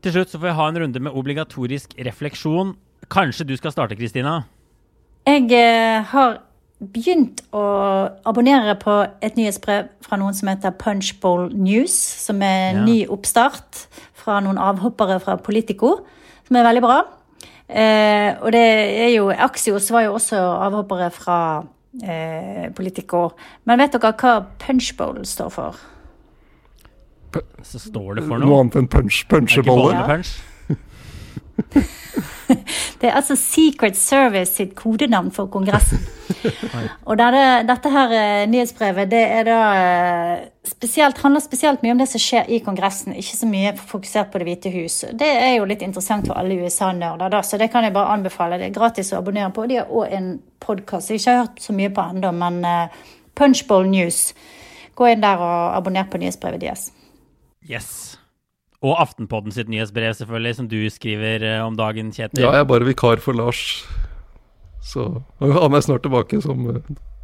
Til 0.05 0.15
slutt 0.15 0.31
så 0.31 0.39
får 0.39 0.47
vi 0.47 0.57
ha 0.61 0.71
en 0.71 0.81
runde 0.85 1.05
med 1.09 1.19
obligatorisk 1.23 1.97
refleksjon. 2.07 2.77
Kanskje 3.11 3.51
du 3.51 3.57
skal 3.59 3.75
starte, 3.75 3.99
Kristina? 3.99 4.45
Jeg 5.27 5.51
eh, 5.51 6.07
har 6.07 6.39
begynt 6.77 7.41
å 7.57 7.61
abonnere 8.27 8.75
på 8.77 8.99
et 9.25 9.37
nyhetsbrev 9.37 9.89
fra 10.05 10.19
noen 10.21 10.35
som 10.37 10.49
heter 10.51 10.75
Punchbowl 10.77 11.49
News, 11.55 11.95
som 11.95 12.43
er 12.45 12.71
en 12.71 12.81
ja. 12.81 12.85
ny 12.85 12.97
oppstart 13.13 13.87
fra 14.17 14.39
noen 14.45 14.59
avhoppere 14.61 15.17
fra 15.23 15.37
Politico, 15.41 15.95
som 16.47 16.59
er 16.59 16.67
veldig 16.67 16.83
bra. 16.85 16.99
Eh, 17.67 18.29
og 18.39 18.53
det 18.55 18.63
er 19.03 19.11
jo 19.11 19.27
Axios 19.33 19.89
var 19.91 20.05
jo 20.05 20.13
også 20.15 20.37
avhoppere 20.37 21.09
fra 21.11 21.39
eh, 22.03 22.67
Politico. 22.77 23.31
Men 23.67 23.81
vet 23.81 23.97
dere 23.97 24.13
hva 24.13 24.37
Punchbowl 24.61 25.25
står 25.27 25.53
for? 25.53 25.85
Så 27.65 27.81
står 27.81 28.19
det 28.19 28.27
for 28.27 28.37
noe? 28.37 28.47
Noe 28.47 28.61
annet 28.63 28.77
enn 28.79 28.87
punch, 28.91 29.25
punchebolle? 29.29 29.97
Punch? 30.07 30.37
Det 32.99 33.09
er 33.09 33.15
altså 33.17 33.35
Secret 33.39 33.97
Service 33.99 34.55
sitt 34.55 34.75
kodenavn 34.77 35.31
for 35.35 35.49
Kongressen. 35.51 35.99
Og 37.07 37.17
dette, 37.19 37.43
dette 37.67 37.91
her 37.91 38.13
eh, 38.15 38.45
nyhetsbrevet 38.49 39.09
det 39.11 39.21
er 39.39 39.47
da 39.47 39.59
eh, 39.75 40.43
spesielt, 40.67 41.19
handler 41.23 41.43
spesielt 41.43 41.83
mye 41.83 41.95
om 41.95 42.01
det 42.01 42.09
som 42.11 42.21
skjer 42.21 42.49
i 42.53 42.59
Kongressen, 42.65 43.15
ikke 43.17 43.39
så 43.39 43.49
mye 43.49 43.73
fokusert 43.77 44.31
på 44.31 44.41
Det 44.41 44.47
hvite 44.49 44.73
hus. 44.73 44.99
Det 45.17 45.29
er 45.29 45.55
jo 45.57 45.67
litt 45.69 45.85
interessant 45.85 46.27
for 46.29 46.39
alle 46.39 46.59
USA-nerder, 46.63 47.39
så 47.43 47.59
det 47.59 47.71
kan 47.73 47.87
jeg 47.87 47.95
bare 47.95 48.17
anbefale. 48.17 48.59
Det 48.61 48.69
er 48.69 48.77
gratis 48.77 49.13
å 49.13 49.21
abonnere 49.21 49.51
på. 49.55 49.67
De 49.69 49.81
har 49.81 49.91
òg 49.91 50.13
en 50.17 50.31
podkast 50.63 51.11
jeg 51.11 51.21
ikke 51.21 51.33
har 51.35 51.43
hørt 51.45 51.63
så 51.63 51.75
mye 51.75 51.93
på 51.93 52.05
ennå, 52.13 52.31
men 52.35 52.61
uh, 52.65 53.09
Punchbowl 53.37 53.89
News. 53.89 54.31
Gå 54.97 55.11
inn 55.11 55.23
der 55.23 55.41
og 55.41 55.77
abonner 55.77 56.07
på 56.09 56.19
nyhetsbrevet 56.21 56.63
deres. 56.63 56.89
Yes. 57.67 58.17
Og 58.85 58.93
Aftenpodden 59.01 59.53
sitt 59.53 59.71
nyhetsbrev, 59.73 60.13
selvfølgelig, 60.19 60.55
som 60.59 60.67
du 60.69 60.79
skriver 60.93 61.45
eh, 61.45 61.61
om 61.65 61.77
dagen, 61.77 62.11
Kjetil. 62.13 62.43
Ja, 62.45 62.53
jeg 62.53 62.65
er 62.65 62.69
bare 62.69 62.85
vikar 62.85 63.23
for 63.23 63.37
Lars. 63.37 63.81
Så 64.85 65.09
han 65.41 65.75
er 65.75 65.83
snart 65.83 66.05
tilbake 66.05 66.37
som 66.43 66.61
uh, 66.69 66.77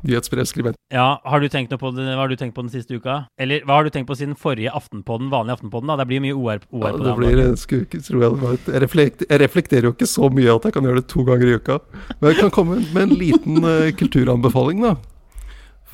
nyhetsbrevskribent. 0.03 0.75
Ja, 0.91 1.21
har 1.23 1.39
du 1.39 1.47
tenkt 1.47 1.71
noe 1.71 1.79
på 1.79 1.93
det, 1.95 2.09
Hva 2.09 2.25
har 2.25 2.33
du 2.33 2.35
tenkt 2.39 2.57
på 2.57 2.65
den 2.65 2.73
siste 2.73 2.97
uka? 2.97 3.21
Eller 3.39 3.63
hva 3.63 3.77
har 3.77 3.87
du 3.87 3.93
tenkt 3.93 4.09
på 4.09 4.17
siden 4.19 4.35
forrige 4.35 4.73
Aftenpodden, 4.73 5.29
vanlige 5.31 5.59
Aftenpodden? 5.59 5.93
da? 5.93 5.99
Det 6.01 6.09
blir 6.09 6.25
mye 6.25 6.35
OR, 6.35 6.65
OR 6.73 6.89
ja, 6.89 6.91
på 6.97 7.05
det. 7.05 7.15
Blir, 7.21 7.43
jeg, 7.45 8.03
tror 8.09 8.25
jeg, 8.25 8.59
jeg, 8.65 8.83
reflekter, 8.83 9.29
jeg, 9.29 9.43
reflekterer 9.45 9.87
jo 9.87 9.95
ikke 9.95 10.09
så 10.09 10.27
mye 10.33 10.57
at 10.57 10.67
jeg 10.67 10.75
kan 10.75 10.89
gjøre 10.89 11.03
det 11.03 11.07
to 11.13 11.23
ganger 11.29 11.53
i 11.53 11.55
uka. 11.61 11.79
Men 12.17 12.33
jeg 12.33 12.41
kan 12.41 12.53
komme 12.57 12.81
med 12.83 13.01
en 13.05 13.17
liten 13.21 13.63
uh, 13.63 13.93
kulturanbefaling, 14.01 14.83
da 14.89 14.97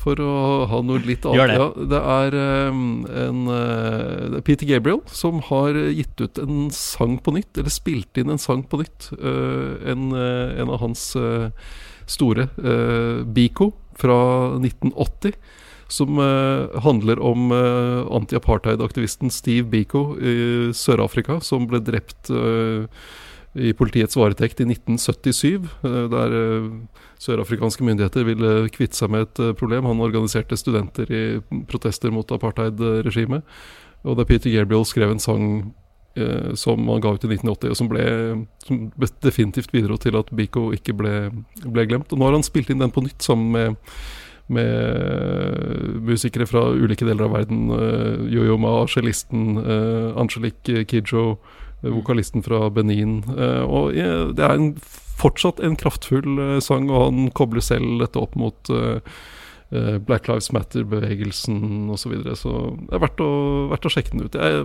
for 0.00 0.20
å 0.24 0.34
ha 0.70 0.80
noe 0.84 1.02
litt 1.04 1.26
annet. 1.28 1.52
Ja, 1.52 1.68
det 1.92 2.00
er 2.00 2.36
um, 2.72 3.04
en 3.08 3.42
uh, 3.50 4.40
Peter 4.46 4.68
Gabriel 4.68 5.02
som 5.12 5.42
har 5.50 5.76
gitt 5.92 6.20
ut 6.22 6.40
en 6.40 6.70
sang 6.74 7.18
på 7.20 7.34
nytt, 7.36 7.52
eller 7.60 7.72
spilt 7.74 8.20
inn 8.20 8.32
en 8.32 8.40
sang 8.40 8.64
på 8.64 8.80
nytt. 8.80 9.10
Uh, 9.20 9.76
en, 9.92 10.10
uh, 10.16 10.56
en, 10.56 10.72
av 10.72 10.80
hans 10.84 11.10
store, 12.10 12.48
Biko, 13.30 13.70
fra 14.00 14.20
1980. 14.58 15.36
som 15.90 16.18
handler 16.82 17.18
om 17.18 17.50
uh, 17.50 18.06
anti-apartheid-aktivisten 18.14 19.30
Steve 19.30 19.66
Biko 19.68 20.14
i 20.18 20.34
Sør-Afrika, 20.74 21.40
som 21.42 21.66
ble 21.66 21.80
drept 21.82 22.30
uh, 22.30 22.86
i 23.58 23.72
politiets 23.74 24.14
varetekt 24.14 24.60
i 24.62 24.66
1977, 24.68 25.64
der 26.12 26.34
sørafrikanske 27.18 27.82
myndigheter 27.82 28.22
ville 28.28 28.52
kvitte 28.70 28.94
seg 28.94 29.10
med 29.10 29.26
et 29.26 29.56
problem. 29.58 29.88
Han 29.90 30.02
organiserte 30.04 30.58
studenter 30.60 31.10
i 31.10 31.22
protester 31.66 32.14
mot 32.14 32.30
apartheid-regimet. 32.30 33.42
Og 34.06 34.16
da 34.16 34.26
Peter 34.28 34.52
Gabriel 34.52 34.86
skrev 34.88 35.12
en 35.12 35.20
sang 35.22 35.44
eh, 36.16 36.54
som 36.58 36.88
han 36.88 37.02
ga 37.04 37.12
ut 37.14 37.26
i 37.26 37.32
1980, 37.34 37.72
og 37.72 37.78
som, 37.78 37.90
ble, 37.90 38.06
som 38.64 38.88
definitivt 39.24 39.72
bidro 39.74 39.98
til 40.00 40.16
at 40.20 40.32
Biko 40.36 40.70
ikke 40.76 40.96
ble, 40.96 41.14
ble, 41.66 41.86
glemt. 41.90 42.12
Og 42.12 42.20
nå 42.20 42.28
har 42.28 42.38
han 42.38 42.46
spilt 42.46 42.72
inn 42.72 42.82
den 42.82 42.94
på 42.94 43.04
nytt 43.04 43.24
sammen 43.24 43.52
med, 43.52 43.94
med 44.50 46.00
musikere 46.08 46.48
fra 46.48 46.64
ulike 46.72 47.06
deler 47.06 47.28
av 47.28 47.36
verden. 47.36 47.66
Eh, 47.76 48.28
Yo-Yo 48.32 48.56
cellisten, 48.88 49.58
eh, 49.60 50.20
Angelique 50.20 50.86
Kidjo, 50.88 51.34
vokalisten 51.82 52.44
fra 52.46 52.66
Benin. 52.74 53.20
Uh, 53.30 53.64
og 53.64 53.96
ja, 53.96 54.30
det 54.36 54.46
er 54.46 54.56
en, 54.56 54.72
fortsatt 55.20 55.62
en 55.64 55.78
kraftfull 55.80 56.60
sang, 56.64 56.90
og 56.92 57.08
han 57.08 57.30
kobler 57.36 57.64
selv 57.64 58.00
dette 58.00 58.20
opp 58.20 58.38
mot 58.40 58.72
Black 59.70 60.26
Lives 60.26 60.48
Matter-bevegelsen 60.50 61.90
osv. 61.92 62.00
Så, 62.00 62.10
videre. 62.10 62.36
så 62.40 62.54
det 62.88 62.96
er 62.96 63.02
verdt 63.04 63.20
å, 63.22 63.32
verdt 63.70 63.86
å 63.86 63.92
sjekke 63.92 64.16
den 64.16 64.24
ut. 64.26 64.34
Jeg 64.34 64.64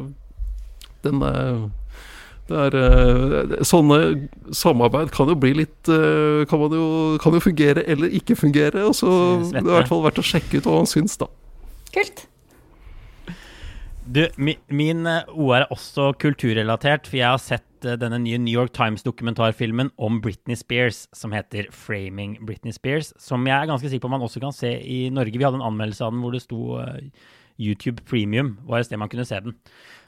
den 1.05 1.21
det 2.45 2.57
er, 2.61 2.75
eh, 2.77 3.53
sånne 3.65 3.97
samarbeid 4.53 5.09
kan 5.15 5.31
jo 5.31 5.37
bli 5.39 5.55
litt 5.63 5.89
eh, 5.89 6.43
kan, 6.45 6.61
jo, 6.69 7.15
kan 7.21 7.33
jo 7.33 7.41
fungere 7.41 7.81
eller 7.89 8.13
ikke 8.13 8.37
fungere. 8.37 8.83
Og 8.85 8.93
så 8.99 9.09
det 9.49 9.63
er 9.63 9.65
i 9.65 9.77
hvert 9.79 9.89
fall 9.89 10.03
verdt 10.05 10.21
å 10.21 10.25
sjekke 10.25 10.59
ut 10.59 10.69
hva 10.69 10.77
han 10.77 10.89
syns, 10.89 11.17
da. 11.17 11.29
Kult. 11.95 12.27
Du, 14.05 14.21
min, 14.37 14.59
min 14.69 15.07
eh, 15.09 15.29
OR 15.33 15.63
er 15.63 15.71
også 15.73 16.11
kulturrelatert, 16.21 17.07
for 17.09 17.17
jeg 17.17 17.25
har 17.25 17.41
sett 17.41 17.63
denne 17.85 18.19
nye 18.21 18.37
New 18.41 18.53
York 18.53 18.73
Times-dokumentarfilmen 18.73 19.91
om 20.01 20.19
Britney 20.21 20.57
Spears, 20.57 21.07
som 21.13 21.33
heter 21.33 21.67
'Framing 21.69 22.37
Britney 22.45 22.73
Spears', 22.73 23.13
som 23.21 23.45
jeg 23.45 23.57
er 23.57 23.69
ganske 23.69 23.89
sikker 23.89 24.05
på 24.05 24.13
man 24.13 24.21
også 24.21 24.41
kan 24.41 24.53
se 24.53 24.71
i 24.81 25.09
Norge. 25.09 25.37
Vi 25.37 25.43
hadde 25.43 25.61
en 25.61 25.69
anmeldelse 25.69 26.05
av 26.05 26.13
den 26.13 26.21
hvor 26.21 26.33
det 26.33 26.41
sto 26.41 26.81
YouTube 27.59 28.03
Premium, 28.05 28.57
var 28.67 28.79
et 28.79 28.89
sted 28.89 28.99
man 28.99 29.09
kunne 29.09 29.25
se 29.25 29.39
den. 29.39 29.55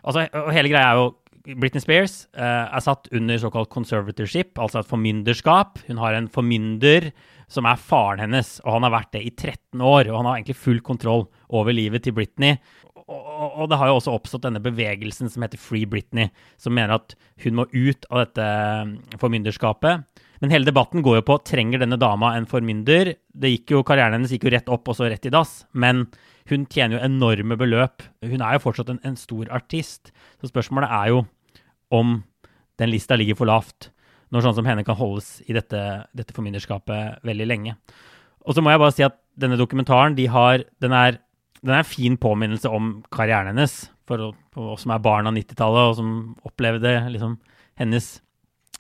Altså, 0.04 0.28
og 0.34 0.54
hele 0.54 0.70
greia 0.70 0.92
er 0.92 1.00
jo 1.00 1.16
Britney 1.56 1.80
Spears 1.80 2.26
uh, 2.36 2.68
er 2.76 2.84
satt 2.84 3.08
under 3.16 3.40
såkalt 3.40 3.70
conservatorship, 3.72 4.58
altså 4.60 4.82
et 4.82 4.90
formynderskap. 4.90 5.80
Hun 5.88 6.02
har 6.02 6.18
en 6.18 6.28
formynder 6.28 7.12
som 7.48 7.68
er 7.70 7.80
faren 7.80 8.20
hennes, 8.26 8.58
og 8.66 8.74
han 8.76 8.84
har 8.84 8.92
vært 8.98 9.14
det 9.16 9.22
i 9.24 9.32
13 9.32 9.80
år. 9.80 10.10
Og 10.12 10.18
han 10.20 10.28
har 10.28 10.42
egentlig 10.42 10.60
full 10.60 10.82
kontroll 10.84 11.30
over 11.48 11.72
livet 11.72 12.04
til 12.04 12.18
Britney. 12.18 12.58
Og, 13.08 13.24
og, 13.24 13.66
det 13.72 13.78
har 13.80 13.88
jo 13.88 13.98
også 14.02 14.14
oppstått 14.18 14.44
denne 14.44 14.60
bevegelsen 14.64 15.32
som 15.32 15.44
heter 15.46 15.60
Free 15.62 15.88
Britney, 15.88 16.28
som 16.60 16.76
mener 16.76 16.98
at 16.98 17.16
hun 17.46 17.56
må 17.56 17.68
ut 17.72 18.08
av 18.12 18.26
dette 18.26 18.48
eh, 18.48 19.20
formynderskapet. 19.22 20.24
Men 20.44 20.54
hele 20.54 20.68
debatten 20.68 21.02
går 21.06 21.22
jo 21.22 21.28
på 21.30 21.38
trenger 21.48 21.82
denne 21.82 21.98
dama 22.02 22.34
en 22.36 22.46
formynder. 22.50 23.14
Det 23.32 23.54
gikk 23.54 23.74
jo, 23.74 23.84
Karrieren 23.88 24.20
hennes 24.20 24.34
gikk 24.36 24.46
jo 24.46 24.54
rett 24.54 24.72
opp 24.74 24.92
og 24.92 24.98
så 25.00 25.08
rett 25.08 25.26
i 25.26 25.34
dass. 25.34 25.62
Men 25.72 26.06
hun 26.52 26.68
tjener 26.70 26.98
jo 26.98 27.06
enorme 27.08 27.58
beløp. 27.60 28.06
Hun 28.26 28.44
er 28.44 28.58
jo 28.58 28.66
fortsatt 28.68 28.92
en, 28.94 29.02
en 29.08 29.18
stor 29.20 29.50
artist. 29.56 30.12
Så 30.42 30.52
spørsmålet 30.52 30.92
er 31.00 31.14
jo 31.16 31.24
om 31.96 32.20
den 32.78 32.92
lista 32.92 33.18
ligger 33.18 33.40
for 33.40 33.50
lavt 33.50 33.90
når 34.34 34.44
sånn 34.44 34.58
som 34.60 34.68
henne 34.68 34.84
kan 34.84 34.98
holdes 35.00 35.38
i 35.48 35.56
dette, 35.56 35.80
dette 36.12 36.36
formynderskapet 36.36 37.24
veldig 37.28 37.48
lenge. 37.48 37.78
Og 38.48 38.56
så 38.56 38.64
må 38.64 38.72
jeg 38.72 38.82
bare 38.82 38.96
si 38.96 39.06
at 39.06 39.16
denne 39.40 39.60
dokumentaren 39.60 40.16
de 40.18 40.28
har, 40.32 40.64
den, 40.84 40.96
er, 40.96 41.20
den 41.64 41.74
er 41.74 41.82
en 41.82 41.90
fin 41.90 42.18
påminnelse 42.22 42.70
om 42.72 42.98
karrieren 43.14 43.52
hennes. 43.54 43.88
For, 44.08 44.32
oss 44.56 44.86
som 44.86 44.94
er 44.96 45.04
barn 45.04 45.28
av 45.28 45.36
90-tallet, 45.36 45.90
og 45.92 45.98
som 45.98 46.12
opplevde 46.48 46.94
liksom, 47.12 47.36
hennes 47.80 48.12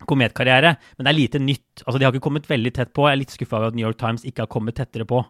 kometkarriere. 0.08 0.76
Men 0.98 1.08
det 1.08 1.12
er 1.12 1.18
lite 1.18 1.42
nytt. 1.42 1.84
Altså, 1.84 1.98
De 1.98 2.06
har 2.06 2.14
ikke 2.14 2.28
kommet 2.28 2.50
veldig 2.50 2.74
tett 2.76 2.94
på. 2.96 3.08
Jeg 3.08 3.18
er 3.18 3.22
litt 3.24 3.34
skuffa 3.34 3.60
over 3.60 3.72
at 3.72 3.78
New 3.78 3.86
York 3.86 4.00
Times 4.00 4.26
ikke 4.28 4.46
har 4.46 4.54
kommet 4.54 4.78
tettere 4.78 5.08
på. 5.10 5.24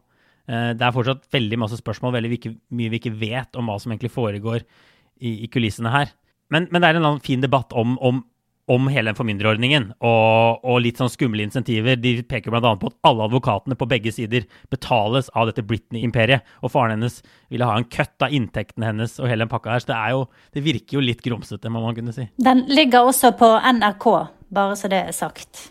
Eh, 0.48 0.72
det 0.78 0.84
er 0.84 0.96
fortsatt 0.96 1.28
veldig 1.34 1.60
masse 1.64 1.80
spørsmål, 1.80 2.16
veldig 2.18 2.40
mye 2.76 2.94
vi 2.94 3.02
ikke 3.02 3.16
vet 3.20 3.60
om 3.60 3.68
hva 3.68 3.78
som 3.82 3.94
egentlig 3.94 4.14
foregår 4.14 4.62
i, 4.64 5.44
i 5.44 5.52
kulissene 5.52 5.92
her. 5.94 6.14
Men, 6.54 6.70
men, 6.72 6.84
det 6.84 6.90
er 6.90 7.00
en 7.00 7.24
fin 7.24 7.44
debatt 7.44 7.74
om, 7.76 7.98
om, 8.00 8.22
om 8.68 8.90
hele 8.92 9.14
formynderordningen 9.16 9.94
og, 10.04 10.60
og, 10.60 10.80
litt 10.84 11.00
sånn 11.00 11.12
skumle 11.12 11.46
insentiver. 11.46 11.96
De 12.00 12.18
peker 12.28 12.52
bl.a. 12.52 12.74
på 12.80 12.92
at 12.92 12.98
alle 13.08 13.28
advokatene 13.30 13.78
på 13.80 13.88
begge 13.88 14.12
sider 14.12 14.48
betales 14.74 15.32
av 15.32 15.48
dette 15.48 15.64
Britney-imperiet. 15.68 16.44
Og 16.60 16.74
faren 16.74 16.98
hennes 16.98 17.22
ville 17.54 17.68
ha 17.68 17.78
en 17.80 17.88
kutt 17.88 18.28
av 18.28 18.36
inntektene 18.36 18.92
hennes 18.92 19.16
og 19.22 19.32
hele 19.32 19.46
den 19.46 19.54
pakka 19.54 19.72
her. 19.72 19.84
Så 19.84 19.94
det, 19.94 20.02
jo, 20.12 20.26
det 20.56 20.66
virker 20.68 21.00
jo 21.00 21.06
litt 21.06 21.24
grumsete, 21.24 21.72
må 21.72 21.84
man 21.86 21.96
kunne 21.96 22.16
si. 22.16 22.28
Den 22.44 22.66
ligger 22.68 23.08
også 23.08 23.32
på 23.40 23.54
NRK, 23.80 24.08
bare 24.52 24.80
så 24.80 24.92
det 24.92 25.06
er 25.08 25.16
sagt. 25.16 25.70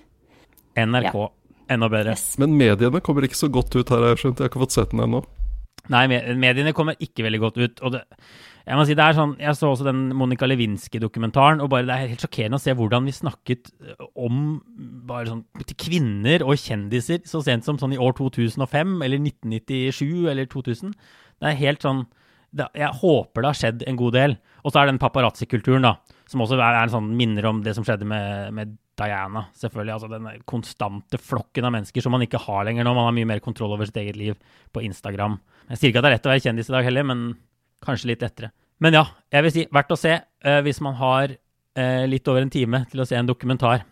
NRK. 0.77 1.13
Ja. 1.13 1.33
Enda 1.77 1.89
bedre. 1.91 2.15
Yes. 2.15 2.37
Men 2.39 2.55
mediene 2.57 3.03
kommer 3.05 3.27
ikke 3.27 3.39
så 3.39 3.51
godt 3.53 3.75
ut 3.75 3.91
her, 3.91 4.13
jeg 4.13 4.23
skjønt. 4.23 4.39
Jeg 4.39 4.47
har 4.47 4.55
ikke 4.55 4.63
fått 4.63 4.77
sett 4.77 4.93
den 4.95 5.03
ennå. 5.03 5.27
Nei, 5.93 6.07
mediene 6.11 6.75
kommer 6.77 6.99
ikke 7.03 7.27
veldig 7.27 7.41
godt 7.43 7.59
ut. 7.63 7.83
og 7.87 7.95
det, 7.95 8.05
jeg 8.67 8.79
må 8.81 8.83
si 8.83 8.97
det 8.99 9.05
er 9.05 9.15
sånn, 9.15 9.37
jeg 9.39 9.55
så 9.55 9.69
også 9.71 9.85
den 9.87 10.01
Monica 10.19 10.47
Lewinsky-dokumentaren, 10.49 11.61
og 11.63 11.69
bare 11.71 11.87
det 11.87 11.95
er 11.95 12.09
helt 12.11 12.25
sjokkerende 12.25 12.59
å 12.59 12.63
se 12.65 12.73
hvordan 12.75 13.07
vi 13.07 13.15
snakket 13.15 13.71
om 14.19 14.41
bare 15.07 15.29
sånn 15.31 15.45
kvinner 15.79 16.43
og 16.43 16.59
kjendiser 16.59 17.23
så 17.31 17.45
sent 17.47 17.67
som 17.69 17.79
sånn 17.79 17.95
i 17.95 18.01
år 18.03 18.17
2005 18.19 18.97
eller 19.07 19.23
1997 19.23 20.27
eller 20.33 20.51
2000. 20.51 20.97
Det 21.39 21.53
er 21.53 21.61
helt 21.61 21.87
sånn 21.87 22.09
det, 22.57 22.67
Jeg 22.75 22.91
håper 22.99 23.45
det 23.45 23.53
har 23.53 23.61
skjedd 23.61 23.87
en 23.87 24.01
god 24.01 24.17
del. 24.17 24.37
Og 24.65 24.73
så 24.73 24.81
er 24.81 24.91
den 24.91 24.99
paparazzi-kulturen, 24.99 25.87
da, 25.87 26.19
som 26.27 26.43
også 26.43 26.59
er, 26.59 26.81
er 26.81 26.91
sånn 26.91 27.13
minner 27.15 27.47
om 27.47 27.63
det 27.63 27.77
som 27.77 27.87
skjedde 27.87 28.09
med, 28.09 28.51
med 28.57 28.75
Diana, 28.97 29.47
selvfølgelig. 29.57 29.95
Altså 29.95 30.11
den 30.11 30.45
konstante 30.49 31.21
flokken 31.21 31.69
av 31.69 31.75
mennesker 31.75 32.05
som 32.05 32.15
man 32.17 32.25
ikke 32.25 32.41
har 32.47 32.69
lenger 32.69 32.87
nå. 32.87 32.95
Man 32.97 33.09
har 33.11 33.17
mye 33.17 33.29
mer 33.29 33.43
kontroll 33.45 33.75
over 33.77 33.89
sitt 33.89 33.99
eget 34.01 34.17
liv 34.19 34.39
på 34.73 34.85
Instagram. 34.87 35.39
Jeg 35.71 35.81
sier 35.81 35.93
ikke 35.93 36.01
at 36.01 36.07
det 36.07 36.13
er 36.13 36.17
lett 36.17 36.29
å 36.29 36.33
være 36.33 36.45
kjendis 36.47 36.71
i 36.71 36.77
dag 36.77 36.87
heller, 36.87 37.11
men 37.11 37.27
kanskje 37.85 38.13
litt 38.13 38.25
lettere. 38.25 38.53
Men 38.83 38.97
ja, 38.97 39.05
jeg 39.33 39.47
vil 39.47 39.55
si 39.55 39.67
verdt 39.73 39.93
å 39.95 40.01
se 40.01 40.15
uh, 40.21 40.61
hvis 40.65 40.83
man 40.85 40.97
har 41.01 41.33
uh, 41.33 42.07
litt 42.09 42.29
over 42.29 42.45
en 42.45 42.53
time 42.53 42.85
til 42.93 43.03
å 43.03 43.07
se 43.09 43.19
en 43.19 43.29
dokumentar. 43.29 43.85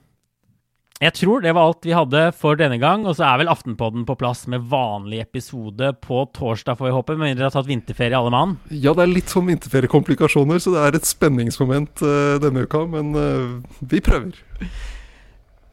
Jeg 1.02 1.10
tror 1.18 1.42
det 1.42 1.52
var 1.56 1.66
alt 1.66 1.84
vi 1.84 1.92
hadde 1.92 2.20
for 2.38 2.56
denne 2.56 2.78
gang, 2.80 3.02
og 3.04 3.16
så 3.18 3.26
er 3.26 3.40
vel 3.40 3.50
Aftenpodden 3.50 4.04
på 4.06 4.14
plass 4.16 4.44
med 4.48 4.68
vanlig 4.70 5.24
episode 5.24 5.90
på 6.04 6.20
torsdag, 6.36 6.78
får 6.78 6.86
vi 6.86 6.94
håpe, 6.94 7.16
med 7.18 7.32
mindre 7.32 7.42
dere 7.42 7.50
har 7.50 7.56
tatt 7.56 7.68
vinterferie 7.68 8.16
alle 8.16 8.32
mann. 8.32 8.54
Ja, 8.70 8.94
det 8.94 9.02
er 9.02 9.10
litt 9.10 9.32
sånn 9.34 9.50
vinterferiekomplikasjoner, 9.50 10.62
så 10.62 10.76
det 10.76 10.84
er 10.86 11.00
et 11.00 11.10
spenningsmoment 11.10 12.04
uh, 12.06 12.36
denne 12.40 12.64
uka, 12.64 12.84
men 12.94 13.10
vi 13.82 14.00
prøver. 14.04 14.38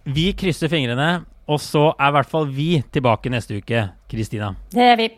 Vi 0.05 0.31
krysser 0.33 0.71
fingrene, 0.71 1.25
og 1.45 1.59
så 1.61 1.91
er 1.93 2.09
i 2.09 2.15
hvert 2.15 2.29
fall 2.29 2.47
vi 2.49 2.69
tilbake 2.93 3.29
neste 3.29 3.59
uke, 3.61 3.83
Kristina. 4.09 4.53
Det 4.73 4.87
er 4.93 4.97
vi. 4.97 5.09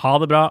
Ha 0.00 0.12
det 0.22 0.28
bra. 0.30 0.44